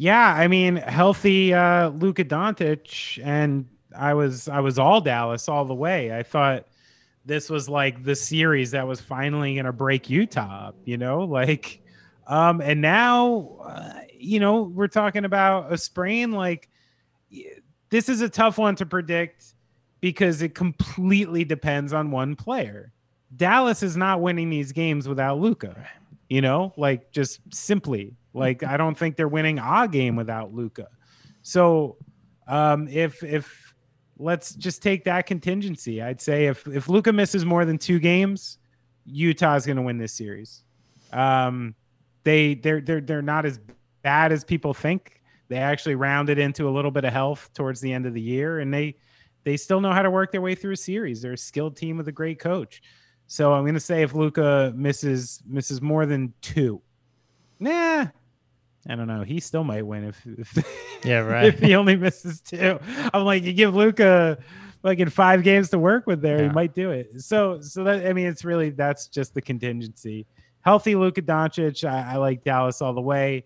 Yeah, 0.00 0.32
I 0.32 0.46
mean, 0.46 0.76
healthy 0.76 1.52
uh, 1.52 1.88
Luka 1.88 2.24
Doncic, 2.24 3.20
and 3.26 3.66
I 3.98 4.14
was 4.14 4.46
I 4.48 4.60
was 4.60 4.78
all 4.78 5.00
Dallas 5.00 5.48
all 5.48 5.64
the 5.64 5.74
way. 5.74 6.16
I 6.16 6.22
thought 6.22 6.66
this 7.24 7.50
was 7.50 7.68
like 7.68 8.04
the 8.04 8.14
series 8.14 8.70
that 8.70 8.86
was 8.86 9.00
finally 9.00 9.54
going 9.54 9.64
to 9.64 9.72
break 9.72 10.08
Utah 10.08 10.68
up, 10.68 10.76
you 10.84 10.98
know, 10.98 11.24
like, 11.24 11.82
um, 12.28 12.60
and 12.60 12.80
now, 12.80 13.58
uh, 13.64 13.94
you 14.16 14.38
know, 14.38 14.62
we're 14.62 14.86
talking 14.86 15.24
about 15.24 15.72
a 15.72 15.76
sprain. 15.76 16.30
Like, 16.30 16.68
this 17.90 18.08
is 18.08 18.20
a 18.20 18.28
tough 18.28 18.56
one 18.56 18.76
to 18.76 18.86
predict 18.86 19.52
because 20.00 20.42
it 20.42 20.54
completely 20.54 21.44
depends 21.44 21.92
on 21.92 22.12
one 22.12 22.36
player. 22.36 22.92
Dallas 23.36 23.82
is 23.82 23.96
not 23.96 24.20
winning 24.20 24.48
these 24.48 24.70
games 24.70 25.08
without 25.08 25.40
Luka, 25.40 25.88
you 26.28 26.40
know, 26.40 26.72
like 26.76 27.10
just 27.10 27.40
simply 27.52 28.14
like 28.38 28.62
I 28.62 28.76
don't 28.76 28.96
think 28.96 29.16
they're 29.16 29.28
winning 29.28 29.58
a 29.58 29.88
game 29.90 30.16
without 30.16 30.54
Luka. 30.54 30.88
So 31.42 31.96
um, 32.46 32.88
if 32.88 33.22
if 33.22 33.74
let's 34.18 34.54
just 34.54 34.82
take 34.82 35.04
that 35.04 35.26
contingency, 35.26 36.02
I'd 36.02 36.20
say 36.20 36.46
if 36.46 36.66
if 36.66 36.88
Luka 36.88 37.12
misses 37.12 37.44
more 37.44 37.64
than 37.64 37.78
two 37.78 37.98
games, 37.98 38.58
Utah's 39.04 39.66
going 39.66 39.76
to 39.76 39.82
win 39.82 39.98
this 39.98 40.12
series. 40.12 40.64
Um, 41.12 41.74
they 42.24 42.54
they're 42.54 42.80
they're 42.80 43.00
they're 43.00 43.22
not 43.22 43.46
as 43.46 43.60
bad 44.02 44.32
as 44.32 44.44
people 44.44 44.74
think. 44.74 45.22
They 45.48 45.56
actually 45.56 45.94
rounded 45.94 46.38
into 46.38 46.68
a 46.68 46.70
little 46.70 46.90
bit 46.90 47.04
of 47.04 47.12
health 47.12 47.50
towards 47.54 47.80
the 47.80 47.92
end 47.92 48.06
of 48.06 48.14
the 48.14 48.20
year, 48.20 48.60
and 48.60 48.72
they 48.72 48.96
they 49.44 49.56
still 49.56 49.80
know 49.80 49.92
how 49.92 50.02
to 50.02 50.10
work 50.10 50.32
their 50.32 50.42
way 50.42 50.54
through 50.54 50.72
a 50.72 50.76
series. 50.76 51.22
They're 51.22 51.32
a 51.32 51.38
skilled 51.38 51.76
team 51.76 51.96
with 51.96 52.08
a 52.08 52.12
great 52.12 52.38
coach. 52.38 52.82
So 53.26 53.52
I'm 53.52 53.62
going 53.62 53.74
to 53.74 53.80
say 53.80 54.02
if 54.02 54.14
Luka 54.14 54.72
misses 54.76 55.42
misses 55.46 55.80
more 55.80 56.06
than 56.06 56.32
two, 56.40 56.82
nah, 57.60 58.06
I 58.88 58.94
don't 58.94 59.06
know. 59.06 59.22
He 59.22 59.38
still 59.40 59.64
might 59.64 59.86
win 59.86 60.04
if, 60.04 60.26
if 60.26 61.04
yeah, 61.04 61.18
right. 61.18 61.44
if 61.44 61.58
he 61.58 61.74
only 61.74 61.96
misses 61.96 62.40
two. 62.40 62.80
I'm 63.12 63.24
like, 63.24 63.42
you 63.42 63.52
give 63.52 63.74
Luka 63.74 64.38
like 64.82 64.98
in 64.98 65.10
five 65.10 65.42
games 65.42 65.70
to 65.70 65.78
work 65.78 66.06
with 66.06 66.22
there, 66.22 66.38
yeah. 66.38 66.48
he 66.48 66.50
might 66.50 66.74
do 66.74 66.90
it. 66.90 67.20
So, 67.20 67.60
so 67.60 67.84
that 67.84 68.06
I 68.06 68.12
mean, 68.12 68.26
it's 68.26 68.44
really 68.44 68.70
that's 68.70 69.08
just 69.08 69.34
the 69.34 69.42
contingency. 69.42 70.26
Healthy 70.62 70.94
Luka 70.94 71.22
Doncic, 71.22 71.88
I, 71.88 72.14
I 72.14 72.16
like 72.16 72.44
Dallas 72.44 72.80
all 72.82 72.92
the 72.92 73.00
way. 73.00 73.44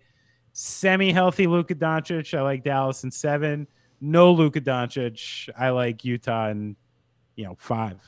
Semi-healthy 0.53 1.47
Luka 1.47 1.75
Doncic, 1.75 2.37
I 2.37 2.43
like 2.43 2.63
Dallas 2.63 3.05
in 3.05 3.11
seven. 3.11 3.67
No 4.01 4.33
Luka 4.33 4.61
Doncic, 4.61 5.49
I 5.59 5.71
like 5.71 6.05
Utah 6.05 6.51
in 6.51 6.77
you 7.37 7.45
know 7.45 7.57
five. 7.59 7.99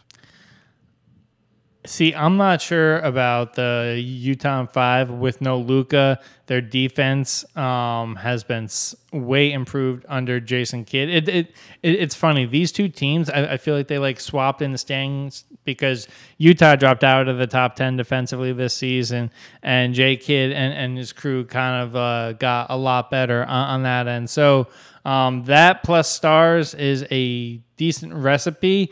See, 1.87 2.15
I'm 2.15 2.39
not 2.39 2.63
sure 2.63 2.99
about 3.01 3.55
the 3.55 4.01
Utah 4.03 4.65
five 4.65 5.11
with 5.11 5.43
no 5.43 5.59
Luka. 5.59 6.19
Their 6.47 6.63
defense 6.63 7.45
um, 7.59 8.17
has 8.17 8.43
been 8.43 8.71
way 9.13 9.53
improved 9.53 10.07
under 10.09 10.41
Jason 10.41 10.87
Kidd. 10.87 11.11
It, 11.11 11.29
it, 11.29 11.47
it 11.83 11.91
it's 12.01 12.15
funny 12.15 12.47
these 12.47 12.73
two 12.73 12.89
teams. 12.89 13.29
I, 13.29 13.53
I, 13.53 13.57
feel 13.59 13.77
like 13.77 13.89
they 13.89 13.99
like 13.99 14.19
swapped 14.19 14.63
in 14.63 14.73
the 14.73 14.79
standings 14.79 15.45
because 15.65 16.09
Utah 16.39 16.75
dropped 16.75 17.05
out 17.05 17.29
of 17.29 17.37
the 17.37 17.47
top 17.47 17.77
ten 17.77 17.99
defensively 17.99 18.55
this 18.55 18.73
season, 18.73 19.31
and 19.63 19.93
Jay 19.93 20.17
Kidd 20.17 20.53
and, 20.53 20.73
and 20.73 20.97
his 20.97 21.13
crew 21.13 21.45
kind 21.45 21.83
of 21.83 21.97
uh, 21.97 22.33
got 22.33 22.69
a 22.71 22.79
lot 22.79 23.11
better 23.11 23.45
on, 23.45 23.69
on 23.69 23.83
that 23.83 24.09
end. 24.09 24.31
So 24.31 24.69
um, 25.05 25.45
that 25.45 25.83
plus 25.83 26.09
stars 26.09 26.73
is 26.73 27.05
a 27.11 27.57
decent 27.77 28.15
recipe. 28.15 28.91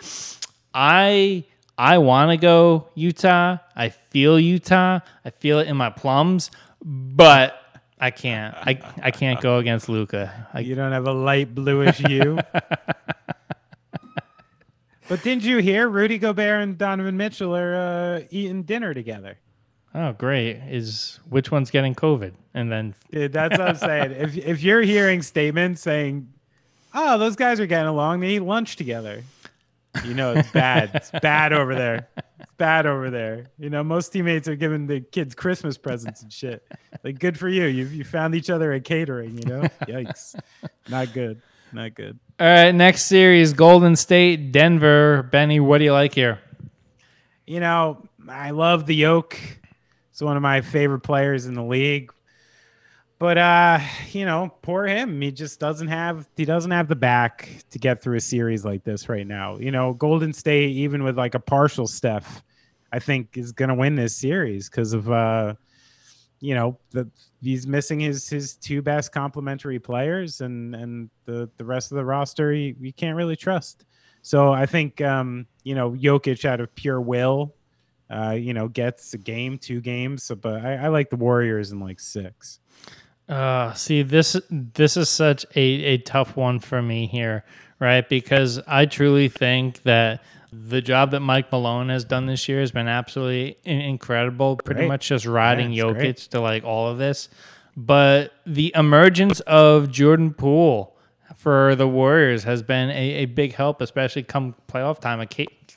I 0.75 1.45
I 1.77 1.99
want 1.99 2.31
to 2.31 2.37
go 2.37 2.89
Utah. 2.95 3.59
I 3.75 3.89
feel 3.89 4.39
Utah. 4.39 5.01
I 5.25 5.31
feel 5.31 5.59
it 5.59 5.69
in 5.69 5.77
my 5.77 5.91
plums, 5.91 6.51
but 6.85 7.59
I 7.99 8.11
can't. 8.11 8.55
I, 8.55 8.81
I 9.03 9.11
can't 9.11 9.41
go 9.41 9.59
against 9.59 9.89
Luka. 9.89 10.49
you 10.61 10.75
don't 10.75 10.93
have 10.93 11.07
a 11.07 11.13
light 11.13 11.55
bluish 11.55 11.99
hue. 11.99 12.39
but 15.09 15.23
didn't 15.23 15.45
you 15.45 15.59
hear 15.59 15.89
Rudy 15.89 16.19
Gobert 16.19 16.63
and 16.63 16.77
Donovan 16.77 17.17
Mitchell 17.17 17.57
are 17.57 17.75
uh, 17.75 18.23
eating 18.31 18.65
dinner 18.65 18.93
together? 18.93 19.39
Oh, 19.95 20.13
great! 20.13 20.57
Is 20.69 21.21
which 21.29 21.51
one's 21.51 21.71
getting 21.71 21.95
COVID? 21.95 22.33
And 22.55 22.73
then, 22.73 22.95
Dude, 23.11 23.33
that's 23.33 23.59
what 23.59 23.69
I'm 23.69 23.77
saying. 23.77 24.13
If 24.19 24.37
if 24.37 24.63
you're 24.63 24.81
hearing 24.83 25.21
statements 25.21 25.83
saying, 25.83 26.33
"Oh, 26.95 27.19
those 27.19 27.37
guys 27.37 27.61
are 27.61 27.67
getting 27.67 27.89
along," 27.89 28.21
they 28.21 28.37
eat 28.37 28.41
lunch 28.41 28.77
together. 28.77 29.23
You 30.05 30.15
know, 30.15 30.33
it's 30.33 30.51
bad. 30.51 30.91
it's 30.95 31.11
bad 31.11 31.53
over 31.53 31.75
there. 31.75 32.09
It's 32.17 32.53
bad 32.57 32.87
over 32.87 33.11
there. 33.11 33.51
You 33.59 33.71
know, 33.71 33.85
most 33.85 34.13
teammates 34.13 34.49
are 34.49 34.57
giving 34.57 34.87
the 34.87 35.01
kids 35.01 35.35
Christmas 35.35 35.77
presents 35.77 36.23
and 36.23 36.33
shit. 36.33 36.67
Like, 37.05 37.19
good 37.19 37.39
for 37.39 37.49
you. 37.49 37.65
You 37.67 37.87
you 37.87 38.05
found 38.05 38.35
each 38.35 38.51
other 38.51 38.73
at 38.73 38.85
catering. 38.85 39.37
You 39.37 39.45
know, 39.45 39.61
yikes, 39.83 40.35
not 40.89 41.13
good. 41.13 41.43
Not 41.73 41.95
good. 41.95 42.19
All 42.41 42.47
right, 42.47 42.75
next 42.75 43.05
series: 43.05 43.53
Golden 43.53 43.97
State, 43.97 44.51
Denver. 44.53 45.23
Benny, 45.25 45.61
what 45.61 45.79
do 45.79 45.85
you 45.85 45.93
like 45.93 46.15
here? 46.15 46.41
You 47.47 47.61
know, 47.61 48.09
I 48.29 48.51
love 48.51 48.87
the 48.87 48.95
Yoke. 48.95 49.39
It's 50.11 50.23
one 50.23 50.37
of 50.37 50.43
my 50.43 50.61
favorite 50.61 51.01
players 51.01 51.47
in 51.47 51.55
the 51.55 51.65
league. 51.65 52.13
But 53.23 53.39
uh, 53.39 53.79
you 54.11 54.25
know, 54.25 54.53
poor 54.63 54.85
him. 54.85 55.21
He 55.21 55.31
just 55.31 55.61
doesn't 55.61 55.87
have 55.87 56.29
he 56.37 56.45
doesn't 56.45 56.73
have 56.73 56.89
the 56.89 56.97
back 56.97 57.49
to 57.71 57.79
get 57.79 58.03
through 58.03 58.17
a 58.17 58.21
series 58.21 58.65
like 58.65 58.83
this 58.83 59.09
right 59.09 59.25
now. 59.25 59.59
You 59.59 59.71
know, 59.71 59.93
Golden 59.93 60.33
State, 60.33 60.71
even 60.71 61.05
with 61.05 61.17
like 61.17 61.37
a 61.37 61.39
partial 61.39 61.87
Steph, 61.87 62.43
I 62.91 62.99
think 62.99 63.37
is 63.37 63.53
gonna 63.53 63.77
win 63.77 63.95
this 63.95 64.17
series 64.17 64.69
because 64.69 64.93
of 64.93 65.09
uh, 65.09 65.55
you 66.41 66.57
know, 66.57 66.77
the 66.91 67.09
he's 67.41 67.65
missing 67.65 68.01
his 68.01 68.29
his 68.29 68.57
two 68.57 68.83
best 68.83 69.13
complementary 69.13 69.79
players 69.79 70.41
and 70.41 70.75
and 70.75 71.09
the 71.25 71.49
the 71.59 71.65
rest 71.65 71.93
of 71.93 71.99
the 71.99 72.05
roster 72.05 72.51
he 72.51 72.93
can't 72.97 73.17
really 73.17 73.37
trust. 73.37 73.85
So 74.23 74.53
I 74.53 74.67
think 74.67 75.01
um, 75.01 75.47
you 75.63 75.77
know, 75.77 75.93
Jokic 75.93 76.45
out 76.45 76.59
of 76.59 76.75
pure 76.75 77.01
will, 77.01 77.55
uh, 78.11 78.33
you 78.33 78.53
know, 78.53 78.67
gets 78.67 79.15
a 79.15 79.19
game, 79.19 79.59
two 79.59 79.81
games. 79.81 80.29
But 80.41 80.65
I, 80.65 80.75
I 80.75 80.89
like 80.89 81.09
the 81.09 81.15
Warriors 81.15 81.71
in 81.71 81.79
like 81.79 82.01
six. 82.01 82.59
Uh, 83.29 83.73
see, 83.75 84.03
this 84.03 84.37
this 84.51 84.97
is 84.97 85.09
such 85.09 85.47
a, 85.55 85.61
a 85.61 85.99
tough 85.99 86.37
one 86.37 86.59
for 86.59 86.83
me 86.83 87.07
here, 87.07 87.45
right? 87.79 88.09
Because 88.09 88.61
I 88.67 88.87
truly 88.87 89.29
think 89.29 89.83
that 89.83 90.23
the 90.53 90.83
job 90.83 91.13
that 91.13 91.21
Mike 91.21 91.51
Malone 91.51 91.89
has 91.89 92.05
done 92.05 92.27
this 92.27 92.47
year 92.49 92.61
has 92.61 92.73
been 92.73 92.89
absolutely 92.89 93.57
incredible. 93.65 94.57
Pretty 94.57 94.81
great. 94.81 94.89
much 94.89 95.09
just 95.09 95.25
riding 95.25 95.73
yeah, 95.73 95.85
Jokic 95.85 95.95
great. 95.95 96.17
to 96.19 96.41
like 96.41 96.65
all 96.65 96.89
of 96.89 96.99
this. 96.99 97.29
But 97.75 98.33
the 98.45 98.73
emergence 98.77 99.41
of 99.41 99.91
Jordan 99.91 100.35
Poole 100.35 100.95
for 101.37 101.75
the 101.75 101.89
Warriors 101.89 102.45
has 102.45 102.63
been 102.63 102.91
a, 102.91 102.93
a 102.95 103.25
big 103.25 103.55
help, 103.55 103.81
especially 103.81 104.25
come 104.25 104.55
playoff 104.69 105.01
time. 105.01 105.21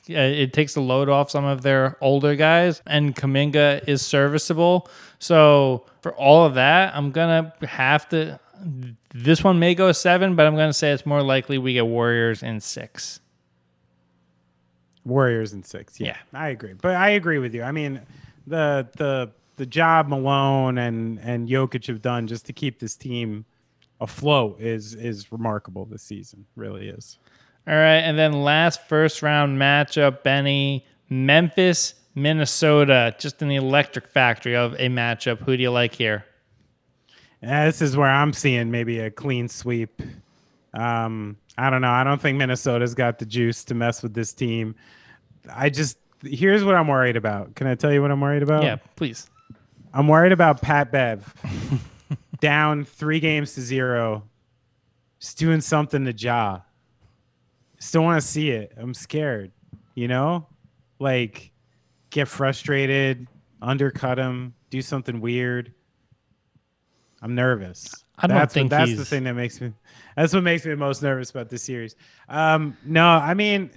Uh, 0.08 0.20
it 0.20 0.52
takes 0.52 0.74
the 0.74 0.80
load 0.80 1.08
off 1.08 1.30
some 1.30 1.44
of 1.44 1.62
their 1.62 1.96
older 2.00 2.36
guys, 2.36 2.80
and 2.86 3.14
Kuminga 3.14 3.86
is 3.88 4.02
serviceable. 4.02 4.88
So 5.18 5.84
for 6.00 6.14
all 6.14 6.44
of 6.44 6.54
that, 6.54 6.94
I'm 6.94 7.10
gonna 7.10 7.52
have 7.62 8.08
to. 8.10 8.38
This 9.12 9.42
one 9.42 9.58
may 9.58 9.74
go 9.74 9.90
seven, 9.92 10.36
but 10.36 10.46
I'm 10.46 10.54
gonna 10.54 10.72
say 10.72 10.92
it's 10.92 11.06
more 11.06 11.22
likely 11.22 11.58
we 11.58 11.72
get 11.72 11.86
Warriors 11.86 12.42
in 12.42 12.60
six. 12.60 13.20
Warriors 15.04 15.52
in 15.52 15.62
six. 15.62 15.98
Yeah, 15.98 16.16
yeah, 16.32 16.40
I 16.40 16.48
agree. 16.48 16.74
But 16.74 16.96
I 16.96 17.10
agree 17.10 17.38
with 17.38 17.54
you. 17.54 17.62
I 17.62 17.72
mean, 17.72 18.00
the 18.46 18.88
the 18.96 19.32
the 19.56 19.66
job 19.66 20.08
Malone 20.08 20.78
and 20.78 21.18
and 21.20 21.48
Jokic 21.48 21.86
have 21.86 22.02
done 22.02 22.26
just 22.26 22.46
to 22.46 22.52
keep 22.52 22.78
this 22.78 22.94
team 22.94 23.44
afloat 24.00 24.60
is 24.60 24.94
is 24.94 25.32
remarkable 25.32 25.84
this 25.84 26.02
season. 26.02 26.46
Really 26.54 26.88
is. 26.88 27.18
All 27.68 27.74
right, 27.74 27.98
and 27.98 28.16
then 28.16 28.32
last 28.32 28.86
first 28.86 29.22
round 29.22 29.58
matchup, 29.58 30.22
Benny, 30.22 30.86
Memphis, 31.08 31.94
Minnesota, 32.14 33.14
just 33.18 33.42
in 33.42 33.48
the 33.48 33.56
electric 33.56 34.08
factory 34.08 34.54
of 34.54 34.74
a 34.74 34.88
matchup. 34.88 35.40
Who 35.40 35.56
do 35.56 35.62
you 35.62 35.70
like 35.70 35.94
here? 35.94 36.24
Yeah, 37.42 37.66
this 37.66 37.82
is 37.82 37.96
where 37.96 38.08
I'm 38.08 38.32
seeing 38.32 38.70
maybe 38.70 39.00
a 39.00 39.10
clean 39.10 39.48
sweep. 39.48 40.00
Um, 40.74 41.36
I 41.58 41.70
don't 41.70 41.80
know. 41.80 41.90
I 41.90 42.04
don't 42.04 42.20
think 42.20 42.38
Minnesota's 42.38 42.94
got 42.94 43.18
the 43.18 43.26
juice 43.26 43.64
to 43.64 43.74
mess 43.74 44.02
with 44.02 44.14
this 44.14 44.32
team. 44.32 44.74
I 45.52 45.68
just 45.70 45.98
here's 46.22 46.64
what 46.64 46.74
I'm 46.74 46.88
worried 46.88 47.16
about. 47.16 47.54
Can 47.54 47.66
I 47.66 47.74
tell 47.74 47.92
you 47.92 48.02
what 48.02 48.10
I'm 48.10 48.20
worried 48.20 48.42
about? 48.42 48.62
Yeah, 48.62 48.76
please. 48.96 49.28
I'm 49.92 50.08
worried 50.08 50.32
about 50.32 50.60
Pat 50.60 50.92
Bev 50.92 51.34
down 52.40 52.84
three 52.84 53.20
games 53.20 53.54
to 53.54 53.60
zero, 53.60 54.24
just 55.18 55.38
doing 55.38 55.60
something 55.60 56.04
to 56.04 56.12
Ja. 56.12 56.60
Still 57.86 58.02
want 58.02 58.20
to 58.20 58.26
see 58.26 58.50
it. 58.50 58.72
I'm 58.76 58.92
scared, 58.92 59.52
you 59.94 60.08
know, 60.08 60.48
like 60.98 61.52
get 62.10 62.26
frustrated, 62.26 63.28
undercut 63.62 64.18
him, 64.18 64.54
do 64.70 64.82
something 64.82 65.20
weird. 65.20 65.72
I'm 67.22 67.36
nervous. 67.36 67.94
I 68.18 68.26
don't 68.26 68.36
that's 68.36 68.52
think 68.52 68.72
what, 68.72 68.78
that's 68.78 68.90
he's- 68.90 68.98
the 68.98 69.04
thing 69.04 69.22
that 69.22 69.34
makes 69.34 69.60
me. 69.60 69.72
That's 70.16 70.34
what 70.34 70.42
makes 70.42 70.66
me 70.66 70.74
most 70.74 71.00
nervous 71.00 71.30
about 71.30 71.48
this 71.48 71.62
series. 71.62 71.94
Um, 72.28 72.76
no, 72.84 73.06
I 73.06 73.34
mean, 73.34 73.70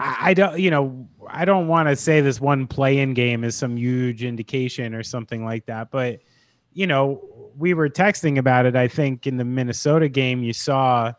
I, 0.00 0.30
I 0.30 0.34
don't. 0.34 0.58
You 0.58 0.70
know, 0.72 1.06
I 1.28 1.44
don't 1.44 1.68
want 1.68 1.88
to 1.88 1.94
say 1.94 2.20
this 2.20 2.40
one 2.40 2.66
play-in 2.66 3.14
game 3.14 3.44
is 3.44 3.54
some 3.54 3.76
huge 3.76 4.24
indication 4.24 4.92
or 4.92 5.04
something 5.04 5.44
like 5.44 5.66
that, 5.66 5.92
but 5.92 6.18
you 6.72 6.88
know, 6.88 7.22
we 7.56 7.74
were 7.74 7.88
texting 7.88 8.38
about 8.38 8.66
it. 8.66 8.74
I 8.74 8.88
think 8.88 9.28
in 9.28 9.36
the 9.36 9.44
Minnesota 9.44 10.08
game, 10.08 10.42
you 10.42 10.52
saw, 10.52 11.12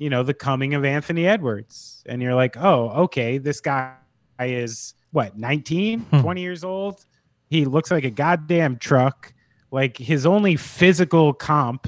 you 0.00 0.08
know, 0.08 0.22
the 0.22 0.32
coming 0.34 0.72
of 0.72 0.82
Anthony 0.84 1.26
Edwards, 1.26 2.02
and 2.06 2.22
you're 2.22 2.34
like, 2.34 2.56
oh, 2.56 2.88
okay, 3.04 3.36
this 3.36 3.60
guy 3.60 3.94
is 4.40 4.94
what 5.12 5.36
19, 5.36 6.00
Hmm. 6.00 6.20
20 6.22 6.40
years 6.40 6.64
old. 6.64 7.04
He 7.50 7.66
looks 7.66 7.90
like 7.90 8.04
a 8.04 8.10
goddamn 8.10 8.78
truck. 8.78 9.34
Like 9.70 9.98
his 9.98 10.24
only 10.24 10.56
physical 10.56 11.34
comp 11.34 11.86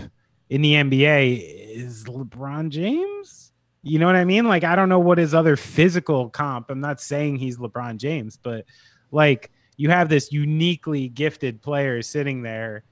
in 0.51 0.61
the 0.61 0.75
NBA 0.75 1.75
is 1.75 2.05
LeBron 2.05 2.69
James. 2.69 3.51
You 3.83 3.99
know 3.99 4.07
what 4.07 4.15
I 4.15 4.25
mean? 4.25 4.47
Like 4.47 4.63
I 4.63 4.77
don't 4.77 4.91
know 4.91 5.01
what 5.01 5.17
his 5.17 5.35
other 5.35 5.57
physical 5.57 6.29
comp. 6.29 6.71
I'm 6.71 6.81
not 6.81 7.01
saying 7.01 7.37
he's 7.37 7.57
LeBron 7.57 7.97
James, 7.97 8.37
but 8.37 8.67
like 9.11 9.51
you 9.79 9.89
have 9.89 10.11
this 10.11 10.31
uniquely 10.31 11.09
gifted 11.09 11.63
player 11.63 12.03
sitting 12.03 12.43
there 12.43 12.85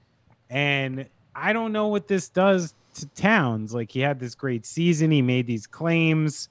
and 0.48 1.06
I 1.34 1.52
don't 1.52 1.72
know 1.72 1.88
what 1.88 2.08
this 2.08 2.28
does 2.30 2.74
to 2.94 3.06
Towns. 3.08 3.74
Like 3.74 3.90
he 3.90 4.00
had 4.00 4.18
this 4.20 4.34
great 4.34 4.66
season, 4.66 5.10
he 5.10 5.22
made 5.22 5.46
these 5.46 5.66
claims. 5.66 6.48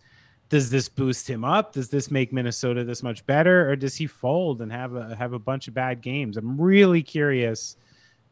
Does 0.49 0.71
this 0.71 0.89
boost 0.89 1.29
him 1.29 1.45
up? 1.45 1.73
Does 1.73 1.89
this 1.89 2.09
make 2.09 2.33
Minnesota 2.33 2.83
this 2.83 3.03
much 3.03 3.23
better, 3.27 3.69
or 3.69 3.75
does 3.75 3.95
he 3.95 4.07
fold 4.07 4.61
and 4.61 4.71
have 4.71 4.95
a 4.95 5.15
have 5.15 5.33
a 5.33 5.39
bunch 5.39 5.67
of 5.67 5.75
bad 5.75 6.01
games? 6.01 6.37
I'm 6.37 6.59
really 6.59 7.03
curious 7.03 7.77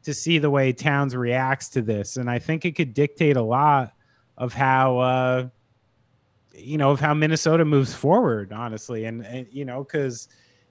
to 0.03 0.13
see 0.13 0.39
the 0.39 0.49
way 0.49 0.73
Towns 0.73 1.15
reacts 1.15 1.69
to 1.69 1.81
this, 1.83 2.17
and 2.17 2.29
I 2.29 2.39
think 2.39 2.65
it 2.65 2.75
could 2.75 2.95
dictate 2.95 3.37
a 3.37 3.41
lot 3.41 3.93
of 4.35 4.51
how 4.51 4.97
uh, 4.97 5.47
you 6.55 6.79
know 6.79 6.89
of 6.89 6.99
how 6.99 7.13
Minnesota 7.13 7.63
moves 7.65 7.93
forward. 7.93 8.51
Honestly, 8.51 9.05
and, 9.05 9.23
and 9.23 9.45
you 9.51 9.65
know 9.65 9.83
because 9.83 10.27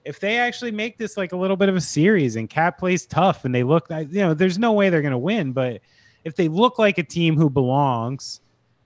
if 0.07 0.19
they 0.19 0.37
actually 0.37 0.71
make 0.71 0.97
this 0.97 1.17
like 1.17 1.33
a 1.33 1.37
little 1.37 1.57
bit 1.57 1.69
of 1.69 1.75
a 1.75 1.81
series 1.81 2.37
and 2.37 2.49
KAT 2.49 2.77
plays 2.77 3.05
tough 3.05 3.43
and 3.43 3.53
they 3.53 3.63
look, 3.63 3.87
you 3.89 4.21
know, 4.21 4.33
there's 4.33 4.57
no 4.57 4.71
way 4.71 4.89
they're 4.89 5.01
going 5.01 5.11
to 5.11 5.17
win, 5.17 5.51
but 5.51 5.81
if 6.27 6.35
they 6.35 6.49
look 6.49 6.77
like 6.77 6.97
a 6.97 7.03
team 7.03 7.37
who 7.37 7.49
belongs, 7.49 8.41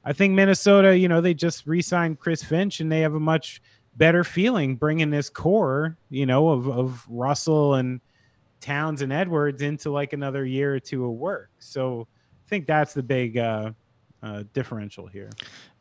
I 0.05 0.13
think 0.13 0.33
Minnesota, 0.33 0.95
you 0.95 1.07
know, 1.07 1.21
they 1.21 1.33
just 1.33 1.65
re-signed 1.65 2.19
Chris 2.19 2.43
Finch 2.43 2.79
and 2.79 2.91
they 2.91 3.01
have 3.01 3.15
a 3.15 3.19
much 3.19 3.61
better 3.97 4.23
feeling 4.23 4.75
bringing 4.75 5.09
this 5.09 5.27
core, 5.29 5.97
you 6.09 6.25
know, 6.27 6.49
of, 6.49 6.67
of 6.69 7.05
Russell 7.09 7.73
and 7.75 7.99
Towns 8.59 9.01
and 9.01 9.11
Edwards 9.11 9.61
into 9.63 9.89
like 9.91 10.13
another 10.13 10.45
year 10.45 10.75
or 10.75 10.79
two 10.79 11.03
of 11.05 11.11
work. 11.13 11.49
So 11.59 12.07
I 12.45 12.49
think 12.49 12.67
that's 12.67 12.93
the 12.93 13.01
big 13.03 13.37
uh, 13.37 13.71
uh, 14.21 14.43
differential 14.53 15.07
here. 15.07 15.29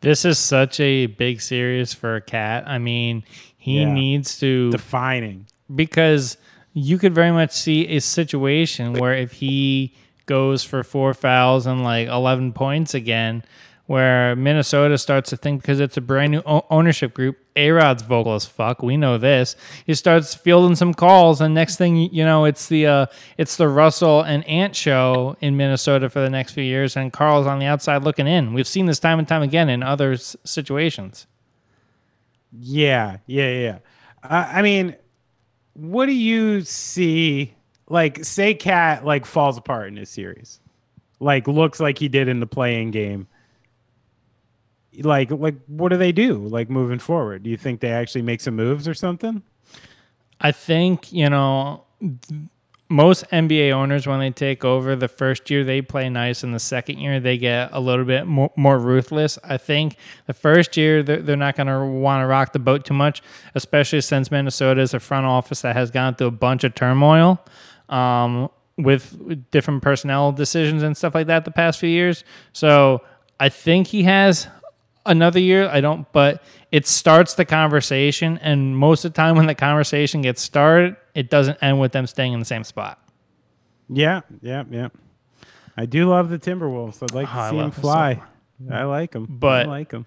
This 0.01 0.25
is 0.25 0.39
such 0.39 0.81
a 0.81 1.07
big 1.07 1.43
series 1.43 1.93
for 1.93 2.17
a 2.17 2.21
KAT. 2.23 2.65
I 2.67 2.79
mean, 2.79 3.23
he 3.59 3.81
Yeah. 3.83 3.93
needs 3.93 4.39
to 4.41 4.71
Defining. 4.71 5.47
because 5.75 6.39
you 6.73 6.97
could 6.97 7.15
very 7.15 7.33
much 7.33 7.51
see 7.53 7.87
a 7.89 8.01
situation 8.01 8.95
where 8.95 9.13
if 9.15 9.33
he 9.33 9.95
goes 10.31 10.63
for 10.63 10.85
four 10.85 11.13
fouls 11.13 11.67
and 11.67 11.83
like 11.83 12.07
11 12.07 12.53
points 12.53 12.95
again, 12.95 13.43
where 13.87 14.37
Minnesota 14.37 14.97
starts 14.97 15.31
to 15.31 15.37
think 15.37 15.61
because 15.61 15.81
it's 15.81 15.97
a 15.97 16.01
brand 16.01 16.31
new 16.31 16.43
ownership 16.47 17.13
group, 17.15 17.37
A 17.57 17.73
Rod's 17.73 18.05
vocal 18.05 18.35
as 18.37 18.47
fuck. 18.47 18.81
We 18.81 18.97
know 18.97 19.19
this. 19.19 19.57
He 19.85 19.95
starts 19.95 20.33
fielding 20.37 20.77
some 20.77 20.95
calls, 20.95 21.41
and 21.41 21.53
next 21.53 21.79
thing 21.79 21.97
you 21.97 22.25
know, 22.25 22.45
it's 22.45 22.69
the 22.69 22.87
uh, 22.87 23.07
it's 23.37 23.57
the 23.57 23.67
Russell 23.67 24.23
and 24.23 24.47
Ant 24.47 24.77
show 24.77 25.37
in 25.41 25.57
Minnesota 25.57 26.09
for 26.09 26.21
the 26.21 26.31
next 26.31 26.53
few 26.53 26.63
years, 26.63 26.97
and 26.97 27.13
Karl's 27.13 27.49
on 27.49 27.59
the 27.59 27.67
outside 27.67 28.05
looking 28.05 28.29
in. 28.29 28.55
We've 28.55 28.69
seen 28.69 28.87
this 28.87 29.01
time 29.01 29.19
and 29.19 29.27
time 29.27 29.43
again 29.43 29.69
in 29.69 29.83
other 29.83 30.13
s- 30.13 30.37
situations. 30.45 31.27
Yeah, 32.53 33.17
yeah, 33.27 33.51
yeah. 33.51 33.79
Uh, 34.23 34.49
I 34.53 34.63
mean, 34.63 34.95
what 35.75 36.07
do 36.07 36.13
you 36.13 36.61
see? 36.61 37.55
Like, 37.91 38.25
say, 38.25 38.55
KAT 38.55 39.05
like 39.05 39.27
falls 39.27 39.59
apart 39.59 39.89
in 39.89 39.97
this 39.97 40.11
series, 40.11 40.61
like 41.19 41.49
looks 41.49 41.81
like 41.81 41.99
he 41.99 42.09
did 42.09 42.29
in 42.29 42.39
the 42.39 42.47
play-in 42.47 42.93
game. 42.93 43.27
Like, 45.03 45.33
like, 45.33 45.57
what 45.67 45.89
do 45.89 45.97
they 45.97 46.13
do? 46.13 46.37
Like 46.39 46.71
moving 46.71 47.01
forward, 47.01 47.43
do 47.43 47.51
you 47.51 47.57
think 47.57 47.81
they 47.81 47.91
actually 47.91 48.23
make 48.23 48.41
some 48.41 48.55
moves 48.55 48.87
or 48.87 48.95
something? 48.95 49.43
I 50.41 50.53
think, 50.53 51.13
you 51.13 51.29
know, 51.29 51.85
most 52.89 53.29
NBA 53.31 53.73
owners, 53.73 54.07
when 54.07 54.21
they 54.21 54.31
take 54.31 54.65
over, 54.65 54.95
the 54.95 55.09
first 55.09 55.51
year 55.51 55.65
they 55.65 55.83
play 55.83 56.09
nice, 56.09 56.45
and 56.45 56.55
the 56.55 56.61
second 56.61 56.99
year 56.99 57.19
they 57.19 57.39
get 57.39 57.71
a 57.73 57.81
little 57.81 58.05
bit 58.05 58.27
more, 58.27 58.53
more 58.55 58.79
ruthless. 58.79 59.37
I 59.43 59.57
think 59.57 59.97
the 60.27 60.35
first 60.35 60.77
year 60.77 61.03
they're, 61.03 61.23
they're 61.23 61.37
not 61.37 61.57
going 61.57 61.67
to 61.67 61.85
want 61.85 62.23
to 62.23 62.27
rock 62.27 62.53
the 62.53 62.61
boat 62.61 62.85
too 62.85 62.95
much, 62.95 63.21
especially 63.57 64.01
since 64.01 64.31
Minnesota 64.31 64.81
is 64.81 64.95
a 64.95 65.01
front 65.01 65.27
office 65.27 65.63
that 65.63 65.75
has 65.75 65.91
gone 65.91 66.15
through 66.15 66.29
a 66.29 66.33
bunch 66.33 66.63
of 66.63 66.77
turmoil 66.77 67.45
um, 67.91 68.49
with 68.79 69.51
different 69.51 69.83
personnel 69.83 70.33
decisions 70.33 70.83
and 70.83 70.97
stuff 70.97 71.15
like 71.15 71.27
that 71.27 71.45
the 71.45 71.51
past 71.51 71.79
few 71.79 71.89
years. 71.91 72.25
So 72.53 73.03
I 73.39 73.49
think 73.51 73.89
he 73.89 74.05
has 74.05 74.49
another 75.05 75.39
year. 75.41 75.69
I 75.69 75.81
don't, 75.81 76.11
but 76.13 76.43
it 76.73 76.87
starts 76.87 77.35
the 77.35 77.45
conversation, 77.45 78.39
and 78.39 78.77
most 78.77 79.05
of 79.05 79.13
the 79.13 79.17
time 79.17 79.37
when 79.37 79.47
the 79.47 79.55
conversation 79.55 80.23
gets 80.23 80.41
started, 80.41 80.97
it 81.15 81.29
doesn't 81.31 81.59
end 81.63 81.81
with 81.81 81.93
them 81.93 82.07
staying 82.07 82.33
in 82.33 82.39
the 82.39 82.45
same 82.47 82.65
spot. 82.65 82.99
Yeah, 83.89 84.21
yeah, 84.41 84.65
yeah. 84.71 84.89
I 85.77 85.87
do 85.87 86.09
love 86.09 86.29
the 86.31 86.39
Timberwolves. 86.39 87.03
I'd 87.03 87.13
like 87.15 87.29
Oh, 87.35 87.37
to 87.37 87.51
see 87.51 87.57
them 87.57 87.71
them 87.71 87.73
so 87.73 87.81
fly. 87.81 88.23
I 88.71 88.83
like 88.85 89.13
them, 89.13 89.27
But- 89.29 89.67
I 89.67 89.71
like 89.71 89.89
them. 89.91 90.07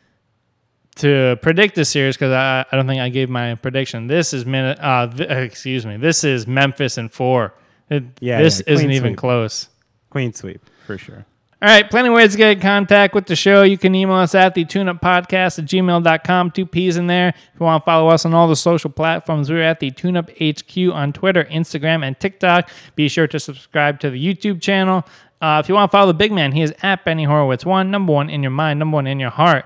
To 0.97 1.39
predict 1.41 1.73
this 1.73 1.89
series, 1.89 2.15
because 2.15 2.31
I, 2.31 2.65
I 2.71 2.75
don't 2.75 2.85
think 2.85 3.01
I 3.01 3.09
gave 3.09 3.27
my 3.27 3.55
prediction. 3.55 4.05
This 4.05 4.31
is. 4.31 4.45
Uh, 4.45 5.07
th- 5.07 5.27
excuse 5.27 5.87
me. 5.87 5.97
This 5.97 6.23
is 6.23 6.45
Memphis 6.45 6.99
and 6.99 7.11
four. 7.11 7.55
It, 7.89 8.03
Yeah, 8.19 8.41
this 8.41 8.61
yeah, 8.65 8.73
isn't 8.73 8.91
even 8.91 9.11
sweep. 9.11 9.17
close. 9.17 9.69
Clean 10.09 10.33
sweep 10.33 10.61
for 10.85 10.97
sure. 10.97 11.25
All 11.61 11.69
right, 11.69 11.89
plenty 11.89 12.09
of 12.09 12.13
ways 12.15 12.33
to 12.33 12.37
get 12.37 12.51
in 12.57 12.59
contact 12.59 13.15
with 13.15 13.25
the 13.25 13.37
show. 13.37 13.63
You 13.63 13.77
can 13.77 13.95
email 13.95 14.17
us 14.17 14.35
at 14.35 14.53
the 14.53 14.65
tuneup 14.65 14.99
podcast 14.99 15.59
at 15.59 15.65
gmail.com, 15.65 16.51
two 16.51 16.65
P's 16.65 16.97
in 16.97 17.07
there. 17.07 17.29
If 17.29 17.59
you 17.59 17.65
want 17.65 17.81
to 17.81 17.85
follow 17.85 18.09
us 18.09 18.25
on 18.25 18.33
all 18.33 18.49
the 18.49 18.55
social 18.57 18.89
platforms, 18.89 19.49
we're 19.49 19.63
at 19.63 19.79
the 19.79 19.89
Tuneup 19.89 20.29
HQ 20.37 20.93
on 20.93 21.13
Twitter, 21.13 21.45
Instagram, 21.45 22.05
and 22.05 22.19
TikTok. 22.19 22.69
Be 22.95 23.07
sure 23.07 23.27
to 23.27 23.39
subscribe 23.39 24.01
to 24.01 24.09
the 24.09 24.17
YouTube 24.21 24.61
channel. 24.61 25.05
Uh, 25.41 25.61
if 25.63 25.69
you 25.69 25.75
want 25.75 25.89
to 25.89 25.95
follow 25.95 26.07
the 26.07 26.13
big 26.13 26.33
man, 26.33 26.51
he 26.51 26.61
is 26.63 26.73
at 26.83 27.05
Benny 27.05 27.23
Horowitz. 27.23 27.65
One, 27.65 27.89
number 27.91 28.11
one 28.11 28.29
in 28.29 28.43
your 28.43 28.51
mind, 28.51 28.77
number 28.79 28.95
one 28.95 29.07
in 29.07 29.21
your 29.21 29.29
heart. 29.29 29.65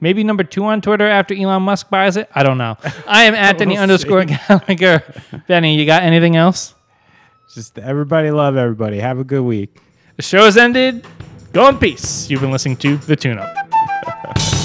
Maybe 0.00 0.24
number 0.24 0.44
two 0.44 0.64
on 0.64 0.80
Twitter 0.80 1.06
after 1.06 1.34
Elon 1.34 1.62
Musk 1.62 1.90
buys 1.90 2.16
it. 2.16 2.28
I 2.34 2.42
don't 2.42 2.56
know. 2.58 2.78
I 3.06 3.24
am 3.24 3.34
at 3.34 3.58
Denny 3.58 3.76
underscore 3.76 4.24
Gallagher. 4.24 5.02
Benny, 5.46 5.78
you 5.78 5.84
got 5.84 6.02
anything 6.04 6.36
else? 6.36 6.74
Just 7.52 7.78
everybody 7.78 8.30
love 8.30 8.56
everybody. 8.56 8.98
Have 8.98 9.18
a 9.18 9.24
good 9.24 9.42
week. 9.42 9.76
The 10.16 10.22
show's 10.22 10.56
ended. 10.56 11.06
Go 11.52 11.68
in 11.68 11.78
peace. 11.78 12.28
You've 12.28 12.40
been 12.40 12.50
listening 12.50 12.76
to 12.78 12.96
The 12.96 13.16
Tune 13.16 13.38
Up. 13.38 14.52